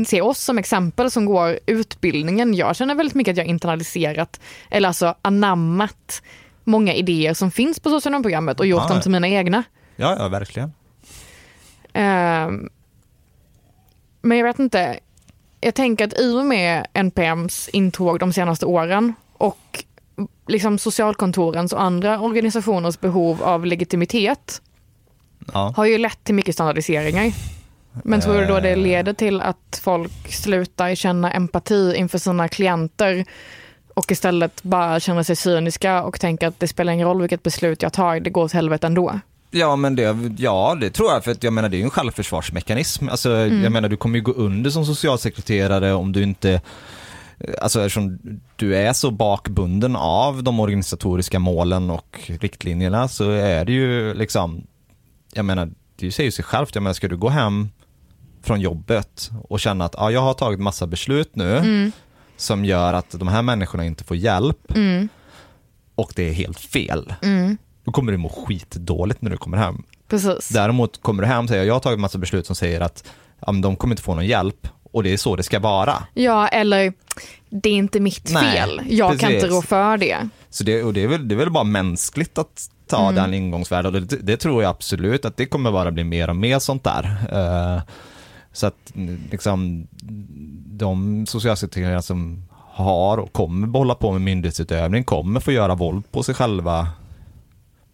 Se 0.06 0.20
oss 0.20 0.38
som 0.44 0.58
exempel 0.58 1.10
som 1.10 1.26
går 1.26 1.58
utbildningen. 1.66 2.54
Jag 2.54 2.76
känner 2.76 2.94
väldigt 2.94 3.14
mycket 3.14 3.32
att 3.32 3.38
jag 3.38 3.46
internaliserat, 3.46 4.40
eller 4.70 4.88
alltså 4.88 5.14
anammat 5.22 6.22
många 6.64 6.94
idéer 6.94 7.34
som 7.34 7.50
finns 7.50 7.80
på 7.80 7.90
socionomprogrammet 7.90 8.60
och 8.60 8.66
gjort 8.66 8.82
Ja, 8.82 8.88
dem 8.88 9.00
till 9.00 9.10
mina 9.10 9.28
egna. 9.28 9.62
Ja, 9.96 10.16
ja, 10.18 10.28
verkligen. 10.28 10.72
Ehm, 11.98 12.68
men 14.22 14.38
jag 14.38 14.44
vet 14.46 14.58
inte. 14.58 14.98
Jag 15.61 15.74
tänker 15.74 16.06
att 16.06 16.20
i 16.20 16.32
och 16.38 16.44
med 16.44 16.87
NPMs 16.92 17.68
intåg 17.68 18.18
de 18.18 18.32
senaste 18.32 18.66
åren 18.66 19.14
och 19.32 19.84
liksom 20.46 20.78
socialkontorens 20.78 21.72
och 21.72 21.82
andra 21.82 22.20
organisationers 22.20 23.00
behov 23.00 23.42
av 23.42 23.66
legitimitet 23.66 24.62
Ja. 25.52 25.72
har 25.76 25.84
ju 25.84 25.98
lett 25.98 26.24
till 26.24 26.34
mycket 26.34 26.54
standardiseringar. 26.54 27.32
Men 28.04 28.20
tror 28.20 28.34
du 28.34 28.46
då 28.46 28.61
det 28.61 28.70
Eh. 28.70 28.76
leder 28.76 29.12
till 29.12 29.40
att 29.40 29.80
folk 29.82 30.32
slutar 30.32 30.94
känna 30.94 31.32
empati 31.32 31.94
inför 31.96 32.18
sina 32.18 32.48
klienter 32.48 33.24
och 33.94 34.12
istället 34.12 34.62
bara 34.62 35.00
känner 35.00 35.22
sig 35.22 35.37
cyniska 35.37 36.02
och 36.02 36.20
tänker 36.20 36.46
att 36.48 36.61
det 36.61 36.68
spelar 36.68 36.92
ingen 36.92 37.08
roll 37.08 37.20
vilket 37.20 37.42
beslut 37.42 37.82
jag 37.82 37.92
tar, 37.92 38.20
det 38.20 38.30
går 38.30 38.44
åt 38.44 38.52
helvete 38.52 38.87
ändå? 38.87 39.20
Ja, 39.50 39.76
men 39.76 39.96
det, 39.96 40.16
ja, 40.38 40.76
det 40.80 40.90
tror 40.90 41.12
jag, 41.12 41.24
för 41.24 41.30
att 41.30 41.42
jag 41.44 41.52
menar 41.52 41.68
det 41.68 41.76
är 41.76 41.78
ju 41.78 41.84
en 41.84 41.90
självförsvarsmekanism. 41.90 43.08
Alltså, 43.08 43.30
jag 43.37 43.72
menar 43.72 43.88
du 43.88 43.96
kommer 43.96 44.18
ju 44.18 44.22
gå 44.24 44.32
under 44.32 44.70
som 44.70 44.87
socialsekreterare 44.87 45.92
om 45.94 46.12
du 46.12 46.22
inte 46.22 46.61
Alltså 47.62 47.80
eftersom 47.80 48.18
du 48.56 48.76
är 48.76 48.92
så 48.92 49.11
bakbunden 49.11 49.96
av 49.96 50.42
de 50.42 50.61
organisatoriska 50.61 51.38
målen 51.38 51.90
och 51.90 52.20
riktlinjerna 52.26 53.08
så 53.08 53.30
är 53.30 53.64
det 53.64 53.72
ju 53.72 54.14
liksom, 54.14 54.66
jag 55.32 55.44
menar, 55.44 55.70
det 55.96 56.12
säger 56.12 56.26
ju 56.26 56.32
sig 56.32 56.44
självt, 56.44 56.74
jag 56.74 56.82
menar 56.82 56.94
ska 56.94 57.08
du 57.08 57.16
gå 57.16 57.28
hem 57.28 57.68
från 58.42 58.61
jobbet 58.61 59.30
och 59.48 59.61
känna 59.61 59.84
att 59.84 59.94
ja, 59.98 60.11
jag 60.11 60.20
har 60.20 60.34
tagit 60.34 60.61
massa 60.61 60.87
beslut 60.87 61.37
nu 61.37 61.56
Mm. 61.56 61.92
som 62.37 62.64
gör 62.64 62.92
att 62.94 63.11
de 63.11 63.28
här 63.28 63.42
människorna 63.42 63.84
inte 63.84 64.04
får 64.04 64.16
hjälp 64.16 64.72
Mm. 64.76 65.08
och 65.94 66.12
det 66.16 66.28
är 66.28 66.32
helt 66.32 66.61
fel. 66.61 67.14
Mm. 67.22 67.58
Då 67.88 67.92
kommer 67.92 68.12
du 68.12 68.18
må 68.18 68.29
skitdåligt 68.29 69.22
när 69.22 69.31
du 69.31 69.37
kommer 69.37 69.57
hem. 69.57 69.83
Precis. 70.09 70.48
Däremot 70.48 71.03
kommer 71.03 71.22
du 71.22 71.29
hem 71.29 71.44
och 71.44 71.48
säger 71.48 71.64
jag 71.64 71.74
har 71.74 71.81
tagit 71.81 72.01
massa 72.01 72.18
beslut 72.18 72.46
som 72.46 72.57
säger 72.57 72.81
att 72.81 73.05
ja, 73.46 73.53
de 73.53 73.77
kommer 73.77 73.92
inte 73.92 74.03
få 74.03 74.14
någon 74.14 74.27
hjälp 74.27 74.68
och 74.92 75.03
det 75.03 75.12
är 75.12 75.16
så 75.16 75.37
det 75.37 75.42
ska 75.42 75.59
vara. 75.59 76.03
Ja, 76.14 76.48
eller 76.48 76.92
det 77.51 77.68
är 77.68 77.74
inte 77.74 78.01
mitt 78.01 78.31
Nej, 78.33 78.53
fel. 78.53 78.81
Jag 78.88 79.20
kan 79.20 79.31
inte 79.33 79.46
precis. 79.46 79.57
rå 79.57 79.62
för 79.62 79.96
det. 79.96 80.29
Så 80.51 80.64
det, 80.64 80.83
och 80.83 80.92
det, 80.94 81.03
är 81.03 81.09
väl, 81.09 81.29
det 81.29 81.35
är 81.35 81.37
väl 81.37 81.51
bara 81.51 81.64
mänskligt 81.64 82.38
att 82.38 82.70
ta 82.87 83.03
Mm. 83.03 83.14
den 83.14 83.35
ingångsvärden 83.35 83.94
och 83.94 84.03
det, 84.03 84.16
det 84.16 84.37
tror 84.37 84.62
jag 84.62 84.70
absolut 84.70 85.24
att 85.24 85.37
det 85.37 85.46
kommer 85.46 85.72
bara 85.72 85.90
bli 85.90 86.05
mer 86.05 86.31
och 86.31 86.37
mer 86.37 86.59
sånt 86.59 86.85
där. 86.85 87.05
Eh, 87.33 87.83
så 88.53 88.66
att 88.66 88.92
liksom 89.31 89.87
de 90.66 91.27
socialsekreterare 91.27 92.03
som 92.03 92.44
har 92.53 93.18
och 93.18 93.33
kommer 93.33 93.79
hålla 93.79 93.94
på 93.94 94.12
med 94.12 94.20
myndighetsutövning 94.20 95.05
kommer 95.05 95.40
få 95.40 95.53
göra 95.53 95.74
våld 95.74 96.12
på 96.12 96.22
sig 96.22 96.35
själva 96.35 96.88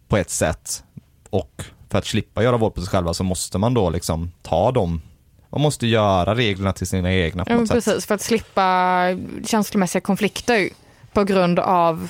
på 0.07 0.17
ett 0.17 0.29
sätt. 0.29 0.83
Och 1.29 1.63
för 1.89 1.97
att 1.97 2.05
slippa 2.05 2.43
göra 2.43 2.57
våld 2.57 2.73
på 2.73 2.81
sig 2.81 2.89
själva 2.89 3.13
så 3.13 3.23
måste 3.23 3.57
man 3.57 3.73
då 3.73 3.89
liksom 3.89 4.31
ta 4.41 4.71
dem 4.71 5.01
man 5.49 5.61
måste 5.61 5.87
göra 5.87 6.35
reglerna 6.35 6.73
till 6.73 6.87
sina 6.87 7.13
egna 7.13 7.45
på 7.45 7.51
Ja, 7.51 7.57
något 7.57 7.67
sätt. 7.67 7.75
precis, 7.75 8.05
för 8.05 8.15
att 8.15 8.21
slippa 8.21 9.01
känslomässiga 9.45 10.01
konflikter 10.01 10.69
på 11.13 11.23
grund 11.23 11.59
av 11.59 12.07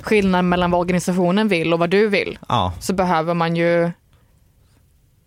skillnaden 0.00 0.48
mellan 0.48 0.70
vad 0.70 0.80
organisationen 0.80 1.48
vill 1.48 1.72
och 1.72 1.78
vad 1.78 1.90
du 1.90 2.08
vill, 2.08 2.38
Ja, 2.48 2.72
så 2.80 2.92
behöver 2.92 3.34
man 3.34 3.56
ju 3.56 3.90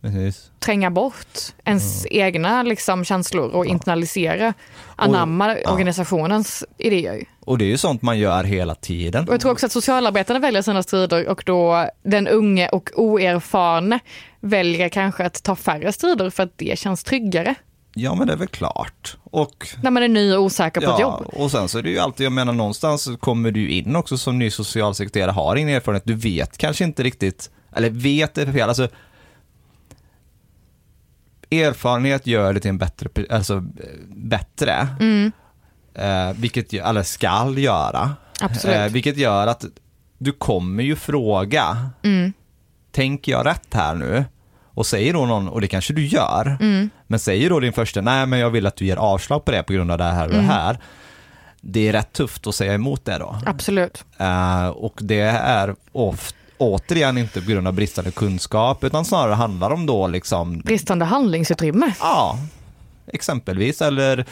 precis. 0.02 0.52
tränga 0.60 0.92
bort 0.92 1.40
ens 1.66 2.06
egna 2.06 2.64
liksom, 2.64 3.06
känslor 3.06 3.50
och 3.52 3.66
internalisera, 3.66 4.54
anamma 4.96 5.58
ja. 5.58 5.72
organisationens 5.72 6.64
idéer. 6.78 7.24
Och 7.46 7.58
det 7.58 7.66
är 7.66 7.70
ju 7.70 7.78
sånt 7.78 8.02
man 8.02 8.20
gör 8.20 8.44
hela 8.44 8.76
tiden. 8.76 9.28
Och 9.28 9.34
jag 9.34 9.42
tror 9.42 9.52
också 9.52 9.66
att 9.66 9.72
socialarbetarna 9.72 10.40
väljer 10.40 10.62
sina 10.62 10.84
strider 10.84 11.28
och 11.28 11.44
då 11.46 11.90
den 12.04 12.28
unge 12.28 12.70
och 12.70 12.90
oerfarne 12.96 14.00
väljer 14.40 14.90
kanske 14.90 15.26
att 15.26 15.44
ta 15.44 15.56
färre 15.56 15.94
strider 15.94 16.30
för 16.30 16.44
att 16.44 16.58
det 16.58 16.80
känns 16.80 17.04
tryggare 17.04 17.56
Ja 17.94 18.16
men 18.16 18.28
det 18.28 18.34
är 18.34 18.38
väl 18.38 18.48
klart. 18.48 19.18
Och, 19.24 19.68
när 19.84 19.92
man 19.92 20.04
är 20.04 20.08
ny 20.08 20.34
och 20.34 20.44
osäker 20.44 20.82
på 20.82 20.92
ett 20.92 21.00
ja, 21.00 21.02
jobb. 21.02 21.42
och 21.42 21.52
sen 21.52 21.68
så 21.68 21.78
är 21.78 21.84
det 21.84 21.90
ju 21.90 22.00
alltid, 22.00 22.26
jag 22.26 22.32
menar 22.32 22.54
någonstans 22.54 23.10
kommer 23.20 23.52
du 23.52 23.70
in 23.70 23.96
också 23.96 24.18
som 24.18 24.40
ny 24.40 24.50
socialsekreterare, 24.50 25.32
har 25.32 25.56
ingen 25.56 25.76
erfarenhet, 25.76 26.04
du 26.06 26.14
vet 26.14 26.58
kanske 26.58 26.84
inte 26.84 27.04
riktigt, 27.04 27.50
eller 27.76 27.90
vet 27.90 28.38
är 28.38 28.52
fel, 28.52 28.70
alltså 28.70 28.88
Erfarenhet 31.52 32.28
gör 32.28 32.54
det 32.54 32.60
till 32.60 32.70
en 32.70 32.78
bättre, 32.78 33.10
alltså 33.30 33.56
eh, 33.56 33.62
bättre. 34.08 34.88
Mm, 35.00 35.32
Eh, 35.96 36.32
vilket, 36.36 36.74
eller 36.74 37.04
skall 37.04 37.58
göra. 37.58 38.16
absolut. 38.42 38.76
Eh, 38.78 38.86
vilket 38.86 39.18
gör 39.18 39.48
att 39.48 39.66
du 40.18 40.32
kommer 40.32 40.84
ju 40.84 40.96
fråga, 40.96 41.90
Mm, 42.04 42.34
tänker 42.92 43.32
jag 43.32 43.46
rätt 43.46 43.74
här 43.74 43.96
nu? 43.96 44.26
Och 44.74 44.86
säger 44.86 45.14
då 45.14 45.26
någon, 45.26 45.48
och 45.48 45.62
det 45.62 45.68
kanske 45.68 45.94
du 45.94 46.06
gör, 46.06 46.58
mm, 46.62 46.90
men 47.08 47.20
säger 47.20 47.50
då 47.50 47.60
din 47.60 47.74
första, 47.74 48.02
nej 48.02 48.26
men 48.26 48.40
jag 48.40 48.50
vill 48.50 48.66
att 48.68 48.76
du 48.76 48.86
ger 48.86 48.98
avslag 48.98 49.46
på 49.46 49.52
det 49.52 49.64
på 49.64 49.74
grund 49.74 49.92
av 49.92 49.98
det 49.98 50.04
här 50.04 50.28
och 50.28 50.34
Mm. 50.34 50.48
det 50.48 50.54
här. 50.54 50.78
Det 51.62 51.88
är 51.88 51.92
rätt 51.94 52.14
tufft 52.14 52.48
att 52.48 52.56
säga 52.56 52.74
emot 52.74 53.06
det 53.06 53.18
då. 53.18 53.36
absolut. 53.46 54.06
Eh, 54.18 54.68
och 54.68 55.00
det 55.02 55.20
är 55.22 55.76
oft, 55.92 56.36
återigen 56.58 57.18
inte 57.18 57.42
på 57.42 57.50
grund 57.52 57.68
av 57.68 57.74
bristande 57.74 58.12
kunskap, 58.12 58.84
utan 58.84 59.06
snarare 59.06 59.34
handlar 59.34 59.72
om 59.72 59.86
då 59.86 60.08
liksom, 60.08 60.60
Bristande 60.60 61.06
handlingsutrymme. 61.06 61.94
ja, 62.00 62.38
exempelvis, 63.08 63.82
eller 63.82 64.26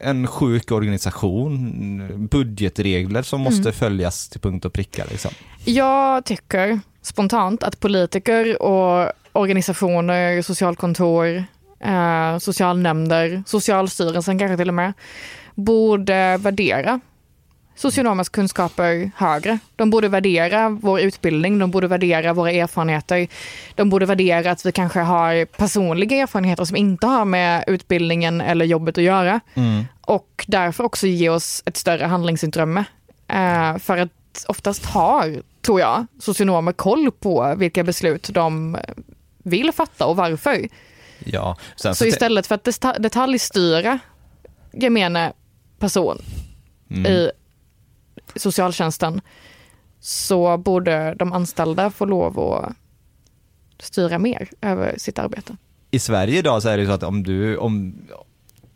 en 0.00 0.26
sjuk 0.26 0.70
organisation, 0.70 2.28
budgetregler 2.30 3.22
som 3.22 3.40
måste 3.40 3.60
Mm. 3.68 3.72
följas 3.72 4.28
till 4.28 4.40
punkt 4.40 4.64
och 4.64 4.72
pricka. 4.72 5.04
Liksom. 5.10 5.30
Jag 5.64 6.24
tycker 6.24 6.80
spontant 7.02 7.62
att 7.62 7.80
politiker 7.80 8.62
och 8.62 9.12
organisationer, 9.32 10.42
socialkontor, 10.42 11.44
eh, 11.80 12.38
socialnämnder, 12.38 13.42
Socialstyrelsen 13.46 14.38
kanske 14.38 14.56
till 14.56 14.68
och 14.68 14.74
med, 14.74 14.92
borde 15.54 16.36
värdera 16.36 17.00
socionomers 17.76 18.28
kunskaper 18.28 19.10
högre. 19.16 19.58
De 19.76 19.90
borde 19.90 20.08
värdera 20.08 20.68
vår 20.68 21.00
utbildning, 21.00 21.58
de 21.58 21.70
borde 21.70 21.86
värdera 21.86 22.32
våra 22.32 22.50
erfarenheter. 22.50 23.28
De 23.74 23.90
borde 23.90 24.06
värdera 24.06 24.50
att 24.50 24.66
vi 24.66 24.72
kanske 24.72 25.00
har 25.00 25.44
personliga 25.44 26.16
erfarenheter 26.16 26.64
som 26.64 26.76
inte 26.76 27.06
har 27.06 27.24
med 27.24 27.64
utbildningen 27.66 28.40
eller 28.40 28.64
jobbet 28.64 28.98
att 28.98 29.04
göra. 29.04 29.40
Och 30.00 30.44
därför 30.48 30.84
också 30.84 31.06
ge 31.06 31.28
oss 31.28 31.62
ett 31.66 31.76
större 31.76 32.04
handlingsutrymme. 32.04 32.84
Eh, 33.28 33.78
för 33.78 33.98
att 33.98 34.10
oftast 34.48 34.84
har, 34.84 35.42
tror 35.62 35.80
jag, 35.80 36.06
socionomer 36.20 36.72
koll 36.72 37.10
på 37.10 37.54
vilka 37.56 37.84
beslut 37.84 38.30
de 38.32 38.76
vill 39.42 39.72
fatta 39.72 40.06
och 40.06 40.16
varför. 40.16 40.68
Ja, 41.24 41.56
Så 41.76 41.94
te- 41.94 42.06
istället 42.08 42.46
för 42.46 42.54
att 42.54 42.64
deta- 42.64 42.98
detaljstyra 42.98 43.98
gemene 44.72 45.32
person 45.78 46.18
mm. 46.90 47.06
i 47.12 47.30
socialtjänsten 48.36 49.20
så 50.00 50.56
borde 50.58 51.14
de 51.18 51.32
anställda 51.32 51.90
få 51.90 52.04
lov 52.04 52.40
att 52.40 52.72
styra 53.84 54.18
mer 54.18 54.48
över 54.60 54.94
sitt 54.98 55.18
arbete. 55.18 55.56
I 55.90 55.98
Sverige 55.98 56.38
idag 56.38 56.62
så 56.62 56.68
är 56.68 56.76
det 56.76 56.80
ju 56.82 56.86
så 56.88 56.92
att 56.94 57.02
om 57.02 57.22
du, 57.22 57.56
om, 57.56 57.94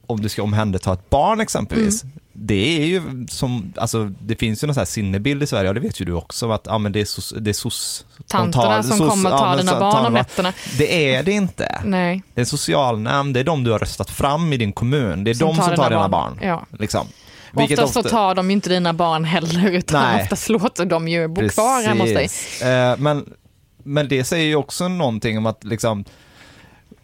om 0.07 0.21
du 0.21 0.29
ska 0.29 0.43
omhänderta 0.43 0.93
ett 0.93 1.11
barn 1.11 1.41
exempelvis, 1.41 2.03
Mm. 2.03 2.15
det 2.33 2.83
är 2.83 2.87
ju 2.87 3.27
som, 3.29 3.73
alltså 3.77 4.05
det 4.23 4.37
finns 4.37 4.63
ju 4.63 4.67
någon 4.67 4.75
sån 4.75 4.81
här 4.81 4.87
sinnebild 4.87 5.43
i 5.43 5.47
Sverige, 5.47 5.69
och 5.69 5.75
det 5.75 5.81
vet 5.81 6.01
ju 6.01 6.05
du 6.05 6.13
också, 6.13 6.51
att 6.51 6.67
ja, 6.67 6.79
men 6.79 6.93
det 6.93 7.01
är 7.01 7.05
sos, 7.05 7.35
det 7.41 7.51
är 7.51 7.55
sos, 7.55 8.07
Tanterna 8.27 8.83
som 8.83 8.99
sos- 8.99 9.09
kommer 9.11 9.33
och 9.33 9.39
ja, 9.41 9.57
dina 9.57 9.81
barn 9.81 10.07
om 10.07 10.13
nätterna. 10.13 10.53
Det 10.79 11.15
är 11.15 11.23
det 11.23 11.33
inte. 11.33 11.81
Nej, 11.85 12.23
Det 12.35 12.41
är 12.41 12.45
socialnämnd, 12.45 13.35
det 13.35 13.41
är 13.41 13.45
de 13.45 13.65
du 13.65 13.71
har 13.71 13.79
röstat 13.79 14.11
fram 14.11 14.53
i 14.53 14.57
din 14.57 14.73
kommun, 14.73 15.25
det 15.25 15.31
är 15.31 15.35
Som 15.35 15.49
de 15.49 15.57
tar 15.57 15.63
som 15.67 15.77
tar 15.77 15.91
dina 15.91 16.09
barn. 16.09 16.37
barn. 16.37 16.49
Ja. 16.49 16.67
Liksom. 16.79 17.07
Oftast 17.53 17.95
så 17.95 18.03
tar 18.03 18.35
de 18.35 18.51
ju 18.51 18.53
inte 18.53 18.69
dina 18.69 18.93
barn 18.93 19.25
heller 19.25 19.71
utan 19.71 20.03
Nej. 20.03 20.23
oftast 20.23 20.49
låter 20.49 20.85
de 20.85 21.09
ju 21.09 21.29
bo 21.29 21.49
kvar 21.49 21.83
hemma 21.83 22.05
hos 22.05 22.13
dig. 22.13 22.29
Eh, 22.63 22.97
men, 22.99 23.35
men 23.83 24.09
det 24.09 24.25
säger 24.25 24.47
ju 24.47 24.57
också 24.57 24.89
någonting 24.89 25.39
om 25.39 25.47
att 25.47 25.65
liksom, 25.65 26.05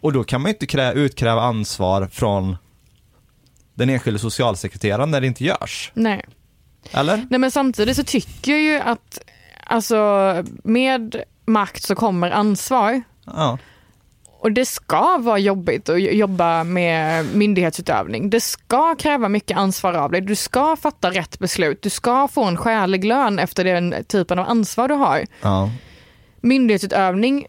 och 0.01 0.13
då 0.13 0.23
kan 0.23 0.41
man 0.41 0.49
ju 0.49 0.53
inte 0.53 0.67
krä, 0.67 0.93
utkräva 0.93 1.41
ansvar 1.41 2.07
från 2.11 2.57
den 3.73 3.89
enskilde 3.89 4.19
socialsekreteraren 4.19 5.11
när 5.11 5.21
det 5.21 5.27
inte 5.27 5.43
görs. 5.43 5.91
Nej. 5.93 6.25
Eller? 6.91 7.27
Nej 7.29 7.39
men 7.39 7.51
samtidigt 7.51 7.97
så 7.97 8.03
tycker 8.03 8.51
jag 8.51 8.61
ju 8.61 8.79
att 8.79 9.19
alltså, 9.63 10.43
med 10.63 11.23
makt 11.45 11.83
så 11.83 11.95
kommer 11.95 12.31
ansvar. 12.31 13.03
Ja. 13.25 13.57
Och 14.45 14.51
det 14.51 14.65
ska 14.65 15.17
vara 15.17 15.37
jobbigt 15.37 15.89
att 15.89 16.01
jobba 16.01 16.63
med 16.63 17.25
myndighetsutövning. 17.35 18.29
Det 18.29 18.41
ska 18.41 18.95
kräva 18.95 19.29
mycket 19.29 19.57
ansvar 19.57 19.93
av 19.93 20.11
dig. 20.11 20.21
Du 20.21 20.35
ska 20.35 20.75
fatta 20.75 21.11
rätt 21.11 21.39
beslut. 21.39 21.81
Du 21.81 21.89
ska 21.89 22.27
få 22.27 22.43
en 22.43 22.57
skälig 22.57 23.05
lön 23.05 23.39
efter 23.39 23.63
den 23.63 23.95
typen 24.07 24.39
av 24.39 24.49
ansvar 24.49 24.87
du 24.87 24.93
har. 24.93 25.25
ja. 25.41 25.69
Myndighetsutövning 26.41 27.45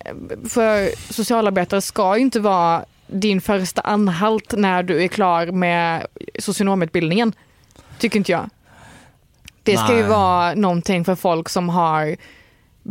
för 0.48 0.88
socialarbetare 1.12 1.80
ska 1.80 2.16
ju 2.16 2.22
inte 2.22 2.40
vara 2.40 2.84
din 3.06 3.40
första 3.40 3.80
anhalt 3.80 4.54
när 4.56 4.82
du 4.82 5.02
är 5.02 5.08
klar 5.08 5.46
med 5.46 6.06
socionomutbildningen. 6.38 7.32
Tycker 7.98 8.18
inte 8.18 8.32
jag. 8.32 8.50
Det 9.62 9.76
ska 9.76 9.94
ju 9.94 10.00
Nej. 10.00 10.10
vara 10.10 10.54
någonting 10.54 11.04
för 11.04 11.14
folk 11.14 11.48
som 11.48 11.68
har 11.68 12.16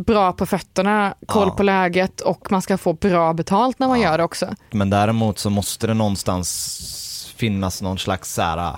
bra 0.06 0.32
på 0.32 0.46
fötterna, 0.46 1.14
koll 1.26 1.48
Ja. 1.48 1.54
på 1.54 1.62
läget 1.62 2.20
och 2.20 2.46
man 2.52 2.62
ska 2.62 2.78
få 2.78 2.92
bra 2.92 3.32
betalt 3.32 3.78
när 3.78 3.88
man 3.88 4.00
Ja. 4.00 4.08
gör 4.10 4.18
det 4.18 4.24
också. 4.24 4.46
Men 4.70 4.90
däremot 4.90 5.38
så 5.38 5.50
måste 5.50 5.86
det 5.86 5.94
någonstans 5.94 7.32
finnas 7.36 7.82
någon 7.82 7.98
slags 7.98 8.34
så 8.34 8.42
här, 8.42 8.58
äh, 8.58 8.74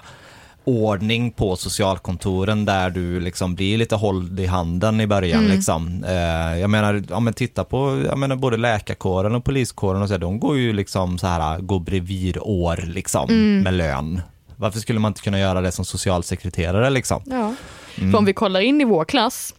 ordning 0.64 1.30
på 1.30 1.56
socialkontoren 1.56 2.64
där 2.64 2.90
du 2.90 3.20
liksom 3.20 3.54
blir 3.54 3.78
lite 3.78 3.96
hålld 3.96 4.40
i 4.40 4.46
handen 4.46 5.00
i 5.00 5.06
början. 5.06 5.38
Mm. 5.44 5.52
Liksom. 5.56 6.04
Eh, 6.04 6.58
jag 6.60 6.70
menar, 6.70 7.02
ja, 7.10 7.20
men 7.20 7.34
titta 7.34 7.64
på 7.64 8.02
jag 8.06 8.18
menar, 8.18 8.36
både 8.36 8.56
läkarkåren 8.56 9.34
och 9.34 9.44
poliskåren 9.44 10.02
och 10.02 10.08
så, 10.08 10.16
de 10.18 10.40
går 10.40 10.56
ju 10.58 10.72
liksom 10.72 11.18
så 11.18 11.26
här, 11.26 11.58
går 11.58 11.80
bredvid 11.80 12.38
år 12.40 12.84
liksom, 12.86 13.28
Mm. 13.30 13.62
med 13.62 13.74
lön. 13.74 14.20
Varför 14.56 14.78
skulle 14.80 15.00
man 15.00 15.10
inte 15.10 15.20
kunna 15.20 15.38
göra 15.38 15.60
det 15.60 15.72
som 15.72 15.84
socialsekreterare 15.84 16.90
liksom? 16.90 17.22
Ja. 17.26 17.54
Mm. 17.98 18.10
För 18.12 18.18
om 18.18 18.24
vi 18.24 18.32
kollar 18.32 18.60
in 18.60 18.80
i 18.80 18.84
vår 18.84 19.04
klass 19.04 19.54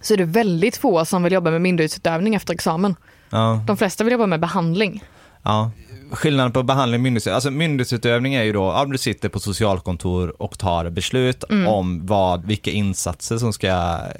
så 0.00 0.14
är 0.14 0.18
det 0.18 0.24
väldigt 0.24 0.76
få 0.76 1.04
som 1.04 1.22
vill 1.22 1.32
jobba 1.32 1.50
med 1.50 1.60
myndighetsutövning 1.60 2.34
efter 2.34 2.54
examen. 2.54 2.96
Ja, 3.30 3.60
De 3.66 3.76
flesta 3.76 4.04
vill 4.04 4.12
jobba 4.12 4.26
med 4.26 4.40
behandling. 4.40 5.04
ja. 5.42 5.70
Skillnaden 6.12 6.52
på 6.52 6.62
behandling 6.62 6.98
och 7.00 7.02
myndighetsutövning, 7.02 7.34
alltså 7.34 7.50
myndighetsutövning 7.50 8.34
är 8.34 8.42
ju 8.42 8.52
då, 8.52 8.62
ja, 8.64 8.84
du 8.84 8.98
sitter 8.98 9.28
på 9.28 9.40
socialkontor 9.40 10.42
och 10.42 10.58
tar 10.58 10.90
beslut 10.90 11.44
om 11.66 12.06
vad, 12.06 12.44
vilka 12.46 12.70
insatser 12.70 13.38
som 13.38 13.52
ska 13.52 13.68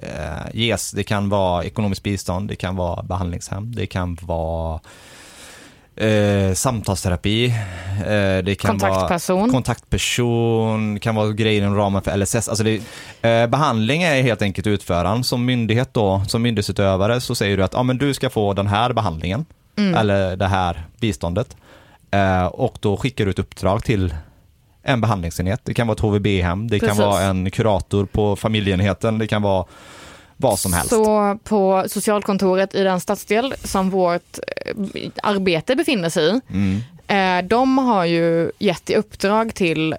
eh, 0.02 0.54
ges. 0.54 0.90
Det 0.92 1.02
kan 1.04 1.28
vara 1.28 1.64
ekonomiskt 1.64 2.02
bistånd, 2.02 2.48
det 2.48 2.56
kan 2.56 2.76
vara 2.76 3.02
behandlingshem, 3.02 3.74
det 3.74 3.86
kan 3.86 4.18
vara 4.22 4.80
eh, 6.00 6.52
samtalsterapi, 6.54 7.46
eh, 7.46 8.44
det 8.44 8.58
kan 8.60 8.78
vara 8.78 8.90
Kontaktperson. 8.92 9.50
kontaktperson, 9.50 10.94
det 10.94 11.00
kan 11.00 11.14
vara 11.14 11.32
grejer 11.32 11.62
inom 11.62 11.76
ramen 11.76 12.02
för 12.02 12.16
LSS. 12.16 12.48
Alltså 12.48 12.64
det, 12.64 12.80
eh, 13.22 13.46
behandling 13.46 14.02
är 14.02 14.22
helt 14.22 14.42
enkelt 14.42 14.66
utföraren. 14.66 15.24
Som 15.24 15.44
myndighet 15.44 15.94
då, 15.94 16.22
som 16.26 16.42
myndighetsutövare 16.42 17.20
så 17.20 17.34
säger 17.34 17.56
du 17.56 17.64
att 17.64 17.74
ah, 17.74 17.82
men 17.82 17.98
du 17.98 18.14
ska 18.14 18.30
få 18.30 18.52
den 18.54 18.66
här 18.66 18.92
behandlingen 18.92 19.44
Mm. 19.78 19.94
eller 19.94 20.36
det 20.36 20.46
här 20.46 20.86
biståndet. 21.00 21.56
Eh, 22.10 22.44
och 22.46 22.78
då 22.80 22.96
skickar 22.96 23.24
du 23.24 23.30
ett 23.30 23.38
uppdrag 23.38 23.84
till 23.84 24.14
en 24.82 25.00
behandlingsenhet. 25.00 25.60
Det 25.64 25.74
kan 25.74 25.86
vara 25.86 25.94
ett 25.94 26.00
HVB-hem, 26.00 26.68
det 26.68 26.78
kan 26.78 26.88
Precis. 26.88 27.04
vara 27.04 27.22
en 27.22 27.50
kurator 27.50 28.04
på 28.06 28.36
familjeenheten, 28.36 29.18
det 29.18 29.26
kan 29.26 29.42
vara 29.42 29.64
vad 30.40 30.58
som 30.58 30.72
helst. 30.72 30.88
Så 30.90 31.38
på 31.44 31.84
socialkontoret 31.88 32.74
i 32.74 32.82
den 32.82 33.00
stadsdel 33.00 33.54
som 33.64 33.90
vårt 33.90 34.38
eh, 34.64 35.10
arbete 35.22 35.76
befinner 35.76 36.08
sig 36.08 36.24
i, 36.36 36.40
Mm. 36.50 37.42
eh, 37.42 37.48
de 37.48 37.78
har 37.78 38.04
ju 38.04 38.50
gett 38.58 38.90
i 38.90 38.94
uppdrag 38.96 39.54
till 39.54 39.94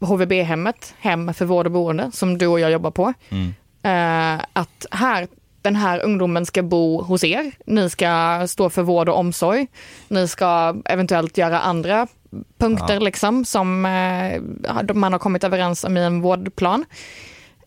HVB-hemmet, 0.00 0.94
Hem 0.98 1.34
för 1.34 1.44
vård 1.44 1.66
och 1.66 1.72
boende, 1.72 2.10
som 2.12 2.38
du 2.38 2.46
och 2.46 2.60
jag 2.60 2.70
jobbar 2.70 2.90
på, 2.90 3.12
Mm. 3.30 3.54
eh, 3.82 4.44
att 4.52 4.86
här, 4.90 5.28
den 5.62 5.76
här 5.76 6.00
ungdomen 6.04 6.46
ska 6.46 6.62
bo 6.62 7.02
hos 7.02 7.24
er. 7.24 7.52
Ni 7.66 7.90
ska 7.90 8.42
stå 8.48 8.70
för 8.70 8.82
vård 8.82 9.08
och 9.08 9.18
omsorg. 9.18 9.66
Ni 10.08 10.28
ska 10.28 10.76
eventuellt 10.84 11.38
göra 11.38 11.60
andra 11.60 12.06
punkter 12.58 12.94
Ja. 12.94 13.00
liksom 13.00 13.44
som 13.44 13.80
man 14.94 15.12
har 15.12 15.18
kommit 15.18 15.44
överens 15.44 15.84
om 15.84 15.96
i 15.96 16.00
en 16.04 16.20
vårdplan. 16.20 16.84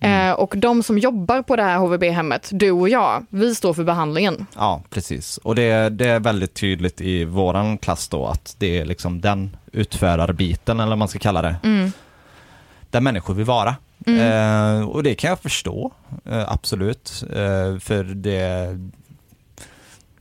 Eh, 0.01 0.31
och 0.31 0.53
de 0.57 0.83
som 0.83 0.97
jobbar 0.97 1.41
på 1.41 1.55
det 1.55 1.63
här 1.63 1.77
HVB-hemmet, 1.77 2.49
du 2.53 2.71
och 2.71 2.89
jag, 2.89 3.25
vi 3.29 3.55
står 3.55 3.73
för 3.73 3.83
behandlingen. 3.83 4.45
Ja, 4.55 4.81
precis. 4.89 5.37
Och 5.37 5.55
det, 5.55 5.89
det 5.89 6.07
är 6.07 6.19
väldigt 6.19 6.53
tydligt 6.53 7.01
i 7.01 7.25
våran 7.25 7.77
klass 7.77 8.07
då 8.07 8.25
att 8.27 8.55
det 8.59 8.79
är 8.79 8.85
liksom 8.85 9.21
den 9.21 9.55
utförarbiten, 9.71 10.79
eller 10.79 10.89
vad 10.89 10.97
man 10.97 11.07
ska 11.07 11.19
kalla 11.19 11.41
det, 11.41 11.55
Mm. 11.63 11.91
där 12.89 13.01
människor 13.01 13.33
vill 13.33 13.45
vara. 13.45 13.75
Eh, 14.05 14.81
och 14.89 15.03
det 15.03 15.15
kan 15.15 15.29
jag 15.29 15.39
förstå, 15.39 15.91
eh, 16.25 16.51
absolut. 16.51 17.23
Eh, 17.29 17.79
för 17.79 18.03
det, 18.03 18.67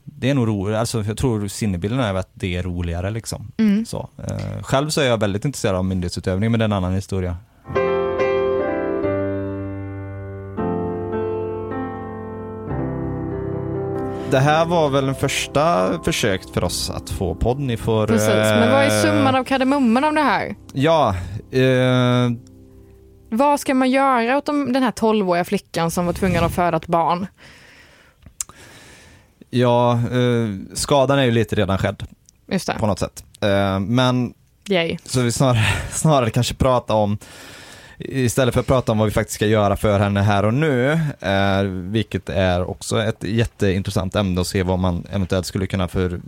det 0.03 0.29
är 0.29 0.33
nog 0.33 0.47
roligt, 0.47 0.77
alltså 0.77 1.03
jag 1.03 1.17
tror 1.17 1.47
sinnebilden 1.47 1.99
är 1.99 2.13
att 2.13 2.29
det 2.33 2.55
är 2.57 2.63
roligare 2.63 3.11
liksom. 3.11 3.51
Mm. 3.57 3.85
Så, 3.85 4.09
eh, 4.27 4.63
själv 4.63 4.89
så 4.89 5.01
är 5.01 5.05
jag 5.05 5.17
väldigt 5.19 5.45
intresserad 5.45 5.75
av 5.75 5.85
myndighetsutövning, 5.85 6.51
men 6.51 6.59
det 6.59 6.63
är 6.63 6.67
en 6.67 6.73
annan 6.73 6.93
historia. 6.93 7.37
Det 14.31 14.39
här 14.39 14.65
var 14.65 14.89
väl 14.89 15.07
en 15.07 15.15
första 15.15 15.99
försök 16.03 16.53
för 16.53 16.63
oss 16.63 16.89
att 16.89 17.09
få 17.09 17.35
podd. 17.35 17.59
Ni 17.59 17.77
får... 17.77 18.07
Precis, 18.07 18.29
men 18.29 18.71
vad 18.71 18.83
är 18.83 19.01
summan 19.01 19.35
av 19.35 19.43
kardemumman 19.43 20.03
av 20.03 20.13
det 20.13 20.21
här? 20.21 20.55
Ja, 20.73 21.15
eh, 21.51 22.31
Vad 23.29 23.59
ska 23.59 23.73
man 23.73 23.89
göra 23.91 24.37
åt 24.37 24.45
de, 24.45 24.73
den 24.73 24.83
här 24.83 24.91
12-åriga 24.91 25.43
flickan 25.45 25.91
som 25.91 26.05
var 26.05 26.13
tvungen 26.13 26.43
att 26.43 26.51
föda 26.51 26.77
ett 26.77 26.87
barn? 26.87 27.27
ja 29.53 29.93
eh, 29.93 30.73
skadan 30.73 31.19
är 31.19 31.23
ju 31.23 31.31
lite 31.31 31.55
redan 31.55 31.77
skedd 31.77 32.03
Just 32.51 32.67
det, 32.67 32.75
på 32.79 32.87
något 32.87 32.99
sätt. 32.99 33.23
Eh, 33.41 33.79
men 33.79 34.33
yay. 34.69 34.97
så 35.05 35.21
vi 35.21 35.31
snarare, 35.31 35.65
snarare 35.91 36.29
kanske 36.29 36.53
prata 36.53 36.93
om 36.93 37.17
Istället 38.05 38.53
för 38.53 38.61
att 38.61 38.67
prata 38.67 38.91
om 38.91 38.97
vad 38.97 39.05
vi 39.07 39.11
faktiskt 39.11 39.35
ska 39.35 39.45
göra 39.45 39.77
för 39.77 39.99
henne 39.99 40.21
här 40.21 40.45
och 40.45 40.53
nu, 40.53 40.91
eh, 41.19 41.61
vilket 41.91 42.29
är 42.29 42.69
också 42.69 43.01
ett 43.03 43.23
jätteintressant 43.23 44.15
ämne 44.15 44.41
att 44.41 44.47
se 44.47 44.63
vad 44.63 44.79
man 44.79 45.05
eventuellt 45.11 45.45
skulle 45.45 45.67
kunna 45.67 45.87
för, 45.87 46.21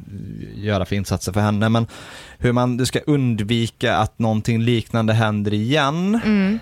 göra 0.56 0.86
för 0.86 0.96
insatser 0.96 1.32
för 1.32 1.40
henne, 1.42 1.70
men 1.70 1.88
hur 2.38 2.52
man 2.52 2.78
du 2.78 2.86
ska 2.86 3.00
undvika 3.00 3.98
att 3.98 4.20
någonting 4.20 4.62
liknande 4.62 5.14
händer 5.14 5.54
igen, 5.54 6.22
Mm. 6.26 6.60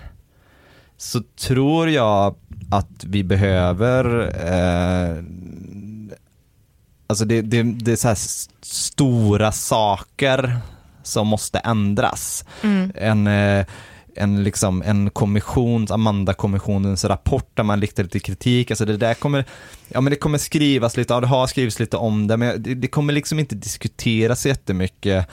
så 0.98 1.22
tror 1.40 1.90
jag 1.90 2.36
att 2.72 3.04
vi 3.04 3.24
behöver 3.24 4.22
eh, 4.46 5.24
Alltså 7.08 7.26
det, 7.26 7.42
det, 7.42 7.64
det 7.64 7.92
är 7.92 7.96
så 7.96 8.08
här 8.08 8.18
stora 8.62 9.52
saker 9.52 10.58
som 11.04 11.28
måste 11.28 11.60
ändras. 11.60 12.46
Mm. 12.64 12.92
En, 12.96 13.28
eh, 13.28 13.66
en, 14.22 14.44
liksom, 14.44 14.82
en 14.82 15.10
kommissions, 15.10 15.92
Amanda-kommissionens 15.92 17.06
rapport 17.06 17.52
där 17.54 17.64
man 17.64 17.82
riktar 17.82 18.04
lite 18.04 18.20
kritik, 18.20 18.72
alltså 18.72 18.86
det 18.86 18.98
där 18.98 19.14
kommer, 19.14 19.46
ja 19.88 20.02
men 20.02 20.12
det 20.12 20.16
kommer 20.16 20.38
skrivas 20.38 20.98
lite, 20.98 21.14
ja 21.14 21.20
det 21.20 21.28
har 21.28 21.48
skrivits 21.48 21.80
lite 21.80 21.98
om 21.98 22.28
det, 22.28 22.38
men 22.38 22.64
det, 22.64 22.76
det 22.76 22.88
kommer 22.88 23.14
liksom 23.14 23.40
inte 23.40 23.56
diskuteras 23.56 24.46
jättemycket 24.46 25.28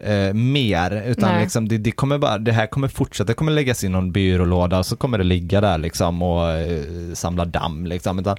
eh, 0.00 0.34
mer, 0.34 1.02
utan 1.06 1.32
Nej. 1.32 1.42
liksom 1.42 1.68
det, 1.68 1.78
det 1.78 1.92
kommer 1.92 2.18
bara, 2.18 2.38
det 2.38 2.52
här 2.52 2.66
kommer 2.66 2.88
fortsätta, 2.88 3.26
det 3.26 3.34
kommer 3.34 3.52
läggas 3.52 3.84
i 3.84 3.88
någon 3.88 4.12
byrålåda 4.12 4.78
och 4.78 4.86
så 4.86 4.96
kommer 4.96 5.18
det 5.18 5.24
ligga 5.24 5.60
där 5.60 5.78
liksom 5.78 6.22
och 6.22 6.50
eh, 6.50 6.84
samla 7.14 7.44
damm 7.44 7.86
liksom, 7.86 8.18
utan 8.18 8.36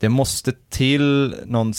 det 0.00 0.08
måste 0.08 0.52
till 0.70 1.34
någon 1.46 1.74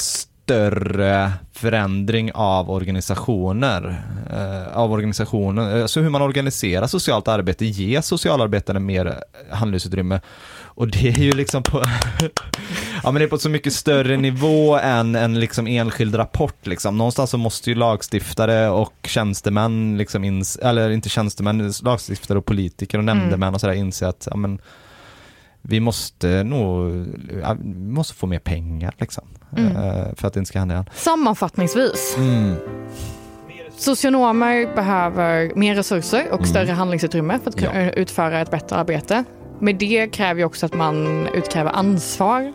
större 0.49 1.31
förändring 1.53 2.31
av 2.33 2.71
organisationer, 2.71 4.03
eh, 4.33 4.77
av 4.77 4.91
organisationen, 4.91 5.81
alltså 5.81 6.01
hur 6.01 6.09
man 6.09 6.21
organiserar 6.21 6.87
socialt 6.87 7.27
arbete, 7.27 7.65
ge 7.65 8.01
socialarbetare 8.01 8.79
mer 8.79 9.23
handlingsutrymme. 9.51 10.19
Och 10.57 10.87
det 10.87 11.07
är 11.07 11.23
ju 11.23 11.31
liksom 11.31 11.63
på, 11.63 11.83
ja 13.03 13.11
men 13.11 13.15
det 13.15 13.23
är 13.23 13.27
på 13.27 13.37
så 13.37 13.49
mycket 13.49 13.73
större 13.73 14.17
nivå 14.17 14.77
än 14.77 15.15
en 15.15 15.39
liksom 15.39 15.67
enskild 15.67 16.17
rapport 16.17 16.67
liksom. 16.67 16.97
Någonstans 16.97 17.29
så 17.29 17.37
måste 17.37 17.69
ju 17.69 17.75
lagstiftare 17.75 18.69
och 18.69 18.93
tjänstemän, 19.03 19.97
liksom 19.97 20.23
ins, 20.23 20.55
eller 20.55 20.89
inte 20.89 21.09
tjänstemän, 21.09 21.73
lagstiftare 21.83 22.37
och 22.37 22.45
politiker 22.45 22.97
och 22.97 23.03
nämndemän 23.03 23.53
och 23.53 23.61
sådär 23.61 23.73
inse 23.73 24.07
att, 24.07 24.27
ja 24.31 24.37
men 24.37 24.59
vi 25.61 25.79
måste 25.79 26.43
nog, 26.43 26.91
vi 27.61 27.89
måste 27.89 28.13
få 28.13 28.27
mer 28.27 28.39
pengar 28.39 28.93
liksom. 28.97 29.23
Mm. 29.57 29.75
eh, 29.75 30.05
För 30.15 30.27
att 30.27 30.33
det 30.33 30.39
inte 30.39 30.47
ska 30.49 30.59
hända 30.59 30.73
igen. 30.75 30.85
Sammanfattningsvis, 30.93 32.15
Mm. 32.17 32.55
socionomer 33.77 34.75
behöver 34.75 35.51
mer 35.55 35.75
resurser 35.75 36.25
och 36.31 36.37
Mm. 36.39 36.45
större 36.45 36.71
handlingsutrymme 36.71 37.39
för 37.43 37.49
att 37.49 37.55
kunna 37.59 37.81
Ja. 37.83 37.91
utföra 37.91 38.39
ett 38.41 38.51
bättre 38.51 38.75
arbete. 38.75 39.23
Med 39.59 39.75
det 39.75 40.07
kräver 40.07 40.39
ju 40.39 40.45
också 40.45 40.65
att 40.65 40.73
man 40.73 41.27
utkräver 41.27 41.71
ansvar 41.71 42.41
i 42.41 42.53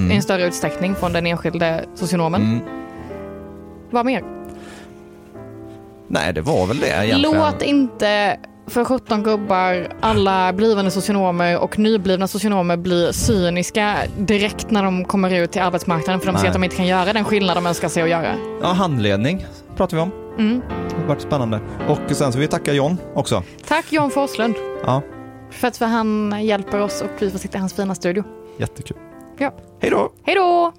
Mm. 0.00 0.10
en 0.16 0.22
större 0.22 0.46
utsträckning 0.46 0.94
från 0.94 1.12
den 1.12 1.26
enskilde 1.26 1.84
socionomen. 1.94 2.42
Mm. 2.42 2.60
Vad 3.90 4.06
mer? 4.06 4.22
Nej, 6.08 6.32
det 6.32 6.40
var 6.40 6.66
väl 6.66 6.78
det 6.78 6.86
egentligen. 7.04 7.20
Låt 7.36 7.62
inte 7.62 8.36
för 8.72 8.84
17 8.84 9.22
gubbar, 9.22 9.88
alla 10.00 10.52
blivande 10.52 10.90
socionomer 10.90 11.58
och 11.58 11.78
nyblivna 11.78 12.28
socionomer 12.28 12.76
bli 12.76 13.12
cyniska 13.12 13.96
direkt 14.18 14.70
när 14.70 14.82
de 14.82 15.04
kommer 15.04 15.30
ut 15.34 15.52
till 15.52 15.62
arbetsmarknaden 15.62 16.20
för 16.20 16.26
de 16.26 16.32
ser 16.32 16.42
Nej. 16.42 16.48
att 16.48 16.54
de 16.54 16.64
inte 16.64 16.76
kan 16.76 16.86
göra 16.86 17.12
den 17.12 17.24
skillnad 17.24 17.56
de 17.56 17.66
önskar 17.66 17.88
sig 17.88 18.02
att 18.02 18.08
göra. 18.08 18.34
Ja, 18.62 18.66
handledning 18.68 19.46
pratar 19.76 19.96
vi 19.96 20.02
om. 20.02 20.10
Mm. 20.38 20.62
Det 20.90 20.96
har 21.00 21.04
varit 21.08 21.20
spännande. 21.22 21.60
Och 21.88 21.98
sen 22.16 22.32
så 22.32 22.38
vill 22.38 22.48
vi 22.48 22.50
tacka 22.50 22.72
John 22.72 22.96
också. 23.14 23.42
Tack 23.68 23.92
John 23.92 24.10
Forslund 24.10 24.54
Ja, 24.84 25.02
för 25.50 25.68
att 25.68 25.78
han 25.80 26.34
hjälper 26.44 26.80
oss 26.80 27.02
och 27.02 27.10
vi 27.18 27.30
får 27.30 27.38
sitta 27.38 27.58
i 27.58 27.60
hans 27.60 27.74
fina 27.74 27.94
studio. 27.94 28.24
jättekul. 28.58 28.96
Ja. 29.38 29.54
Hej 29.80 29.90
då! 29.90 30.12
Hej 30.22 30.34
då! 30.34 30.72